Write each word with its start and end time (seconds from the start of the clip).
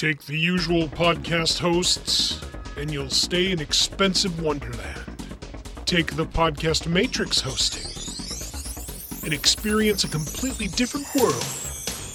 Take 0.00 0.22
the 0.22 0.38
usual 0.38 0.88
podcast 0.88 1.58
hosts, 1.58 2.40
and 2.78 2.90
you'll 2.90 3.10
stay 3.10 3.52
in 3.52 3.60
expensive 3.60 4.42
Wonderland. 4.42 5.26
Take 5.84 6.16
the 6.16 6.24
Podcast 6.24 6.86
Matrix 6.86 7.38
hosting, 7.38 7.84
and 9.26 9.34
experience 9.34 10.04
a 10.04 10.08
completely 10.08 10.68
different 10.68 11.06
world 11.14 11.34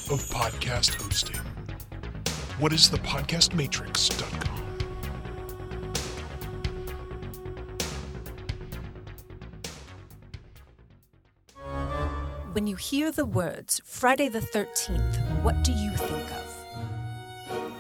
of 0.10 0.20
podcast 0.32 1.00
hosting. 1.00 1.40
What 2.58 2.74
is 2.74 2.90
the 2.90 2.98
podcastmatrix.com? 2.98 4.64
When 12.54 12.66
you 12.66 12.78
hear 12.78 13.12
the 13.12 13.28
words 13.28 13.80
Friday 13.86 14.28
the 14.28 14.40
13th, 14.40 15.44
what 15.44 15.64
do 15.64 15.72
you 15.72 15.92
think? 15.92 16.25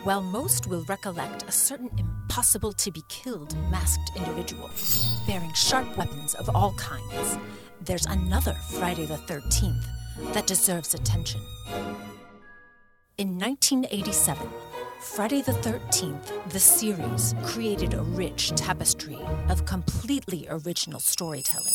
While 0.06 0.22
most 0.22 0.68
will 0.68 0.84
recollect 0.84 1.50
a 1.50 1.52
certain 1.52 1.90
impossible 1.98 2.74
to 2.74 2.92
be 2.92 3.02
killed 3.10 3.58
masked 3.72 4.12
individual, 4.16 4.70
bearing 5.26 5.52
sharp 5.54 5.98
weapons 5.98 6.36
of 6.36 6.48
all 6.56 6.74
kinds, 6.74 7.40
there's 7.82 8.06
another 8.06 8.54
Friday 8.78 9.08
the 9.08 9.18
13th 9.18 9.84
that 10.32 10.46
deserves 10.46 10.94
attention. 10.94 11.42
In 13.18 13.40
1987, 13.40 14.48
Friday 15.02 15.42
the 15.42 15.54
13th, 15.54 16.52
the 16.52 16.60
series 16.60 17.34
created 17.42 17.96
a 17.96 18.04
rich 18.04 18.52
tapestry 18.52 19.18
of 19.50 19.66
completely 19.66 20.46
original 20.52 21.00
storytelling 21.00 21.74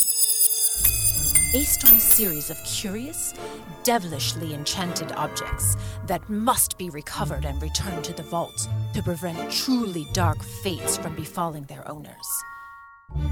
based 1.52 1.84
on 1.84 1.96
a 1.96 2.00
series 2.00 2.48
of 2.48 2.62
curious, 2.64 3.34
devilishly 3.82 4.54
enchanted 4.54 5.10
objects 5.12 5.76
that 6.06 6.28
must 6.28 6.78
be 6.78 6.90
recovered 6.90 7.44
and 7.44 7.60
returned 7.60 8.04
to 8.04 8.12
the 8.12 8.22
vault 8.22 8.68
to 8.94 9.02
prevent 9.02 9.50
truly 9.50 10.06
dark 10.12 10.40
fates 10.62 10.96
from 10.96 11.14
befalling 11.16 11.64
their 11.64 11.86
owners. 11.90 12.14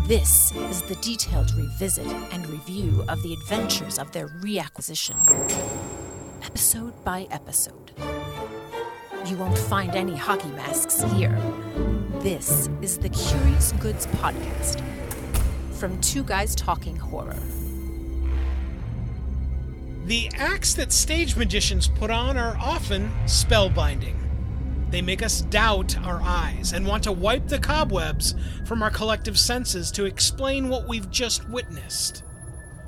This 0.06 0.52
is 0.52 0.82
the 0.82 0.96
detailed 0.96 1.52
revisit 1.54 2.08
and 2.32 2.48
review 2.48 3.04
of 3.08 3.22
the 3.22 3.34
adventures 3.34 3.98
of 3.98 4.10
their 4.10 4.26
reacquisition, 4.42 5.16
episode 6.42 7.04
by 7.04 7.28
episode. 7.30 7.92
You 9.26 9.36
won't 9.36 9.58
find 9.58 9.94
any 9.94 10.16
hockey 10.16 10.48
masks 10.48 11.02
here. 11.12 11.38
This 12.18 12.68
is 12.82 12.98
the 12.98 13.10
Curious 13.10 13.72
Goods 13.72 14.06
Podcast 14.06 14.82
from 15.72 16.00
Two 16.00 16.24
Guys 16.24 16.56
Talking 16.56 16.96
Horror. 16.96 17.36
The 20.08 20.30
acts 20.38 20.72
that 20.72 20.90
stage 20.90 21.36
magicians 21.36 21.86
put 21.86 22.10
on 22.10 22.38
are 22.38 22.56
often 22.56 23.10
spellbinding. 23.26 24.16
They 24.90 25.02
make 25.02 25.22
us 25.22 25.42
doubt 25.42 25.98
our 25.98 26.22
eyes 26.22 26.72
and 26.72 26.86
want 26.86 27.04
to 27.04 27.12
wipe 27.12 27.46
the 27.46 27.58
cobwebs 27.58 28.34
from 28.64 28.82
our 28.82 28.88
collective 28.88 29.38
senses 29.38 29.92
to 29.92 30.06
explain 30.06 30.70
what 30.70 30.88
we've 30.88 31.10
just 31.10 31.46
witnessed. 31.50 32.22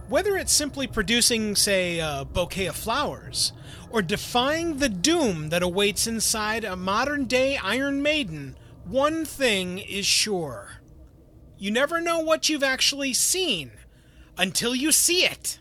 Whether 0.09 0.39
it's 0.39 0.51
simply 0.51 0.87
producing, 0.87 1.55
say, 1.57 1.98
a 1.98 2.25
bouquet 2.25 2.69
of 2.69 2.77
flowers, 2.77 3.53
or 3.91 4.01
defying 4.01 4.79
the 4.79 4.89
doom 4.89 5.51
that 5.51 5.63
awaits 5.63 6.07
inside 6.07 6.65
a 6.65 6.75
modern 6.75 7.27
day 7.27 7.59
Iron 7.59 8.01
Maiden, 8.01 8.57
one 8.87 9.27
thing 9.27 9.79
is 9.79 10.07
sure. 10.07 10.81
You 11.59 11.71
never 11.71 12.01
know 12.01 12.21
what 12.21 12.48
you've 12.48 12.63
actually 12.63 13.13
seen 13.13 13.73
until 14.39 14.75
you 14.75 14.91
see 14.91 15.27
it 15.27 15.61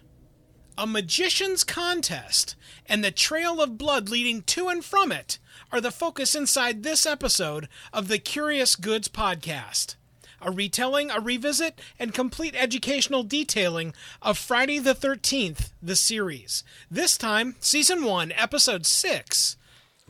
a 0.80 0.88
magician's 0.88 1.66
contest 1.66 2.56
and 2.86 3.04
the 3.04 3.12
trail 3.12 3.62
of 3.62 3.78
blood 3.78 4.08
leading 4.08 4.42
to 4.44 4.70
and 4.70 4.84
from 4.86 5.12
it 5.12 5.38
are 5.74 5.82
the 5.82 5.92
focus 5.92 6.34
inside 6.34 6.84
this 6.84 7.06
episode 7.06 7.68
of 7.92 8.08
the 8.08 8.18
Curious 8.18 8.78
Goods 8.78 9.10
podcast. 9.10 9.96
A 10.42 10.50
retelling, 10.50 11.12
a 11.12 11.20
revisit, 11.20 11.82
and 12.00 12.14
complete 12.14 12.56
educational 12.56 13.24
detailing 13.24 13.94
of 14.22 14.38
Friday 14.38 14.80
the 14.80 14.96
13th, 14.96 15.72
the 15.82 15.98
series. 15.98 16.64
This 16.90 17.18
time, 17.18 17.58
Season 17.60 18.06
1, 18.06 18.32
Episode 18.32 18.86
6 18.86 19.58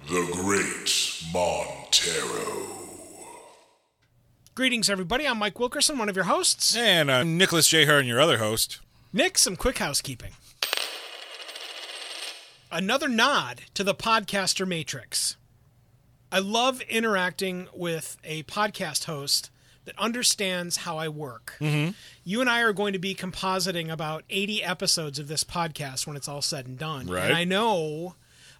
The 0.07 0.29
Great 0.31 0.85
Montarro. 1.33 2.75
Greetings, 4.53 4.87
everybody. 4.87 5.27
I'm 5.27 5.39
Mike 5.39 5.59
Wilkerson, 5.59 5.97
one 5.97 6.09
of 6.09 6.15
your 6.15 6.25
hosts. 6.25 6.77
And 6.77 7.11
I'm 7.11 7.39
Nicholas 7.39 7.67
J. 7.67 7.85
Hearn, 7.85 8.05
your 8.05 8.21
other 8.21 8.37
host. 8.37 8.81
Nick, 9.11 9.39
some 9.39 9.55
quick 9.55 9.79
housekeeping. 9.79 10.33
Another 12.71 13.07
nod 13.07 13.61
to 13.73 13.83
the 13.83 13.95
podcaster 13.95 14.67
matrix. 14.67 15.37
I 16.31 16.37
love 16.37 16.81
interacting 16.81 17.67
with 17.73 18.17
a 18.23 18.43
podcast 18.43 19.05
host 19.05 19.49
that 19.85 19.97
understands 19.97 20.77
how 20.77 20.97
I 20.97 21.07
work. 21.07 21.55
Mm-hmm. 21.59 21.93
You 22.23 22.41
and 22.41 22.49
I 22.49 22.61
are 22.61 22.73
going 22.73 22.93
to 22.93 22.99
be 22.99 23.15
compositing 23.15 23.91
about 23.91 24.23
80 24.29 24.63
episodes 24.63 25.17
of 25.17 25.27
this 25.27 25.43
podcast 25.43 26.05
when 26.05 26.15
it's 26.15 26.27
all 26.27 26.43
said 26.43 26.67
and 26.67 26.77
done. 26.77 27.07
Right. 27.07 27.25
And 27.25 27.33
I 27.33 27.43
know 27.43 28.13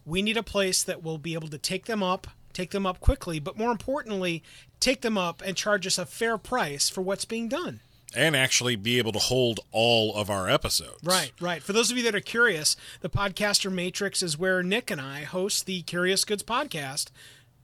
we 0.05 0.23
need 0.23 0.37
a 0.37 0.43
place 0.43 0.81
that 0.81 1.03
will 1.03 1.19
be 1.19 1.35
able 1.35 1.49
to 1.49 1.59
take 1.59 1.85
them 1.85 2.01
up, 2.01 2.25
take 2.51 2.71
them 2.71 2.87
up 2.87 2.99
quickly, 2.99 3.39
but 3.39 3.59
more 3.59 3.69
importantly, 3.69 4.41
take 4.79 5.01
them 5.01 5.19
up 5.19 5.43
and 5.45 5.55
charge 5.55 5.85
us 5.85 5.99
a 5.99 6.05
fair 6.07 6.39
price 6.39 6.89
for 6.89 7.03
what's 7.03 7.25
being 7.25 7.47
done. 7.47 7.81
And 8.15 8.35
actually 8.35 8.75
be 8.75 8.97
able 8.97 9.11
to 9.11 9.19
hold 9.19 9.59
all 9.71 10.15
of 10.15 10.31
our 10.31 10.49
episodes. 10.49 11.03
Right, 11.03 11.31
right. 11.39 11.61
For 11.61 11.73
those 11.73 11.91
of 11.91 11.97
you 11.97 12.03
that 12.03 12.15
are 12.15 12.19
curious, 12.19 12.75
the 13.01 13.09
Podcaster 13.09 13.71
Matrix 13.71 14.23
is 14.23 14.37
where 14.37 14.63
Nick 14.63 14.89
and 14.89 14.99
I 14.99 15.21
host 15.23 15.67
the 15.67 15.83
Curious 15.83 16.25
Goods 16.25 16.41
podcast. 16.41 17.11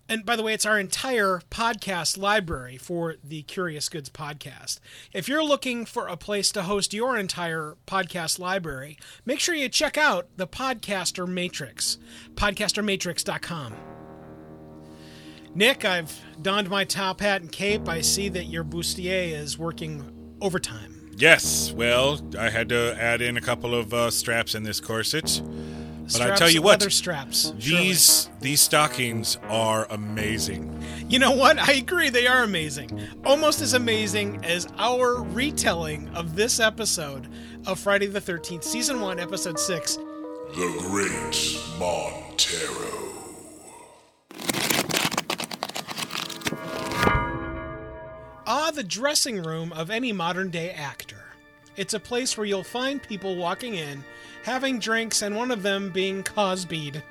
And 0.08 0.24
by 0.24 0.36
the 0.36 0.44
way, 0.44 0.54
it's 0.54 0.68
our 0.68 0.80
entire 0.80 1.42
podcast 1.50 2.16
library 2.16 2.78
for 2.78 3.16
the 3.24 3.42
Curious 3.42 3.90
Goods 3.90 4.10
podcast. 4.10 4.80
If 5.14 5.28
you're 5.28 5.44
looking 5.44 5.84
for 5.86 6.08
a 6.08 6.16
place 6.16 6.52
to 6.52 6.62
host 6.62 6.94
your 6.94 7.18
entire 7.18 7.76
podcast 7.88 8.38
library, 8.38 9.00
make 9.26 9.40
sure 9.40 9.56
you 9.56 9.68
check 9.68 9.98
out 9.98 10.28
the 10.38 10.46
Podcaster 10.46 11.28
Matrix, 11.28 11.98
podcastermatrix.com. 12.36 13.74
Nick, 15.56 15.86
I've 15.86 16.20
donned 16.40 16.70
my 16.70 16.84
top 16.84 17.22
hat 17.22 17.42
and 17.42 17.52
cape. 17.52 17.90
I 17.90 18.02
see 18.02 18.30
that 18.30 18.46
your 18.46 18.64
bustier 18.64 19.32
is 19.32 19.58
working 19.58 20.15
overtime. 20.46 21.12
Yes, 21.18 21.72
well, 21.72 22.22
I 22.38 22.50
had 22.50 22.70
to 22.70 22.96
add 23.00 23.22
in 23.22 23.38
a 23.38 23.42
couple 23.42 23.74
of 23.74 23.94
uh, 23.94 24.12
straps 24.12 24.54
in 24.54 24.64
this 24.64 24.80
corset. 24.80 25.42
But 26.12 26.22
I 26.22 26.36
tell 26.36 26.50
you 26.50 26.62
what, 26.62 26.82
leather 26.82 26.92
straps. 26.92 27.54
surely. 27.58 27.86
these 27.86 28.30
these 28.40 28.62
stockings 28.62 29.38
are 29.50 29.88
amazing. 29.90 30.84
You 31.10 31.20
know 31.20 31.32
what? 31.32 31.58
I 31.58 31.74
agree. 31.74 32.10
They 32.10 32.28
are 32.28 32.44
amazing. 32.44 33.02
Almost 33.26 33.62
as 33.62 33.74
amazing 33.74 34.46
as 34.46 34.68
our 34.78 35.24
retelling 35.24 36.10
of 36.10 36.36
this 36.36 36.60
episode 36.60 37.28
of 37.66 37.80
Friday 37.80 38.06
the 38.08 38.22
13th, 38.22 38.64
Season 38.64 39.02
1, 39.02 39.20
Episode 39.20 39.60
6. 39.60 39.96
The 39.96 40.76
Great 40.80 41.12
Montarro. 41.80 43.05
Ah, 48.48 48.72
the 48.72 48.84
dressing 48.84 49.42
room 49.42 49.74
of 49.74 49.90
any 49.90 50.12
modern 50.12 50.50
day 50.50 50.72
actor. 50.72 51.26
It's 51.76 51.94
a 51.94 52.00
place 52.00 52.38
where 52.38 52.46
you'll 52.46 52.64
find 52.64 53.02
people 53.02 53.36
walking 53.36 53.76
in, 53.76 54.04
having 54.44 54.80
drinks, 54.80 55.22
and 55.22 55.36
one 55.36 55.52
of 55.52 55.64
them 55.64 55.90
being 55.90 56.24
Cosby'd. 56.24 57.02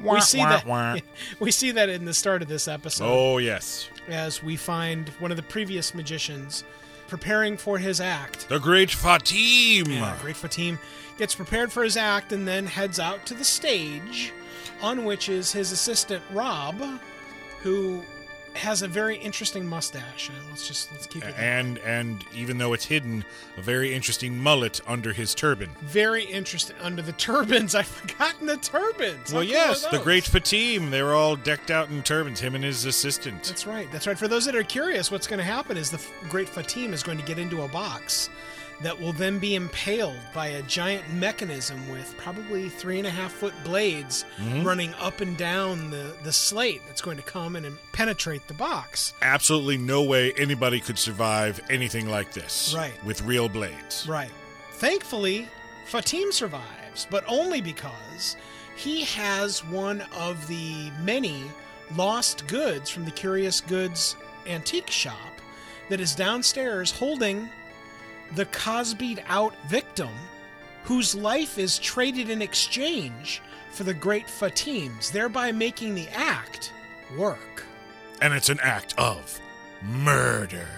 We 0.00 0.20
see 0.20 0.38
wah, 0.38 0.48
that. 0.48 0.66
wah. 0.66 0.96
We 1.40 1.50
see 1.50 1.70
that 1.72 1.88
in 1.88 2.04
the 2.04 2.14
start 2.14 2.42
of 2.42 2.48
this 2.48 2.66
episode. 2.66 3.04
Oh 3.06 3.38
yes, 3.38 3.88
as 4.08 4.42
we 4.42 4.56
find 4.56 5.08
one 5.20 5.30
of 5.30 5.36
the 5.36 5.42
previous 5.42 5.94
magicians 5.94 6.64
preparing 7.08 7.56
for 7.56 7.78
his 7.78 8.00
act. 8.00 8.48
the 8.48 8.58
Great 8.58 8.88
Fatim. 8.88 9.88
Yeah, 9.88 10.16
Great 10.20 10.36
Fatim 10.36 10.78
gets 11.18 11.34
prepared 11.34 11.70
for 11.70 11.84
his 11.84 11.96
act 11.96 12.32
and 12.32 12.46
then 12.48 12.66
heads 12.66 12.98
out 12.98 13.24
to 13.26 13.34
the 13.34 13.44
stage, 13.44 14.32
on 14.82 15.04
which 15.04 15.28
is 15.28 15.52
his 15.52 15.70
assistant 15.70 16.22
Rob, 16.32 16.80
who 17.60 18.02
has 18.54 18.82
a 18.82 18.88
very 18.88 19.16
interesting 19.16 19.66
mustache. 19.66 20.30
Uh, 20.30 20.34
Let's 20.50 20.66
just 20.68 20.92
let's 20.92 21.06
keep 21.06 21.24
it 21.24 21.34
And 21.36 21.78
and 21.78 22.24
even 22.34 22.58
though 22.58 22.72
it's 22.72 22.84
hidden, 22.84 23.24
a 23.56 23.60
very 23.62 23.92
interesting 23.94 24.38
mullet 24.38 24.80
under 24.86 25.12
his 25.12 25.34
turban. 25.34 25.70
very 25.82 26.24
interesting 26.24 26.76
under 26.80 27.02
the 27.02 27.12
turbans. 27.12 27.74
I've 27.74 27.86
forgotten 27.86 28.46
the 28.46 28.56
turbans. 28.56 29.32
Well, 29.32 29.42
cool 29.42 29.50
yes, 29.50 29.84
are 29.84 29.98
the? 29.98 30.04
Great 30.04 30.24
Fatim. 30.24 30.90
They 30.90 31.02
were 31.02 31.14
all 31.14 31.36
decked 31.36 31.70
out 31.70 31.90
in 31.90 32.02
turbans. 32.02 32.40
Him 32.40 32.54
and 32.54 32.64
his 32.64 32.84
assistant. 32.84 33.42
That's 33.44 33.66
right. 33.66 33.90
That's 33.90 34.06
right. 34.06 34.18
For 34.18 34.28
those 34.28 34.44
that 34.46 34.54
are 34.54 34.62
curious, 34.62 35.10
what's 35.10 35.26
going 35.26 35.38
to 35.38 35.44
happen 35.44 35.76
is 35.76 35.90
the 35.90 36.00
Great 36.28 36.48
Fatim 36.48 36.92
is 36.92 37.02
going 37.02 37.18
to 37.18 37.24
get 37.24 37.38
into 37.38 37.62
a 37.62 37.68
box 37.68 38.30
that 38.82 39.00
will 39.00 39.12
then 39.12 39.38
be 39.38 39.54
impaled 39.54 40.18
by 40.34 40.48
a 40.48 40.62
giant 40.62 41.08
mechanism 41.12 41.88
with 41.90 42.14
probably 42.18 42.68
three 42.68 42.98
and 42.98 43.06
a 43.06 43.10
half 43.10 43.32
foot 43.32 43.54
blades 43.64 44.24
Mm-hmm. 44.38 44.64
running 44.66 44.92
up 44.94 45.20
and 45.20 45.36
down 45.36 45.90
the, 45.90 46.14
the 46.24 46.32
slate 46.32 46.82
that's 46.86 47.00
going 47.00 47.16
to 47.16 47.22
come 47.22 47.56
in 47.56 47.64
and 47.64 47.76
penetrate 47.92 48.46
the 48.48 48.54
box. 48.54 49.14
Absolutely 49.22 49.76
no 49.78 50.02
way 50.02 50.32
anybody 50.36 50.80
could 50.80 50.98
survive 50.98 51.60
anything 51.70 52.08
like 52.08 52.32
this. 52.32 52.74
Right. 52.76 52.92
With 53.04 53.22
real 53.22 53.48
blades. 53.48 54.06
Right. 54.08 54.30
Thankfully, 54.72 55.48
Fatim 55.90 56.32
survives, 56.32 57.06
but 57.10 57.24
only 57.28 57.60
because 57.60 58.36
he 58.76 59.02
has 59.04 59.64
one 59.64 60.02
of 60.16 60.46
the 60.48 60.90
many 61.02 61.44
lost 61.96 62.46
goods 62.48 62.90
from 62.90 63.04
the 63.04 63.10
Curious 63.12 63.60
Goods 63.60 64.16
antique 64.46 64.90
shop 64.90 65.16
that 65.88 66.00
is 66.00 66.14
downstairs 66.14 66.90
holding 66.90 67.48
the 68.34 68.46
Cosby'd 68.46 69.22
out 69.28 69.54
victim 69.68 70.10
whose 70.84 71.14
life 71.14 71.58
is 71.58 71.78
traded 71.78 72.28
in 72.28 72.42
exchange 72.42 73.40
for 73.70 73.84
the 73.84 73.94
great 73.94 74.26
Fatims, 74.26 75.10
thereby 75.10 75.50
making 75.50 75.94
the 75.94 76.08
act 76.10 76.72
work. 77.18 77.64
and 78.20 78.32
it's 78.34 78.48
an 78.50 78.58
act 78.62 78.94
of 78.98 79.40
murder. 79.82 80.68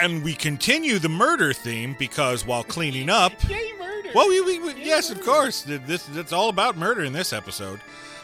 And 0.00 0.22
we 0.22 0.34
continue 0.34 0.98
the 0.98 1.08
murder 1.08 1.52
theme 1.52 1.96
because 1.98 2.46
while 2.46 2.62
cleaning 2.64 3.08
up, 3.10 3.32
Yay, 3.48 3.72
murder! 3.78 4.10
well, 4.14 4.28
we, 4.28 4.40
we, 4.40 4.58
we- 4.58 4.84
yes, 4.84 5.10
of 5.10 5.20
course, 5.24 5.62
this 5.62 6.08
it's 6.14 6.32
all 6.32 6.48
about 6.48 6.76
murder 6.76 7.04
in 7.04 7.12
this 7.12 7.32
episode. 7.32 7.80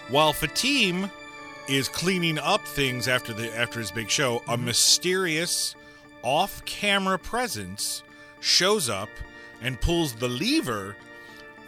While 0.09 0.33
Fatim 0.33 1.11
is 1.69 1.89
cleaning 1.89 2.39
up 2.39 2.65
things 2.67 3.09
after 3.09 3.33
the 3.33 3.57
after 3.57 3.81
his 3.81 3.91
big 3.91 4.09
show, 4.11 4.37
a 4.37 4.55
mm-hmm. 4.55 4.67
mysterious 4.67 5.75
off-camera 6.25 7.19
presence 7.21 8.03
shows 8.41 8.89
up 8.89 9.09
and 9.63 9.81
pulls 9.81 10.15
the 10.15 10.29
lever 10.29 10.97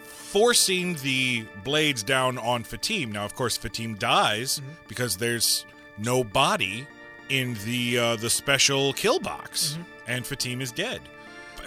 forcing 0.03 0.95
the 0.95 1.45
blades 1.63 2.03
down 2.03 2.37
on 2.37 2.63
Fatim. 2.63 3.13
Now, 3.13 3.23
of 3.23 3.33
course, 3.33 3.57
Fatim 3.57 3.97
dies 3.97 4.59
mm-hmm. 4.59 4.73
because 4.87 5.17
there's 5.17 5.65
no 5.97 6.23
body 6.23 6.85
in 7.29 7.55
the 7.65 7.97
uh, 7.97 8.15
the 8.17 8.29
special 8.29 8.93
kill 8.93 9.19
box, 9.19 9.73
mm-hmm. 9.73 9.83
and 10.07 10.25
Fatim 10.25 10.61
is 10.61 10.71
dead. 10.71 11.01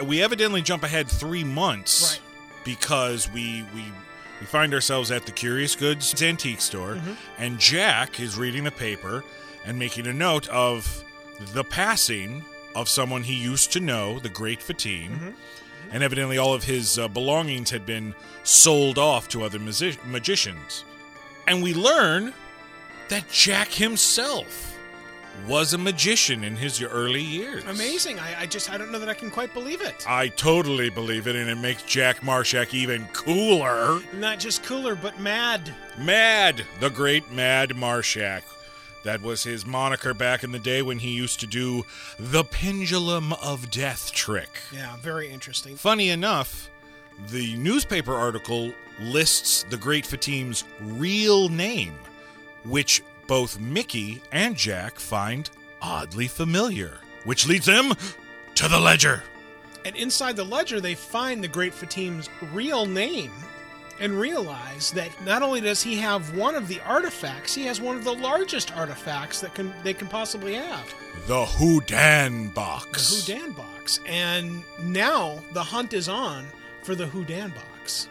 We 0.04 0.22
evidently 0.22 0.62
jump 0.62 0.82
ahead 0.82 1.08
three 1.08 1.44
months 1.44 2.12
Right. 2.12 2.20
because 2.64 3.30
we 3.32 3.64
we 3.74 3.84
we 4.40 4.46
find 4.46 4.72
ourselves 4.72 5.10
at 5.10 5.26
the 5.26 5.32
Curious 5.32 5.74
Goods 5.74 6.22
antique 6.22 6.60
store, 6.60 6.94
mm-hmm. 6.94 7.12
and 7.38 7.58
Jack 7.58 8.20
is 8.20 8.38
reading 8.38 8.64
the 8.64 8.70
paper 8.70 9.24
and 9.64 9.78
making 9.78 10.06
a 10.06 10.12
note 10.12 10.48
of 10.48 11.04
the 11.52 11.64
passing 11.64 12.44
of 12.74 12.88
someone 12.88 13.22
he 13.22 13.34
used 13.34 13.72
to 13.72 13.80
know, 13.80 14.18
the 14.18 14.28
great 14.28 14.60
Fatim 14.60 15.34
and 15.90 16.02
evidently 16.02 16.38
all 16.38 16.54
of 16.54 16.64
his 16.64 16.98
uh, 16.98 17.08
belongings 17.08 17.70
had 17.70 17.84
been 17.84 18.14
sold 18.44 18.98
off 18.98 19.28
to 19.28 19.42
other 19.42 19.58
magi- 19.58 19.96
magicians. 20.06 20.84
And 21.46 21.62
we 21.62 21.74
learn 21.74 22.32
that 23.08 23.28
Jack 23.28 23.68
himself 23.68 24.66
was 25.48 25.74
a 25.74 25.78
magician 25.78 26.44
in 26.44 26.56
his 26.56 26.82
early 26.82 27.22
years. 27.22 27.64
Amazing. 27.64 28.18
I, 28.20 28.42
I 28.42 28.46
just, 28.46 28.70
I 28.70 28.78
don't 28.78 28.92
know 28.92 28.98
that 28.98 29.08
I 29.08 29.14
can 29.14 29.30
quite 29.30 29.52
believe 29.54 29.80
it. 29.80 30.04
I 30.06 30.28
totally 30.28 30.90
believe 30.90 31.26
it, 31.26 31.34
and 31.34 31.48
it 31.48 31.56
makes 31.56 31.82
Jack 31.84 32.20
Marshak 32.20 32.74
even 32.74 33.06
cooler. 33.12 34.00
Not 34.14 34.38
just 34.38 34.62
cooler, 34.62 34.94
but 34.94 35.18
mad. 35.18 35.72
Mad, 35.98 36.64
the 36.78 36.90
great 36.90 37.32
Mad 37.32 37.70
Marshak. 37.70 38.42
That 39.02 39.22
was 39.22 39.42
his 39.44 39.64
moniker 39.64 40.12
back 40.12 40.44
in 40.44 40.52
the 40.52 40.58
day 40.58 40.82
when 40.82 40.98
he 40.98 41.10
used 41.10 41.40
to 41.40 41.46
do 41.46 41.84
the 42.18 42.44
Pendulum 42.44 43.32
of 43.34 43.70
Death 43.70 44.12
trick. 44.12 44.60
Yeah, 44.72 44.96
very 44.98 45.30
interesting. 45.30 45.76
Funny 45.76 46.10
enough, 46.10 46.68
the 47.28 47.56
newspaper 47.56 48.14
article 48.14 48.72
lists 49.00 49.64
the 49.70 49.76
Great 49.76 50.04
Fatim's 50.04 50.64
real 50.80 51.48
name, 51.48 51.94
which 52.64 53.02
both 53.26 53.58
Mickey 53.58 54.22
and 54.32 54.54
Jack 54.56 54.98
find 54.98 55.48
oddly 55.80 56.28
familiar, 56.28 56.98
which 57.24 57.46
leads 57.46 57.66
them 57.66 57.94
to 58.54 58.68
the 58.68 58.78
ledger. 58.78 59.22
And 59.86 59.96
inside 59.96 60.36
the 60.36 60.44
ledger, 60.44 60.78
they 60.80 60.94
find 60.94 61.42
the 61.42 61.48
Great 61.48 61.72
Fatim's 61.72 62.28
real 62.52 62.84
name 62.84 63.32
and 64.00 64.18
realize 64.18 64.90
that 64.92 65.10
not 65.24 65.42
only 65.42 65.60
does 65.60 65.82
he 65.82 65.96
have 65.96 66.34
one 66.34 66.54
of 66.54 66.66
the 66.66 66.80
artifacts, 66.80 67.54
he 67.54 67.66
has 67.66 67.80
one 67.80 67.96
of 67.96 68.04
the 68.04 68.14
largest 68.14 68.74
artifacts 68.76 69.40
that 69.40 69.54
can 69.54 69.72
they 69.84 69.94
can 69.94 70.08
possibly 70.08 70.54
have. 70.54 70.92
The 71.26 71.44
Houdan 71.44 72.52
box. 72.54 73.26
The. 73.26 73.34
Houdan 73.34 73.56
box. 73.56 74.00
And 74.06 74.64
now 74.82 75.40
the 75.52 75.62
hunt 75.62 75.92
is 75.92 76.08
on 76.08 76.46
for 76.82 76.94
the 76.94 77.06
Houdan 77.06 77.54
box. 77.54 78.08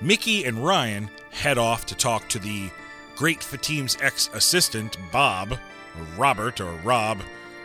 Mickey 0.00 0.44
and 0.44 0.64
Ryan 0.64 1.08
head 1.30 1.58
off 1.58 1.86
to 1.86 1.94
talk 1.94 2.28
to 2.28 2.38
the 2.38 2.70
Great 3.16 3.42
Fatim's 3.42 3.96
ex 4.00 4.30
assistant, 4.32 4.96
Bob, 5.12 5.52
or 5.52 6.04
Robert, 6.16 6.60
or 6.60 6.72
Rob, 6.76 7.20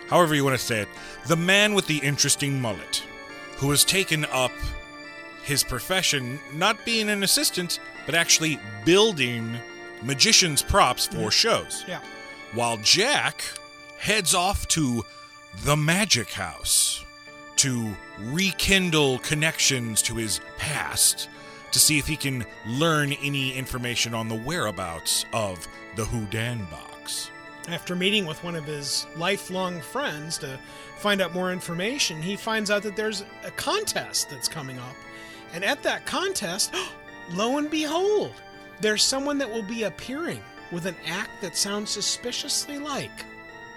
however 0.10 0.36
you 0.36 0.44
want 0.44 0.58
to 0.58 0.64
say 0.64 0.82
it, 0.82 0.90
the 1.28 1.36
man 1.36 1.74
with 1.74 1.88
the 1.88 2.00
interesting 2.00 2.62
mullet, 2.62 3.04
who 3.58 3.72
has 3.72 3.86
taken 3.86 4.26
up 4.26 4.52
his 5.46 5.64
profession 5.64 6.40
not 6.54 6.84
being 6.86 7.08
an 7.08 7.24
assistant, 7.24 7.80
but 8.06 8.16
actually 8.16 8.60
building 8.84 9.58
magician's 10.02 10.62
props 10.62 11.06
for 11.08 11.32
shows. 11.32 11.86
Yeah. 11.88 12.02
While 12.54 12.78
Jack 12.78 13.44
heads 13.98 14.34
off 14.34 14.68
to 14.70 15.06
the 15.64 15.78
Magic 15.78 16.32
House 16.32 17.06
to 17.58 17.96
rekindle 18.22 19.20
connections 19.20 20.02
to 20.04 20.16
his 20.16 20.42
past 20.58 21.30
to 21.72 21.80
see 21.80 22.00
if 22.00 22.08
he 22.08 22.16
can 22.16 22.46
learn 22.66 23.14
any 23.14 23.54
information 23.54 24.14
on 24.14 24.28
the 24.28 24.36
whereabouts 24.36 25.26
of 25.32 25.68
the 25.96 26.04
Houdan 26.04 26.70
box. 26.72 27.30
After 27.68 27.96
meeting 27.96 28.26
with 28.26 28.44
one 28.44 28.56
of 28.56 28.66
his 28.66 29.08
lifelong 29.18 29.82
friends 29.82 30.38
to 30.40 30.60
find 30.98 31.22
out 31.22 31.34
more 31.34 31.52
information, 31.52 32.22
he 32.22 32.36
finds 32.36 32.72
out 32.72 32.84
that 32.84 32.96
there's 32.96 33.26
a 33.44 33.52
contest 33.52 34.30
that's 34.30 34.48
coming 34.48 34.80
up. 34.80 34.96
And 35.54 35.64
at 35.64 35.82
that 35.84 36.06
contest, 36.06 36.74
lo 37.32 37.58
and 37.58 37.70
behold, 37.70 38.34
there's 38.82 39.04
someone 39.04 39.38
that 39.38 39.50
will 39.50 39.64
be 39.64 39.84
appearing 39.84 40.42
with 40.72 40.86
an 40.86 40.96
act 41.08 41.30
that 41.42 41.56
sounds 41.56 41.90
suspiciously 41.92 42.78
like 42.78 43.26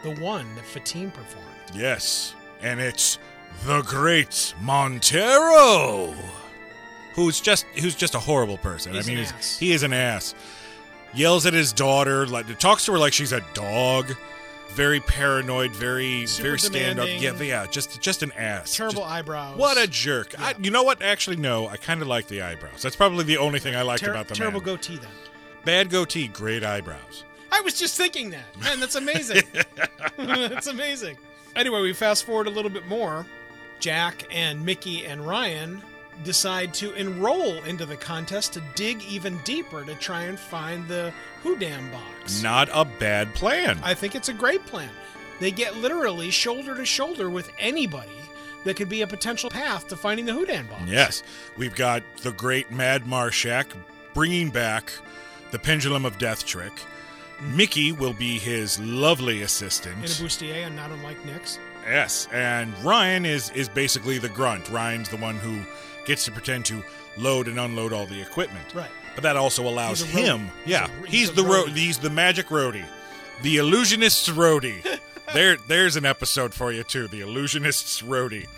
the 0.02 0.14
one 0.16 0.54
that 0.54 0.64
Fatim 0.64 1.12
performed. 1.12 1.44
Yes, 1.74 2.34
and 2.62 2.80
it's 2.80 3.18
the 3.66 3.82
Great 3.82 4.54
Montarro, 4.62 6.14
who's 7.14 7.40
just 7.40 7.64
who's 7.80 7.94
just 7.94 8.14
a 8.14 8.18
horrible 8.18 8.58
person. 8.58 8.94
He's 8.94 9.06
I 9.06 9.10
mean, 9.10 9.18
an 9.18 9.24
he's- 9.24 9.34
ass. 9.36 9.58
he 9.58 9.72
is 9.72 9.82
an 9.82 9.92
ass. 9.92 10.34
Yells 11.14 11.46
at 11.46 11.54
his 11.54 11.72
daughter, 11.72 12.26
like 12.26 12.58
talks 12.58 12.84
to 12.86 12.92
her 12.92 12.98
like 12.98 13.12
she's 13.12 13.32
a 13.32 13.42
dog. 13.54 14.14
Very 14.70 15.00
paranoid, 15.00 15.72
very 15.72 16.26
Super 16.26 16.48
very 16.48 16.58
stand 16.58 17.00
up. 17.00 17.08
Yeah, 17.08 17.34
yeah, 17.40 17.66
just 17.66 18.00
just 18.00 18.22
an 18.22 18.30
ass. 18.32 18.76
Terrible 18.76 19.02
Just- 19.02 19.12
eyebrows. 19.12 19.56
What 19.58 19.76
a 19.76 19.86
jerk! 19.88 20.38
I, 20.38 20.54
you 20.60 20.70
know 20.70 20.82
what? 20.84 21.02
Actually, 21.02 21.36
no. 21.36 21.66
I 21.68 21.76
kind 21.76 22.00
of 22.00 22.06
like 22.08 22.28
the 22.28 22.42
eyebrows. 22.42 22.82
That's 22.82 22.94
probably 22.96 23.24
the 23.24 23.38
only 23.38 23.58
thing 23.58 23.74
I 23.74 23.82
liked 23.82 24.04
Ter- 24.04 24.10
about 24.12 24.28
the 24.28 24.34
terrible 24.34 24.60
man. 24.60 24.66
goatee 24.66 24.96
then. 24.98 25.10
Bad 25.64 25.90
goatee, 25.90 26.28
great 26.28 26.62
eyebrows. 26.62 27.24
I 27.50 27.60
was 27.62 27.78
just 27.78 27.96
thinking 27.96 28.30
that. 28.30 28.44
Man, 28.60 28.78
that's 28.78 28.94
amazing. 28.94 29.42
that's 30.16 30.66
amazing. 30.68 31.16
Anyway, 31.56 31.80
we 31.82 31.92
fast 31.92 32.24
forward 32.24 32.46
a 32.46 32.50
little 32.50 32.70
bit 32.70 32.86
more. 32.86 33.26
Jack 33.80 34.26
and 34.30 34.64
Mickey 34.64 35.06
and 35.06 35.26
Ryan 35.26 35.82
decide 36.24 36.74
to 36.74 36.92
enroll 36.94 37.54
into 37.64 37.86
the 37.86 37.96
contest 37.96 38.52
to 38.54 38.62
dig 38.74 39.02
even 39.04 39.38
deeper 39.44 39.84
to 39.84 39.94
try 39.94 40.22
and 40.22 40.38
find 40.38 40.86
the 40.88 41.12
Houdan 41.44 41.90
box. 41.92 42.42
Not 42.42 42.68
a 42.72 42.84
bad 42.84 43.34
plan. 43.34 43.78
I 43.82 43.94
think 43.94 44.14
it's 44.14 44.28
a 44.28 44.34
great 44.34 44.64
plan. 44.66 44.90
They 45.40 45.50
get 45.50 45.76
literally 45.76 46.30
shoulder 46.30 46.74
to 46.74 46.84
shoulder 46.84 47.30
with 47.30 47.50
anybody 47.58 48.10
that 48.64 48.74
could 48.74 48.88
be 48.88 49.02
a 49.02 49.06
potential 49.06 49.48
path 49.50 49.86
to 49.88 49.96
finding 49.96 50.26
the 50.26 50.32
Houdan 50.32 50.68
box. 50.68 50.82
Yes, 50.86 51.22
we've 51.56 51.74
got 51.76 52.02
the 52.22 52.32
great 52.32 52.70
Mad 52.72 53.04
Marshak 53.04 53.66
bringing 54.14 54.50
back 54.50 54.92
the 55.52 55.58
Pendulum 55.58 56.04
of 56.04 56.18
Death 56.18 56.44
trick. 56.44 56.72
Mm-hmm. 56.72 57.56
Mickey 57.56 57.92
will 57.92 58.12
be 58.14 58.38
his 58.38 58.80
lovely 58.80 59.36
In 59.36 59.42
a 59.42 59.44
assistant. 59.44 60.04
bustier 60.04 60.66
and 60.66 60.74
not 60.74 60.90
unlike 60.90 61.24
Nick's. 61.24 61.58
Yes, 61.86 62.26
and 62.32 62.76
Ryan 62.84 63.24
is 63.24 63.50
is 63.50 63.68
basically 63.68 64.18
the 64.18 64.28
grunt. 64.28 64.68
Ryan's 64.68 65.08
the 65.08 65.16
one 65.16 65.36
who 65.36 65.60
gets 66.08 66.24
to 66.24 66.32
pretend 66.32 66.64
to 66.66 66.82
load 67.16 67.46
and 67.46 67.60
unload 67.60 67.92
all 67.92 68.06
the 68.06 68.20
equipment. 68.20 68.74
Right. 68.74 68.90
But 69.14 69.22
that 69.22 69.36
also 69.36 69.68
allows 69.68 70.00
him. 70.02 70.50
He's 70.64 70.72
yeah, 70.72 70.86
a- 70.86 71.06
he's, 71.06 71.28
he's 71.28 71.32
the 71.32 71.44
ro- 71.44 71.66
he's 71.66 71.98
the 71.98 72.10
magic 72.10 72.48
roadie, 72.48 72.84
the 73.42 73.58
illusionist's 73.58 74.28
roadie. 74.28 74.82
there, 75.34 75.56
there's 75.68 75.94
an 75.96 76.04
episode 76.06 76.52
for 76.54 76.72
you 76.72 76.82
too. 76.82 77.06
The 77.08 77.20
illusionist's 77.20 78.02
roadie. 78.02 78.48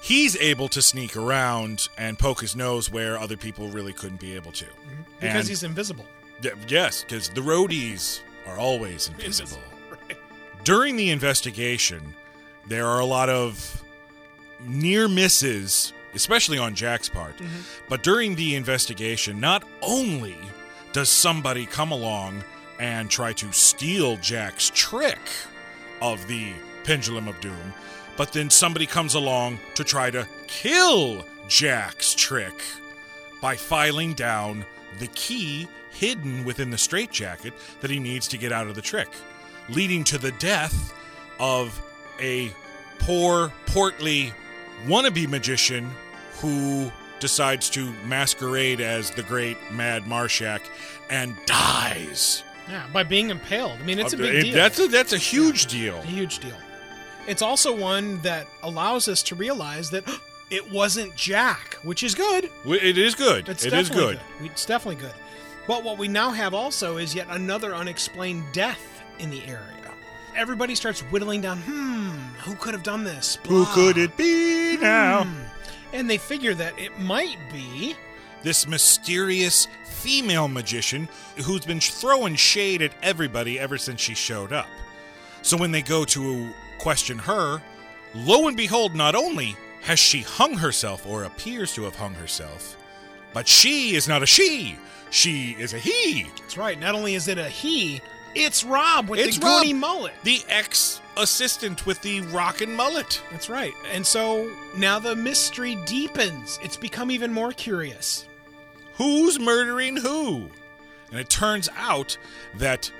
He's 0.00 0.36
able 0.36 0.68
to 0.70 0.82
sneak 0.82 1.16
around 1.16 1.88
and 1.96 2.18
poke 2.18 2.40
his 2.40 2.56
nose 2.56 2.90
where 2.90 3.16
other 3.16 3.36
people 3.36 3.68
really 3.68 3.92
couldn't 3.92 4.18
be 4.20 4.34
able 4.34 4.50
to. 4.52 4.64
Mm-hmm. 4.64 5.02
Because 5.20 5.36
And- 5.40 5.48
he's 5.48 5.62
invisible. 5.62 6.06
Y- 6.42 6.50
yes, 6.66 7.02
because 7.02 7.28
the 7.28 7.40
roadies 7.40 8.20
are 8.46 8.58
always 8.58 9.08
invisible. 9.08 9.62
Right. 9.90 10.16
During 10.64 10.96
the 10.96 11.10
investigation, 11.10 12.14
there 12.66 12.86
are 12.86 12.98
a 13.00 13.04
lot 13.04 13.28
of 13.28 13.82
near 14.66 15.06
misses, 15.08 15.92
especially 16.14 16.58
on 16.58 16.74
Jack's 16.74 17.08
part. 17.08 17.36
Mm-hmm. 17.36 17.60
But 17.88 18.02
during 18.02 18.34
the 18.34 18.54
investigation, 18.54 19.40
not 19.40 19.64
only 19.80 20.38
does 20.92 21.08
somebody 21.08 21.66
come 21.66 21.92
along 21.92 22.44
and 22.78 23.10
try 23.10 23.32
to 23.34 23.52
steal 23.52 24.16
Jack's 24.18 24.70
trick 24.74 25.20
of 26.00 26.26
the 26.26 26.52
Pendulum 26.84 27.28
of 27.28 27.40
Doom, 27.40 27.74
but 28.16 28.32
then 28.32 28.50
somebody 28.50 28.86
comes 28.86 29.14
along 29.14 29.58
to 29.74 29.84
try 29.84 30.10
to 30.10 30.26
kill 30.46 31.24
Jack's 31.48 32.14
trick 32.14 32.54
by 33.40 33.56
filing 33.56 34.12
down 34.14 34.64
the 34.98 35.06
key 35.08 35.66
hidden 35.90 36.44
within 36.44 36.70
the 36.70 36.78
straitjacket 36.78 37.52
that 37.80 37.90
he 37.90 37.98
needs 37.98 38.26
to 38.28 38.38
get 38.38 38.52
out 38.52 38.66
of 38.66 38.74
the 38.74 38.82
trick, 38.82 39.08
leading 39.68 40.04
to 40.04 40.18
the 40.18 40.32
death 40.32 40.92
of 41.38 41.80
a 42.20 42.52
poor, 42.98 43.52
portly 43.66 44.32
wannabe 44.86 45.28
magician 45.28 45.90
who 46.40 46.90
decides 47.20 47.70
to 47.70 47.92
masquerade 48.04 48.80
as 48.80 49.10
the 49.12 49.22
great 49.22 49.56
Mad 49.70 50.04
Marshak 50.04 50.60
and 51.08 51.36
dies. 51.46 52.42
Yeah, 52.68 52.86
by 52.92 53.02
being 53.02 53.30
impaled. 53.30 53.78
I 53.80 53.84
mean, 53.84 53.98
it's 53.98 54.12
a 54.12 54.16
big 54.16 54.34
it- 54.34 54.42
deal. 54.42 54.54
That's 54.54 54.78
a 54.78 54.88
that's 54.88 55.12
a 55.12 55.18
huge 55.18 55.66
deal. 55.66 55.98
a 55.98 56.02
huge 56.02 56.38
deal. 56.38 56.56
It's 57.26 57.42
also 57.42 57.76
one 57.76 58.20
that 58.22 58.46
allows 58.62 59.06
us 59.08 59.22
to 59.24 59.34
realize 59.34 59.90
that 59.90 60.04
it 60.50 60.70
wasn't 60.70 61.14
Jack, 61.16 61.74
which 61.82 62.02
is 62.02 62.14
good. 62.14 62.50
It 62.66 62.98
is 62.98 63.14
good. 63.14 63.48
It's 63.48 63.64
It 63.64 63.72
is 63.72 63.88
definitely 63.88 64.14
good. 64.40 64.50
It's 64.50 64.66
definitely 64.66 65.02
good. 65.02 65.14
But 65.66 65.84
what 65.84 65.98
we 65.98 66.08
now 66.08 66.30
have 66.30 66.54
also 66.54 66.96
is 66.96 67.14
yet 67.14 67.28
another 67.30 67.74
unexplained 67.74 68.44
death 68.52 69.02
in 69.20 69.30
the 69.30 69.44
area. 69.44 69.81
Everybody 70.36 70.74
starts 70.74 71.00
whittling 71.00 71.40
down, 71.40 71.58
hmm, 71.58 72.10
who 72.42 72.54
could 72.56 72.74
have 72.74 72.82
done 72.82 73.04
this? 73.04 73.38
Who 73.46 73.66
could 73.66 73.98
it 73.98 74.16
be 74.16 74.76
now? 74.80 75.24
Hmm. 75.24 75.40
And 75.92 76.08
they 76.08 76.18
figure 76.18 76.54
that 76.54 76.78
it 76.78 76.98
might 76.98 77.36
be 77.52 77.94
This 78.42 78.66
mysterious 78.66 79.68
female 79.84 80.48
magician 80.48 81.08
who's 81.44 81.64
been 81.64 81.80
throwing 81.80 82.34
shade 82.34 82.82
at 82.82 82.92
everybody 83.02 83.60
ever 83.60 83.78
since 83.78 84.00
she 84.00 84.14
showed 84.14 84.52
up. 84.52 84.66
So 85.42 85.56
when 85.56 85.70
they 85.70 85.82
go 85.82 86.04
to 86.06 86.52
question 86.78 87.18
her, 87.18 87.62
lo 88.14 88.48
and 88.48 88.56
behold, 88.56 88.94
not 88.96 89.14
only 89.14 89.56
has 89.82 89.98
she 89.98 90.22
hung 90.22 90.54
herself 90.54 91.06
or 91.06 91.24
appears 91.24 91.74
to 91.74 91.82
have 91.82 91.94
hung 91.94 92.14
herself, 92.14 92.76
but 93.32 93.46
she 93.46 93.94
is 93.94 94.08
not 94.08 94.22
a 94.22 94.26
she. 94.26 94.76
She 95.10 95.52
is 95.58 95.74
a 95.74 95.78
he. 95.78 96.24
That's 96.38 96.56
right. 96.56 96.78
Not 96.80 96.94
only 96.94 97.14
is 97.14 97.28
it 97.28 97.38
a 97.38 97.48
he, 97.48 98.00
it's 98.34 98.64
Rob 98.64 99.08
with 99.08 99.20
It's 99.20 99.38
the 99.38 99.46
Rob. 99.46 99.66
mullet. 99.74 100.14
The 100.24 100.40
ex 100.48 101.00
assistant 101.16 101.84
with 101.84 102.00
the 102.02 102.22
rockin' 102.22 102.74
mullet. 102.74 103.20
That's 103.30 103.48
right. 103.50 103.74
And 103.92 104.06
so 104.06 104.50
now 104.76 104.98
the 104.98 105.14
mystery 105.14 105.76
deepens. 105.84 106.58
It's 106.62 106.76
become 106.76 107.10
even 107.10 107.32
more 107.32 107.52
curious. 107.52 108.26
who's 108.96 109.38
murdering 109.40 109.96
who. 109.96 110.48
And 111.10 111.20
it 111.20 111.28
turns 111.28 111.68
out 111.76 112.16
that 112.56 112.90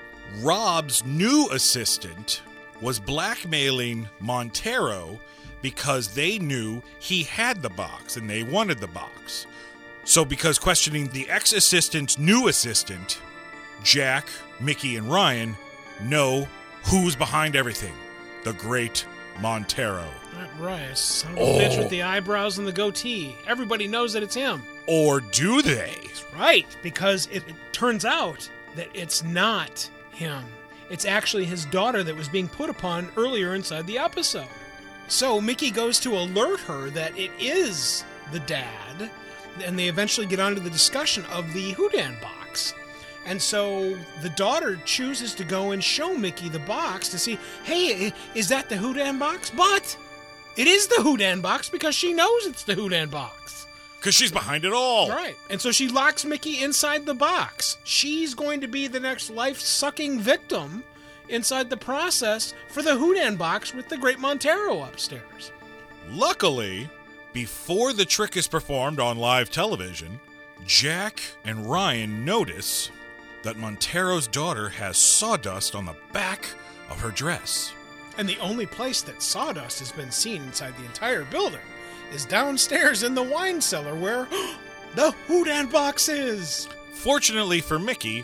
Rob's 0.41 1.03
new 1.05 1.49
assistant 1.51 2.41
was 2.81 2.99
blackmailing 2.99 4.07
Montarro 4.21 5.19
because 5.61 6.13
they 6.13 6.37
knew 6.39 6.81
he 6.99 7.23
had 7.23 7.61
the 7.61 7.69
box 7.69 8.17
and 8.17 8.29
they 8.29 8.43
wanted 8.43 8.79
the 8.79 8.87
box. 8.87 9.45
So, 10.03 10.25
because 10.25 10.59
questioning 10.59 11.07
the 11.07 11.29
ex 11.29 11.53
assistant's 11.53 12.17
new 12.19 12.47
assistant, 12.49 13.19
Jack, 13.83 14.27
Mickey, 14.59 14.95
and 14.95 15.09
Ryan 15.11 15.55
know 16.01 16.47
who's 16.85 17.15
behind 17.15 17.55
everything 17.55 17.93
the 18.43 18.53
great 18.53 19.05
Montarro. 19.39 20.07
That 20.35 20.49
right. 20.59 20.97
Son 20.97 21.31
of 21.33 21.37
a 21.37 21.41
bitch 21.41 21.75
Oh. 21.75 21.79
with 21.79 21.89
the 21.89 22.03
oh. 22.03 22.07
eyebrows 22.07 22.57
and 22.57 22.67
the 22.67 22.71
goatee. 22.73 23.35
Everybody 23.47 23.87
knows 23.87 24.13
that 24.13 24.23
it's 24.23 24.35
him. 24.35 24.63
Or 24.87 25.21
do 25.21 25.61
they? 25.61 25.95
Right, 26.37 26.65
because 26.81 27.27
it, 27.31 27.47
it 27.47 27.55
turns 27.71 28.05
out 28.05 28.49
that 28.75 28.89
it's 28.93 29.23
not 29.23 29.89
him. 30.11 30.43
It's 30.89 31.05
actually 31.05 31.45
his 31.45 31.65
daughter 31.65 32.03
that 32.03 32.15
was 32.15 32.27
being 32.27 32.47
put 32.47 32.69
upon 32.69 33.09
earlier 33.15 33.55
inside 33.55 33.87
the 33.87 33.97
episode. 33.97 34.47
So 35.07 35.39
Mickey 35.39 35.71
goes 35.71 35.99
to 36.01 36.17
alert 36.17 36.59
her 36.61 36.89
that 36.91 37.17
it 37.17 37.31
is 37.39 38.03
the 38.31 38.39
dad, 38.41 39.09
and 39.63 39.77
they 39.77 39.87
eventually 39.87 40.27
get 40.27 40.39
onto 40.39 40.59
the 40.61 40.69
discussion 40.69 41.23
of 41.25 41.51
the 41.53 41.73
Houdan 41.73 42.19
box. 42.21 42.73
And 43.25 43.41
so 43.41 43.97
the 44.21 44.29
daughter 44.29 44.79
chooses 44.85 45.33
to 45.35 45.43
go 45.43 45.71
and 45.71 45.83
show 45.83 46.13
Mickey 46.15 46.49
the 46.49 46.59
box 46.59 47.09
to 47.09 47.17
see, 47.17 47.39
hey, 47.63 48.13
is 48.35 48.49
that 48.49 48.69
the 48.69 48.75
Houdan 48.75 49.17
box? 49.17 49.49
But 49.49 49.97
it 50.57 50.67
is 50.67 50.87
the 50.87 51.01
Houdan 51.01 51.41
box 51.41 51.69
because 51.69 51.95
she 51.95 52.13
knows 52.13 52.45
it's 52.45 52.63
the 52.63 52.75
Houdan 52.75 53.09
box. 53.09 53.65
Because 53.99 54.15
she's 54.15 54.31
behind 54.31 54.65
it 54.65 54.73
all. 54.73 55.09
Right. 55.09 55.37
And 55.49 55.61
so 55.61 55.71
she 55.71 55.87
locks 55.87 56.25
Mickey 56.25 56.61
inside 56.61 57.05
the 57.05 57.13
box. 57.13 57.77
She's 57.85 58.33
going 58.35 58.59
to 58.59 58.67
be 58.67 58.87
the 58.87 58.99
next 58.99 59.29
life 59.29 59.61
sucking 59.61 60.19
victim 60.19 60.83
inside 61.29 61.69
the 61.69 61.77
process 61.77 62.53
for 62.67 62.81
the 62.81 62.91
Houdan 62.91 63.37
box 63.37 63.73
with 63.73 63.87
the 63.87 63.97
great 63.97 64.17
Montarro 64.17 64.85
upstairs. 64.85 65.53
Luckily, 66.09 66.89
before 67.31 67.93
the 67.93 68.03
trick 68.03 68.35
is 68.35 68.47
performed 68.47 68.99
on 68.99 69.17
live 69.17 69.49
television, 69.49 70.19
Jack 70.65 71.21
and 71.45 71.65
Ryan 71.65 72.25
notice 72.25 72.91
that 73.43 73.57
Montarro's 73.57 74.27
daughter 74.27 74.69
has 74.69 74.97
sawdust 74.97 75.75
on 75.75 75.85
the 75.85 75.95
back 76.11 76.47
of 76.89 76.99
her 76.99 77.11
dress. 77.11 77.73
And 78.17 78.27
the 78.27 78.39
only 78.39 78.65
place 78.65 79.01
that 79.03 79.21
sawdust 79.21 79.79
has 79.79 79.91
been 79.91 80.11
seen 80.11 80.41
inside 80.43 80.75
the 80.77 80.85
entire 80.85 81.25
building 81.25 81.59
is 82.11 82.25
downstairs 82.25 83.03
in 83.03 83.13
the 83.13 83.23
wine 83.23 83.59
cellar 83.61 83.95
where 83.95 84.25
the 84.95 85.13
Houdan 85.27 85.71
box 85.71 86.09
is. 86.09 86.67
Fortunately 86.93 87.59
for 87.59 87.79
Mickey, 87.79 88.23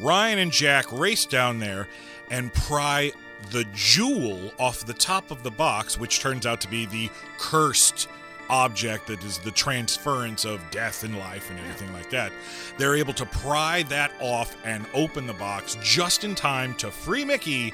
Ryan 0.00 0.38
and 0.38 0.52
Jack 0.52 0.90
race 0.92 1.26
down 1.26 1.58
there 1.58 1.88
and 2.30 2.52
pry 2.52 3.12
the 3.50 3.64
jewel 3.74 4.52
off 4.58 4.84
the 4.84 4.94
top 4.94 5.30
of 5.30 5.42
the 5.42 5.50
box, 5.50 5.98
which 5.98 6.20
turns 6.20 6.46
out 6.46 6.60
to 6.60 6.68
be 6.68 6.86
the 6.86 7.10
cursed 7.38 8.08
object 8.48 9.06
that 9.08 9.22
is 9.24 9.38
the 9.38 9.50
transference 9.50 10.44
of 10.44 10.60
death 10.70 11.04
and 11.04 11.18
life 11.18 11.50
and 11.50 11.58
everything 11.60 11.92
like 11.92 12.10
that. 12.10 12.32
They're 12.78 12.96
able 12.96 13.12
to 13.14 13.26
pry 13.26 13.82
that 13.84 14.12
off 14.20 14.56
and 14.64 14.86
open 14.94 15.26
the 15.26 15.34
box 15.34 15.76
just 15.82 16.24
in 16.24 16.34
time 16.34 16.74
to 16.76 16.90
free 16.90 17.24
Mickey, 17.24 17.72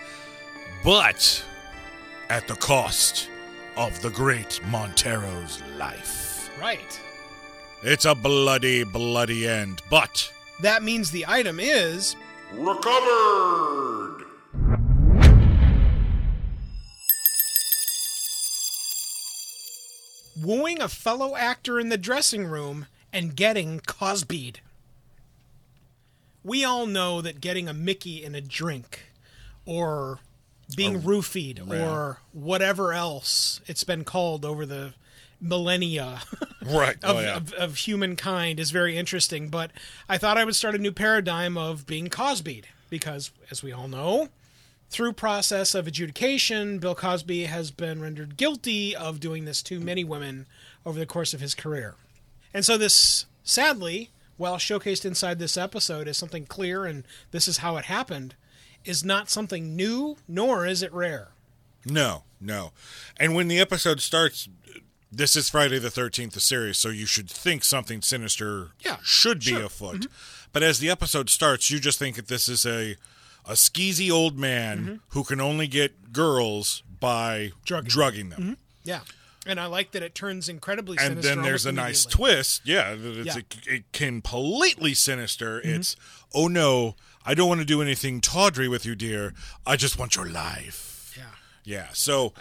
but 0.84 1.44
at 2.28 2.48
the 2.48 2.54
cost 2.56 3.28
of 3.76 4.00
the 4.02 4.10
great 4.10 4.60
Montarro's 4.66 5.62
life. 5.78 6.50
Right. 6.60 7.00
It's 7.82 8.04
a 8.04 8.14
bloody, 8.14 8.84
bloody 8.84 9.48
end, 9.48 9.82
but 9.90 10.32
That 10.60 10.82
means 10.82 11.10
the 11.10 11.24
item 11.26 11.58
is 11.58 12.14
Recovered! 12.52 14.21
Wooing 20.42 20.80
a 20.80 20.88
fellow 20.88 21.37
actor 21.37 21.78
in 21.78 21.88
the 21.88 21.99
dressing 21.99 22.44
room 22.44 22.87
and 23.12 23.37
getting 23.37 23.80
Cosby'd. 23.80 24.61
We 26.44 26.64
all 26.64 26.87
know 26.87 27.20
that 27.20 27.40
getting 27.40 27.68
a 27.68 27.75
Mickey 27.75 28.25
in 28.25 28.34
a 28.34 28.40
drink 28.40 29.12
or 29.64 30.18
being 30.76 31.02
roofied 31.02 31.70
or 31.70 32.18
whatever 32.32 32.92
else 32.92 33.61
it's 33.66 33.84
been 33.84 34.04
called 34.04 34.44
over 34.44 34.64
the 34.64 34.94
millennia 35.40 36.22
right. 36.66 36.96
of, 37.02 37.16
oh, 37.16 37.20
yeah. 37.20 37.37
of, 37.37 37.52
of 37.54 37.76
humankind 37.76 38.58
is 38.58 38.70
very 38.70 38.96
interesting. 38.96 39.49
But 39.49 39.70
I 40.08 40.18
thought 40.18 40.38
I 40.38 40.44
would 40.44 40.56
start 40.56 40.75
a 40.75 40.78
new 40.78 40.92
paradigm 40.92 41.58
of 41.58 41.87
being 41.87 42.08
Cosby'd 42.08 42.68
because, 42.88 43.30
as 43.50 43.62
we 43.62 43.72
all 43.72 43.88
know, 43.88 44.28
through 44.92 45.14
process 45.14 45.75
of 45.75 45.87
adjudication, 45.87 46.78
Bill 46.78 46.94
Cosby 46.94 47.44
has 47.46 47.70
been 47.70 48.02
rendered 48.02 48.37
guilty 48.37 48.94
of 48.94 49.20
doing 49.20 49.46
this 49.46 49.62
to 49.62 49.80
many 49.80 50.04
women 50.04 50.44
over 50.84 50.99
the 50.99 51.06
course 51.06 51.32
of 51.32 51.40
his 51.40 51.54
career. 51.54 51.94
And 52.52 52.62
so 52.62 52.76
this, 52.76 53.25
sadly, 53.42 54.11
while 54.37 54.56
showcased 54.56 55.06
inside 55.06 55.38
this 55.38 55.56
episode 55.56 56.08
as 56.08 56.18
something 56.18 56.44
clear 56.44 56.84
and 56.84 57.04
this 57.30 57.49
is 57.49 57.58
how 57.58 57.78
it 57.78 57.87
happened, 57.87 58.34
is 58.84 59.02
not 59.02 59.30
something 59.30 59.75
new, 59.75 60.18
nor 60.28 60.66
is 60.66 60.82
it 60.82 60.92
rare. 60.92 61.28
No, 61.87 62.25
no. 62.38 62.72
And 63.16 63.34
when 63.34 63.49
the 63.49 63.61
episode 63.61 64.02
starts, 64.02 64.46
this 65.11 65.37
is 65.37 65.49
Friday 65.49 65.78
the 65.78 65.88
13th, 65.88 66.32
the 66.32 66.40
series, 66.40 66.76
so 66.76 66.90
you 66.90 67.06
should 67.06 67.30
think 67.30 67.64
something 67.64 68.02
sinister 68.02 68.72
Yeah, 68.84 68.99
should 69.02 69.38
be 69.38 69.46
sure. 69.46 69.56
Mm-hmm. 69.56 69.66
afoot. 69.66 70.06
But 70.52 70.62
as 70.62 70.80
the 70.80 70.90
episode 70.90 71.30
starts, 71.30 71.70
you 71.70 71.80
just 71.80 71.99
think 71.99 72.16
that 72.16 72.28
this 72.28 72.46
is 72.46 72.66
a 72.66 72.96
a 73.46 73.52
skeezy 73.52 74.11
old 74.11 74.38
man 74.38 74.78
Mm-hmm. 74.78 74.94
who 75.08 75.25
can 75.25 75.40
only 75.40 75.66
get 75.66 76.12
girls 76.12 76.82
by 77.00 77.52
Drugging. 77.64 77.88
drugging 77.88 78.28
them. 78.30 78.56
Yeah. 78.84 79.00
And 79.44 79.58
I 79.58 79.66
like 79.66 79.90
that 79.90 80.02
it 80.04 80.14
turns 80.14 80.49
incredibly 80.49 80.96
And 81.00 81.18
then 81.18 81.42
there's 81.42 81.66
a 81.66 81.72
nice 81.72 82.04
twist. 82.04 82.62
Yeah, 82.64 82.94
Yeah. 82.94 83.34
A, 83.38 83.75
it 83.75 83.92
completely 83.92 84.94
sinister. 84.94 85.58
Mm-hmm. 85.61 85.80
It's, 85.80 85.96
oh 86.32 86.46
no, 86.46 86.94
I 87.26 87.34
don't 87.34 87.49
want 87.49 87.61
to 87.61 87.64
do 87.66 87.82
anything 87.82 88.20
tawdry 88.20 88.68
with 88.68 88.87
you, 88.87 88.94
dear. 88.94 89.34
I 89.66 89.75
just 89.76 89.99
want 89.99 90.14
your 90.14 90.28
life. 90.28 91.12
Yeah. 91.16 91.25
Yeah, 91.64 91.87
so 91.92 92.32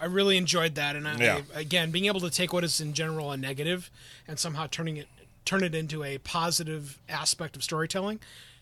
I 0.00 0.04
really 0.06 0.36
enjoyed 0.36 0.74
that, 0.74 0.96
and 0.96 1.08
I, 1.08 1.16
Yeah. 1.16 1.40
I- 1.56 1.60
again, 1.60 1.90
being 1.90 2.06
able 2.06 2.20
to 2.20 2.30
take 2.30 2.52
what 2.52 2.64
is 2.64 2.78
in 2.80 2.92
general 2.92 3.32
a 3.32 3.36
negative 3.38 3.90
and 4.28 4.38
somehow 4.38 4.66
turning 4.70 4.98
it 4.98 5.08
turn 5.46 5.64
it 5.64 5.74
into 5.74 6.04
a 6.04 6.18
positive 6.18 6.98
aspect 7.08 7.56
of 7.56 7.62
storytelling. 7.64 8.20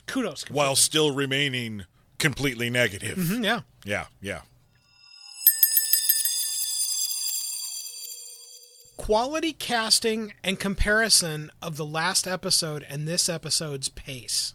Kudos. 0.09 0.45
while 0.50 0.75
still 0.75 1.12
remaining 1.12 1.85
completely 2.19 2.69
negative. 2.71 3.17
Mhm, 3.17 3.45
yeah, 3.45 3.61
Yeah, 3.85 4.07
yeah. 4.21 4.41
quality 8.97 9.53
casting 9.53 10.35
and 10.45 10.59
comparison 10.59 11.50
of 11.62 11.77
the 11.77 11.87
last 11.87 12.27
episode 12.27 12.85
and 12.88 13.07
this 13.07 13.29
episode's 13.29 13.88
pace. 13.88 14.55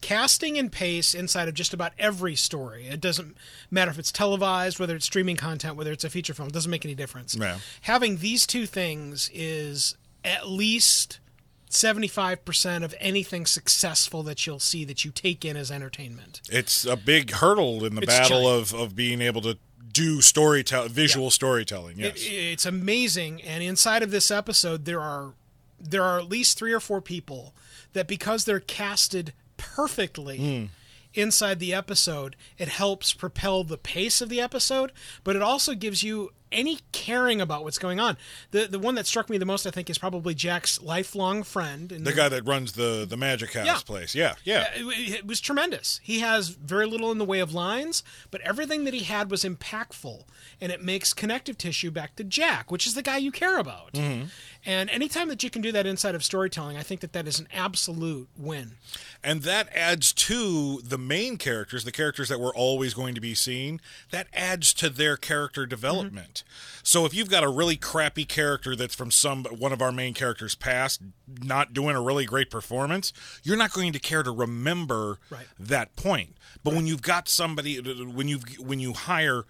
Casting 0.00 0.58
and 0.58 0.70
pace 0.70 1.14
inside 1.14 1.48
of 1.48 1.54
just 1.54 1.72
about 1.74 1.92
every 1.98 2.36
story. 2.36 2.86
It 2.86 3.00
doesn't 3.00 3.36
matter 3.70 3.90
if 3.90 3.98
it's 3.98 4.12
televised, 4.12 4.78
whether 4.78 4.94
it's 4.96 5.06
streaming 5.06 5.36
content, 5.36 5.76
whether 5.76 5.92
it's 5.92 6.04
a 6.04 6.10
feature 6.10 6.34
film, 6.34 6.48
it 6.48 6.54
doesn't 6.54 6.70
make 6.70 6.84
any 6.84 6.94
difference. 6.94 7.36
Having 7.82 8.18
these 8.18 8.46
two 8.46 8.66
things 8.66 9.30
is 9.32 9.96
at 10.22 10.48
least 10.48 11.20
75% 11.74 12.84
of 12.84 12.94
anything 13.00 13.46
successful 13.46 14.22
that 14.24 14.46
you'll 14.46 14.60
see 14.60 14.84
that 14.84 15.04
you 15.04 15.10
take 15.10 15.44
in 15.44 15.56
as 15.56 15.70
entertainment. 15.70 16.40
It's 16.50 16.84
a 16.84 16.96
big 16.96 17.30
hurdle 17.32 17.84
in 17.84 17.94
the 17.94 18.02
It's 18.02 18.12
battle 18.12 18.42
giant. 18.42 18.72
of, 18.72 18.74
of 18.80 18.96
being 18.96 19.20
able 19.20 19.40
to 19.42 19.58
do 19.92 20.20
storytelling, 20.20 20.88
visual 20.90 21.30
storytelling. 21.30 21.98
It- 22.00 22.16
Yes. 22.16 22.26
it's 22.28 22.66
amazing, 22.66 23.42
and 23.42 23.62
inside 23.62 24.02
of 24.02 24.10
this 24.10 24.30
episode, 24.30 24.84
there 24.84 25.00
are 25.00 25.34
there 25.86 26.02
are 26.02 26.18
at 26.18 26.28
least 26.30 26.56
three 26.56 26.72
or 26.72 26.80
four 26.80 27.02
people 27.02 27.54
that 27.92 28.06
because 28.08 28.44
they're 28.46 28.58
casted 28.60 29.34
perfectly 29.58 30.38
Hmm. 30.38 30.64
inside 31.12 31.58
the 31.58 31.74
episode, 31.74 32.36
it 32.56 32.68
helps 32.68 33.12
propel 33.12 33.64
the 33.64 33.76
pace 33.76 34.22
of 34.22 34.30
the 34.30 34.40
episode, 34.40 34.92
but 35.24 35.36
it 35.36 35.42
also 35.42 35.74
gives 35.74 36.02
you 36.02 36.32
any 36.54 36.78
caring 36.92 37.40
about 37.40 37.64
what's 37.64 37.78
going 37.78 38.00
on. 38.00 38.16
The 38.52 38.66
the 38.66 38.78
one 38.78 38.94
that 38.94 39.06
struck 39.06 39.28
me 39.28 39.36
the 39.36 39.44
most, 39.44 39.66
I 39.66 39.70
think, 39.70 39.90
is 39.90 39.98
probably 39.98 40.34
Jack's 40.34 40.80
lifelong 40.80 41.42
friend. 41.42 41.90
And 41.92 42.06
the 42.06 42.12
guy 42.12 42.28
that 42.30 42.46
runs 42.46 42.72
the 42.72 43.04
the 43.08 43.16
Magic 43.16 43.52
House 43.52 43.66
Yeah. 43.66 43.78
place. 43.84 44.14
Yeah, 44.14 44.34
yeah. 44.44 44.66
it, 44.74 45.14
it 45.14 45.26
was 45.26 45.40
tremendous. 45.40 46.00
He 46.02 46.20
has 46.20 46.48
very 46.50 46.86
little 46.86 47.10
in 47.12 47.18
the 47.18 47.24
way 47.24 47.40
of 47.40 47.52
lines, 47.52 48.02
but 48.30 48.40
everything 48.42 48.84
that 48.84 48.94
he 48.94 49.04
had 49.04 49.30
was 49.30 49.44
impactful, 49.44 50.24
and 50.60 50.70
it 50.72 50.82
makes 50.82 51.12
connective 51.12 51.58
tissue 51.58 51.90
back 51.90 52.16
to 52.16 52.24
Jack, 52.24 52.70
which 52.70 52.86
is 52.86 52.94
the 52.94 53.02
guy 53.02 53.16
you 53.16 53.32
care 53.32 53.58
about. 53.58 53.92
Mm-hmm. 53.92 54.26
And 54.64 54.88
anytime 54.90 55.28
that 55.28 55.42
you 55.42 55.50
can 55.50 55.60
do 55.60 55.72
that 55.72 55.84
inside 55.86 56.14
of 56.14 56.24
storytelling, 56.24 56.76
I 56.78 56.82
think 56.82 57.00
that 57.00 57.12
that 57.12 57.26
is 57.28 57.38
an 57.38 57.48
absolute 57.52 58.28
win. 58.36 58.76
And 59.24 59.42
that 59.42 59.74
adds 59.74 60.12
to 60.12 60.80
the 60.82 60.98
main 60.98 61.38
characters, 61.38 61.84
the 61.84 61.90
characters 61.92 62.28
that 62.28 62.38
we're 62.38 62.54
always 62.54 62.92
going 62.92 63.14
to 63.14 63.20
be 63.22 63.34
seeing, 63.34 63.80
that 64.10 64.26
adds 64.34 64.74
to 64.74 64.90
their 64.90 65.16
character 65.16 65.62
mm-hmm. 65.62 65.70
development. 65.70 66.44
So 66.82 67.06
if 67.06 67.14
you've 67.14 67.30
got 67.30 67.42
a 67.42 67.48
really 67.48 67.76
crappy 67.76 68.26
character 68.26 68.76
that's 68.76 68.94
from 68.94 69.10
some 69.10 69.44
one 69.44 69.72
of 69.72 69.80
our 69.80 69.90
main 69.90 70.12
characters 70.12 70.54
past 70.54 71.00
not 71.42 71.72
doing 71.72 71.96
a 71.96 72.02
really 72.02 72.26
great 72.26 72.50
performance, 72.50 73.12
you're 73.42 73.56
not 73.56 73.72
going 73.72 73.94
to 73.94 73.98
care 73.98 74.22
to 74.22 74.30
remember 74.30 75.18
Right. 75.30 75.46
that 75.58 75.96
point. 75.96 76.36
But 76.62 76.74
when 76.74 76.86
you've 76.86 77.02
got 77.02 77.28
somebody 77.28 77.78
when 77.78 78.28
you 78.28 78.40
when 78.58 78.78
you 78.78 78.92
hire 78.92 79.44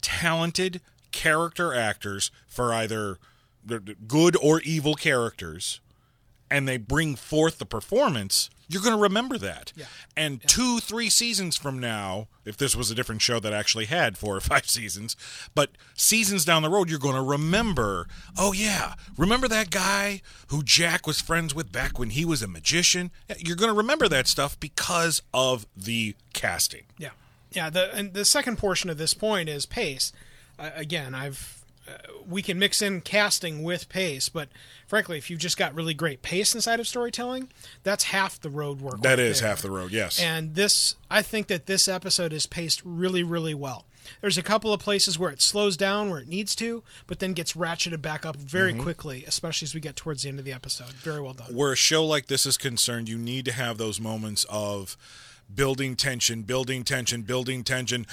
talented 0.00 0.80
character 1.10 1.74
actors 1.74 2.30
for 2.46 2.72
either 2.72 3.18
good 4.06 4.36
or 4.40 4.60
evil 4.60 4.94
characters 4.94 5.80
and 6.48 6.68
they 6.68 6.76
bring 6.76 7.16
forth 7.16 7.58
the 7.58 7.66
performance, 7.66 8.50
you're 8.68 8.82
going 8.82 8.96
to 8.96 9.02
remember 9.02 9.38
that. 9.38 9.72
Yeah. 9.76 9.86
And 10.16 10.42
two, 10.42 10.80
three 10.80 11.08
seasons 11.08 11.56
from 11.56 11.78
now, 11.78 12.28
if 12.44 12.56
this 12.56 12.74
was 12.74 12.90
a 12.90 12.94
different 12.94 13.22
show 13.22 13.38
that 13.40 13.52
actually 13.52 13.86
had 13.86 14.18
four 14.18 14.36
or 14.36 14.40
five 14.52 14.68
seasons, 14.68 15.16
but 15.54 15.70
seasons 15.94 16.44
down 16.44 16.62
the 16.62 16.70
road, 16.70 16.90
you're 16.90 16.98
going 16.98 17.14
to 17.14 17.22
remember, 17.22 18.08
oh, 18.36 18.52
yeah, 18.52 18.94
remember 19.16 19.48
that 19.48 19.70
guy 19.70 20.22
who 20.48 20.62
Jack 20.62 21.06
was 21.06 21.20
friends 21.20 21.54
with 21.54 21.70
back 21.70 21.98
when 21.98 22.10
he 22.10 22.24
was 22.24 22.42
a 22.42 22.48
magician? 22.48 23.10
You're 23.38 23.56
going 23.56 23.70
to 23.70 23.76
remember 23.76 24.08
that 24.08 24.26
stuff 24.26 24.58
because 24.58 25.22
of 25.32 25.66
the 25.76 26.14
casting. 26.32 26.84
Yeah, 26.98 27.10
yeah. 27.52 27.70
The 27.70 27.94
and 27.94 28.14
the 28.14 28.24
second 28.24 28.58
portion 28.58 28.90
of 28.90 28.98
this 28.98 29.14
point 29.14 29.48
is 29.48 29.66
pace. 29.66 30.12
Uh, 30.58 30.70
again, 30.74 31.14
I've 31.14 31.55
we 32.26 32.42
can 32.42 32.58
mix 32.58 32.82
in 32.82 33.00
casting 33.00 33.62
with 33.62 33.88
pace, 33.88 34.28
but 34.28 34.48
frankly, 34.86 35.16
if 35.18 35.30
you've 35.30 35.38
just 35.40 35.56
got 35.56 35.74
really 35.74 35.94
great 35.94 36.22
pace 36.22 36.54
inside 36.54 36.80
of 36.80 36.88
storytelling, 36.88 37.48
that's 37.82 38.04
half 38.04 38.40
the 38.40 38.50
road 38.50 38.80
work. 38.80 39.00
That 39.02 39.10
right 39.10 39.18
is 39.20 39.40
there. 39.40 39.48
half 39.50 39.62
the 39.62 39.70
road, 39.70 39.92
yes. 39.92 40.20
And 40.20 40.54
this, 40.54 40.96
I 41.10 41.22
think 41.22 41.46
that 41.48 41.66
this 41.66 41.86
episode 41.88 42.32
is 42.32 42.46
paced 42.46 42.82
really, 42.84 43.22
really 43.22 43.54
well. 43.54 43.84
There's 44.20 44.38
a 44.38 44.42
couple 44.42 44.72
of 44.72 44.78
places 44.80 45.18
where 45.18 45.30
it 45.30 45.42
slows 45.42 45.76
down 45.76 46.10
where 46.10 46.20
it 46.20 46.28
needs 46.28 46.54
to, 46.56 46.84
but 47.08 47.18
then 47.18 47.32
gets 47.32 47.54
ratcheted 47.54 48.02
back 48.02 48.24
up 48.24 48.36
very 48.36 48.72
Mm-hmm. 48.72 48.82
quickly, 48.82 49.24
especially 49.26 49.66
as 49.66 49.74
we 49.74 49.80
get 49.80 49.96
towards 49.96 50.22
the 50.22 50.28
end 50.28 50.38
of 50.38 50.44
the 50.44 50.52
episode. 50.52 50.90
Very 50.92 51.20
well 51.20 51.32
done. 51.34 51.52
where 51.54 51.72
a 51.72 51.76
show 51.76 52.04
like 52.06 52.26
this 52.26 52.46
is 52.46 52.56
concerned, 52.56 53.08
you 53.08 53.18
need 53.18 53.44
to 53.46 53.52
have 53.52 53.78
those 53.78 54.00
moments 54.00 54.44
of 54.48 54.96
building 55.52 55.96
tension, 55.96 56.42
building 56.42 56.84
tension, 56.84 57.22
building 57.22 57.64
tension. 57.64 58.06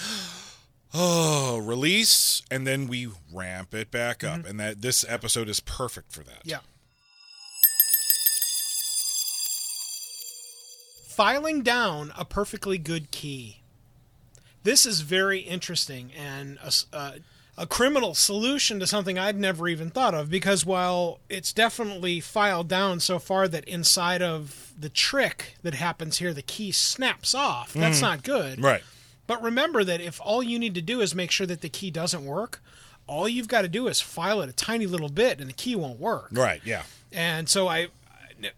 Oh, 0.94 1.58
release, 1.64 2.42
and 2.52 2.68
then 2.68 2.88
we 2.88 3.10
ramp 3.32 3.74
it 3.74 3.92
back 3.92 4.24
up, 4.24 4.46
and 4.46 4.60
that 4.60 4.82
this 4.82 5.06
episode 5.08 5.50
is 5.50 5.60
perfect 5.60 6.12
for 6.12 6.24
that. 6.24 6.42
Yeah. 6.44 6.60
Filing 11.08 11.62
down 11.62 12.12
a 12.18 12.26
perfectly 12.26 12.78
good 12.78 13.12
key. 13.12 13.60
This 14.64 14.86
is 14.86 15.02
very 15.02 15.40
interesting 15.40 16.12
and 16.18 16.58
a, 16.64 16.72
uh, 16.96 17.12
a 17.58 17.68
criminal 17.68 18.16
solution 18.16 18.80
to 18.80 18.88
something 18.88 19.20
I'd 19.20 19.38
never 19.38 19.68
even 19.68 19.92
thought 19.92 20.16
of 20.16 20.30
because 20.30 20.66
while 20.66 21.20
it's 21.30 21.54
definitely 21.54 22.20
filed 22.20 22.68
down 22.68 23.00
so 23.00 23.20
far 23.20 23.48
that 23.48 23.64
inside 23.66 24.22
of 24.24 24.74
the 24.80 24.90
trick 24.90 25.56
that 25.62 25.76
happens 25.76 26.18
here, 26.18 26.34
the 26.34 26.42
key 26.42 26.72
snaps 26.72 27.36
off, 27.36 27.74
that's 27.74 28.02
not 28.02 28.24
good. 28.24 28.60
Right. 28.60 28.82
But 29.28 29.42
remember 29.42 29.84
that 29.84 30.02
if 30.02 30.20
all 30.22 30.44
you 30.44 30.60
need 30.60 30.76
to 30.76 30.82
do 30.82 31.02
is 31.02 31.16
make 31.16 31.32
sure 31.32 31.48
that 31.48 31.62
the 31.62 31.70
key 31.70 31.92
doesn't 31.92 32.26
work, 32.26 32.62
all 33.08 33.28
you've 33.28 33.48
got 33.48 33.62
to 33.62 33.68
do 33.68 33.88
is 33.88 34.02
file 34.02 34.42
it 34.42 34.50
a 34.50 34.54
tiny 34.54 34.86
little 34.86 35.10
bit 35.10 35.40
and 35.40 35.50
the 35.50 35.54
key 35.54 35.76
won't 35.76 36.00
work. 36.00 36.30
Right. 36.32 36.62
Yeah. 36.66 36.84
And 37.12 37.48
so 37.48 37.68
I, 37.68 37.88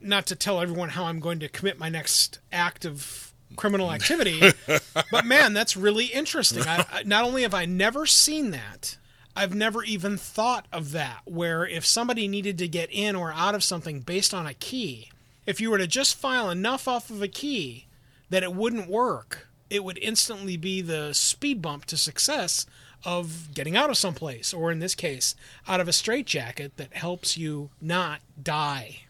not 0.01 0.25
to 0.27 0.35
tell 0.35 0.61
everyone 0.61 0.89
how 0.89 1.05
I'm 1.05 1.19
going 1.19 1.39
to 1.39 1.49
commit 1.49 1.79
my 1.79 1.89
next 1.89 2.39
act 2.51 2.85
of 2.85 3.33
criminal 3.55 3.91
activity, 3.91 4.41
but 5.11 5.25
man, 5.25 5.53
that's 5.53 5.77
really 5.77 6.05
interesting. 6.05 6.63
I, 6.63 6.85
I, 6.91 7.03
not 7.03 7.23
only 7.23 7.43
have 7.43 7.53
I 7.53 7.65
never 7.65 8.05
seen 8.05 8.51
that, 8.51 8.97
I've 9.35 9.53
never 9.53 9.83
even 9.83 10.17
thought 10.17 10.65
of 10.71 10.91
that. 10.91 11.21
Where 11.25 11.65
if 11.67 11.85
somebody 11.85 12.27
needed 12.27 12.57
to 12.59 12.67
get 12.67 12.89
in 12.91 13.15
or 13.15 13.33
out 13.33 13.55
of 13.55 13.63
something 13.63 13.99
based 13.99 14.33
on 14.33 14.47
a 14.47 14.53
key, 14.53 15.09
if 15.45 15.59
you 15.59 15.69
were 15.69 15.77
to 15.77 15.87
just 15.87 16.15
file 16.15 16.49
enough 16.49 16.87
off 16.87 17.09
of 17.09 17.21
a 17.21 17.27
key 17.27 17.87
that 18.29 18.43
it 18.43 18.53
wouldn't 18.53 18.89
work, 18.89 19.47
it 19.69 19.83
would 19.83 19.97
instantly 19.99 20.57
be 20.57 20.81
the 20.81 21.13
speed 21.13 21.61
bump 21.61 21.85
to 21.85 21.97
success 21.97 22.65
of 23.03 23.53
getting 23.53 23.75
out 23.77 23.89
of 23.89 23.97
someplace, 23.97 24.53
or 24.53 24.71
in 24.71 24.79
this 24.79 24.95
case, 24.95 25.35
out 25.67 25.79
of 25.79 25.87
a 25.87 25.93
straitjacket 25.93 26.77
that 26.77 26.93
helps 26.93 27.37
you 27.37 27.69
not 27.79 28.19
die. 28.41 29.01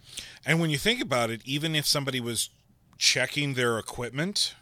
And 0.46 0.60
when 0.60 0.70
you 0.70 0.78
think 0.78 1.02
about 1.02 1.30
it, 1.30 1.41
even 1.46 1.76
if 1.76 1.86
somebody 1.88 2.20
was 2.20 2.50
checking 2.98 3.54
their 3.54 3.78
equipment, 3.80 4.54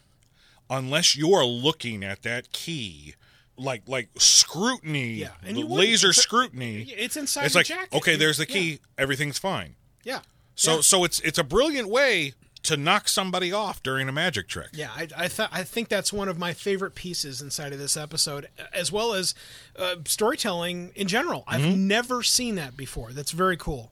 unless 0.70 1.16
you're 1.16 1.46
looking 1.46 2.04
at 2.04 2.22
that 2.24 2.52
key, 2.52 3.16
like 3.58 3.84
like 3.88 4.10
scrutiny, 4.18 5.14
Yeah, 5.14 5.30
and 5.46 5.58
you 5.58 5.66
laser 5.66 6.10
It's 6.10 6.22
scrutiny, 6.22 6.84
It's 6.96 7.18
inside 7.18 7.46
it's 7.46 7.54
the 7.54 7.60
like 7.60 7.66
jacket. 7.68 7.94
okay, 7.98 8.16
there's 8.16 8.38
the 8.38 8.48
yeah, 8.48 8.54
key, 8.54 8.80
everything's 8.98 9.40
fine. 9.40 9.76
Yeah. 10.04 10.20
So 10.56 10.76
yeah. 10.76 10.82
so 10.82 11.04
it's 11.04 11.20
it's 11.22 11.38
a 11.40 11.44
brilliant 11.44 11.90
way 11.90 12.34
to 12.64 12.78
knock 12.78 13.08
somebody 13.10 13.52
off 13.52 13.84
during 13.84 14.08
a 14.08 14.12
magic 14.12 14.48
trick. 14.48 14.70
Yeah, 14.74 14.90
I 14.96 15.08
I, 15.18 15.28
th- 15.28 15.50
I 15.52 15.64
think 15.64 15.90
that's 15.90 16.12
one 16.14 16.28
of 16.30 16.38
my 16.40 16.54
favorite 16.54 16.96
pieces 16.96 17.42
inside 17.42 17.74
of 17.74 17.80
this 17.80 17.96
episode, 17.98 18.48
as 18.74 18.92
well 18.92 19.14
as 19.14 19.36
uh, 19.78 19.96
storytelling 20.06 20.92
in 20.96 21.08
general. 21.08 21.44
I've 21.48 21.62
Mm-hmm. 21.62 21.88
never 21.88 22.24
seen 22.24 22.56
that 22.56 22.76
before. 22.78 23.12
That's 23.12 23.32
very 23.32 23.58
cool. 23.58 23.92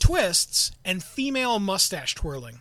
Twists 0.00 0.72
and 0.84 1.02
female 1.02 1.58
mustache 1.58 2.14
twirling. 2.14 2.60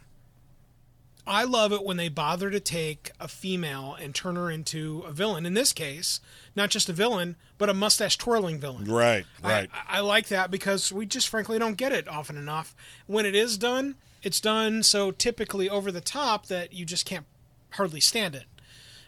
I 1.26 1.46
love 1.46 1.72
it 1.72 1.84
when 1.84 1.98
they 1.98 2.10
bother 2.10 2.50
to 2.50 2.60
take 2.60 3.12
a 3.20 3.28
female 3.28 3.96
and 4.00 4.14
turn 4.14 4.36
her 4.36 4.52
into 4.52 5.04
a 5.08 5.12
villain. 5.12 5.46
In 5.46 5.54
this 5.54 5.72
case, 5.72 6.20
not 6.56 6.70
just 6.70 6.90
a 6.90 6.94
villain, 6.94 7.38
but 7.58 7.70
a 7.70 7.74
mustache 7.74 8.18
twirling 8.18 8.60
villain. 8.60 8.86
Right, 8.86 9.26
right. 9.42 9.70
I, 9.74 9.98
I 9.98 10.00
like 10.02 10.28
that 10.28 10.52
because 10.52 10.92
we 10.92 11.06
just 11.06 11.30
frankly 11.30 11.58
don't 11.60 11.78
get 11.78 11.94
it 11.94 12.08
often 12.08 12.38
enough. 12.38 12.76
When 13.08 13.26
it 13.26 13.36
is 13.36 13.58
done, 13.58 13.96
it's 14.22 14.42
done 14.42 14.84
so 14.84 15.12
typically 15.12 15.70
over 15.70 15.92
the 15.92 16.02
top 16.02 16.48
that 16.48 16.74
you 16.74 16.86
just 16.86 17.06
can't 17.06 17.26
hardly 17.72 18.02
stand 18.02 18.36
it. 18.36 18.46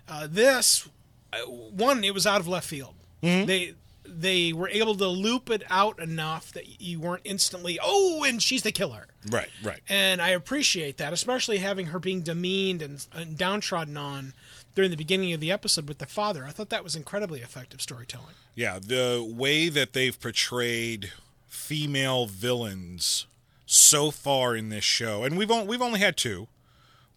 Uh, 0.08 0.28
this 0.30 0.88
uh, 1.34 1.40
one, 1.46 2.04
it 2.04 2.14
was 2.14 2.26
out 2.26 2.40
of 2.40 2.48
left 2.48 2.68
field. 2.68 2.94
Mm-hmm. 3.22 3.46
They 3.46 3.74
they 4.08 4.54
were 4.54 4.70
able 4.70 4.96
to 4.96 5.08
loop 5.08 5.50
it 5.50 5.64
out 5.70 6.00
enough 6.00 6.52
that 6.54 6.82
you 6.82 7.00
weren't 7.00 7.22
instantly 7.24 7.80
oh, 7.82 8.24
and 8.28 8.42
she's 8.42 8.64
the 8.64 8.72
killer. 8.72 9.08
right, 9.30 9.50
right. 9.64 9.82
And 9.90 10.22
I 10.22 10.30
appreciate 10.30 10.98
that, 10.98 11.14
especially 11.14 11.58
having 11.58 11.88
her 11.88 12.00
being 12.00 12.22
demeaned 12.22 12.82
and, 12.82 13.06
and 13.14 13.38
downtrodden 13.38 13.98
on 13.98 14.34
during 14.76 14.92
the 14.92 14.98
beginning 14.98 15.34
of 15.34 15.40
the 15.40 15.52
episode 15.52 15.88
with 15.88 16.00
the 16.00 16.06
father. 16.06 16.46
I 16.46 16.52
thought 16.52 16.70
that 16.70 16.84
was 16.84 16.96
incredibly 16.96 17.42
effective 17.42 17.82
storytelling. 17.82 18.36
Yeah, 18.56 18.80
the 18.80 19.26
way 19.28 19.70
that 19.70 19.94
they've 19.94 20.20
portrayed 20.20 21.12
female 21.48 22.26
villains 22.26 23.26
so 23.66 24.12
far 24.12 24.56
in 24.56 24.70
this 24.70 24.84
show, 24.84 25.24
and 25.24 25.38
we've 25.38 25.50
only 25.50 25.68
we've 25.68 25.82
only 25.82 26.00
had 26.00 26.18
two. 26.18 26.48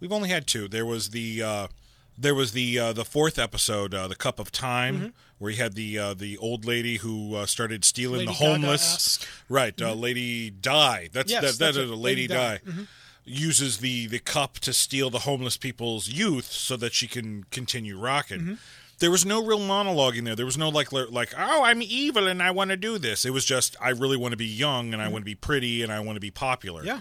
We've 0.01 0.13
only 0.13 0.29
had 0.29 0.47
two. 0.47 0.69
There 0.69 0.87
was 0.87 1.11
the 1.11 1.43
uh, 1.43 1.67
There 2.17 2.35
was 2.35 2.53
the 2.53 2.79
uh, 2.79 2.93
the 2.93 3.05
fourth 3.05 3.39
episode, 3.39 3.93
uh, 3.95 4.09
the 4.09 4.17
Cup 4.17 4.39
of 4.41 4.51
Time, 4.51 5.13
where 5.39 5.51
you 5.51 5.57
had 5.57 5.75
the 5.75 5.99
uh, 5.99 6.15
the 6.15 6.37
old 6.39 6.65
lady 6.65 6.99
who 6.99 7.35
uh, 7.35 7.47
started 7.47 7.85
stealing 7.85 8.21
Lady 8.21 8.27
the 8.27 8.33
homeless. 8.33 9.25
Right, 9.49 9.81
uh, 9.81 9.95
Lady 9.95 10.51
Di. 10.51 11.09
That's 11.13 11.31
Yes, 11.31 11.43
that, 11.43 11.59
that 11.59 11.59
that's 11.59 11.77
is 11.77 11.91
a 11.91 11.95
Lady, 11.95 12.23
Lady 12.23 12.27
Di. 12.29 12.61
Mm-hmm. 12.67 12.83
Uses 13.25 13.79
the 13.79 14.07
the 14.07 14.19
cup 14.19 14.59
to 14.61 14.73
steal 14.73 15.11
the 15.11 15.21
homeless 15.21 15.57
people's 15.57 16.09
youth 16.09 16.47
so 16.47 16.77
that 16.77 16.95
she 16.95 17.07
can 17.07 17.45
continue 17.51 17.99
rocking. 17.99 18.41
Mm-hmm. 18.41 18.55
There 19.01 19.11
was 19.11 19.25
no 19.25 19.45
real 19.45 19.61
monologue 19.61 20.17
in 20.17 20.25
there. 20.25 20.35
There 20.35 20.47
was 20.47 20.59
no 20.59 20.71
like 20.71 20.93
like 20.93 21.35
oh 21.39 21.63
I'm 21.63 21.83
evil 21.83 22.27
and 22.27 22.43
I 22.43 22.51
want 22.51 22.71
to 22.71 22.77
do 22.77 22.99
this. 22.99 23.25
It 23.25 23.31
was 23.31 23.45
just 23.45 23.77
I 23.81 23.91
really 23.91 24.17
want 24.17 24.33
to 24.33 24.37
be 24.37 24.47
young 24.47 24.93
and 24.93 25.03
I 25.03 25.09
want 25.09 25.23
to 25.23 25.27
be 25.27 25.35
pretty 25.35 25.83
and 25.83 25.93
I 25.93 26.01
want 26.01 26.17
to 26.17 26.21
be 26.21 26.31
popular. 26.31 26.81
Mm-hmm. 26.81 26.89
Yeah. 26.89 27.01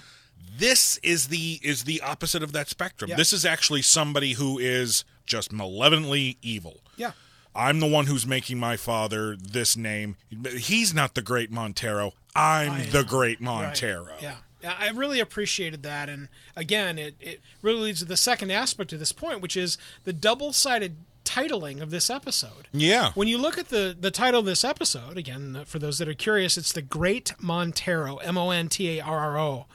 This 0.58 0.98
is 0.98 1.30
the 1.30 1.60
is 1.64 1.86
the 1.86 2.02
opposite 2.02 2.44
of 2.44 2.52
that 2.52 2.68
spectrum. 2.68 3.10
Yeah. 3.10 3.16
This 3.16 3.32
is 3.32 3.46
actually 3.46 3.82
somebody 3.82 4.34
who 4.34 4.60
is 4.60 5.06
just 5.26 5.52
malevolently 5.52 6.38
evil. 6.42 6.82
Yeah. 6.98 7.12
I'm 7.58 7.80
the 7.80 7.88
one 7.88 8.06
who's 8.06 8.28
making 8.28 8.60
my 8.60 8.78
father 8.78 9.36
this 9.36 9.76
name. 9.76 10.16
He's 10.58 10.94
not 10.94 11.16
the 11.16 11.22
great 11.24 11.52
Montarro. 11.52 12.12
I'm 12.36 12.92
the 12.92 13.04
great 13.04 13.42
Right. 13.42 13.74
Montarro. 13.74 14.22
Yeah. 14.22 14.36
Yeah, 14.62 14.76
I 14.80 14.90
really 14.90 15.20
appreciated 15.20 15.84
that. 15.84 16.10
And 16.10 16.30
again, 16.56 16.98
it, 16.98 17.16
it 17.20 17.42
really 17.62 17.82
leads 17.82 18.00
to 18.00 18.06
the 18.06 18.18
second 18.18 18.52
aspect 18.52 18.92
of 18.92 18.98
this 19.00 19.12
point, 19.12 19.40
which 19.42 19.56
is 19.56 19.78
the 20.04 20.14
double 20.14 20.52
sided 20.52 20.98
titling 21.24 21.82
of 21.82 21.92
this 21.92 22.10
episode. 22.10 22.68
Yeah. 22.72 23.12
When 23.14 23.28
you 23.28 23.38
look 23.38 23.58
at 23.60 23.70
the, 23.70 23.96
the 24.00 24.10
title 24.12 24.40
of 24.40 24.46
this 24.48 24.64
episode, 24.64 25.18
again, 25.18 25.62
for 25.66 25.78
those 25.78 26.00
that 26.00 26.08
are 26.08 26.14
curious, 26.16 26.58
it's 26.58 26.72
The 26.72 26.82
Great 26.82 27.34
Montarro, 27.40 28.18
M 28.24 28.38
O 28.38 28.50
N 28.50 28.68
T 28.68 28.98
A 28.98 29.04
R 29.04 29.20
R 29.20 29.40
O. 29.40 29.66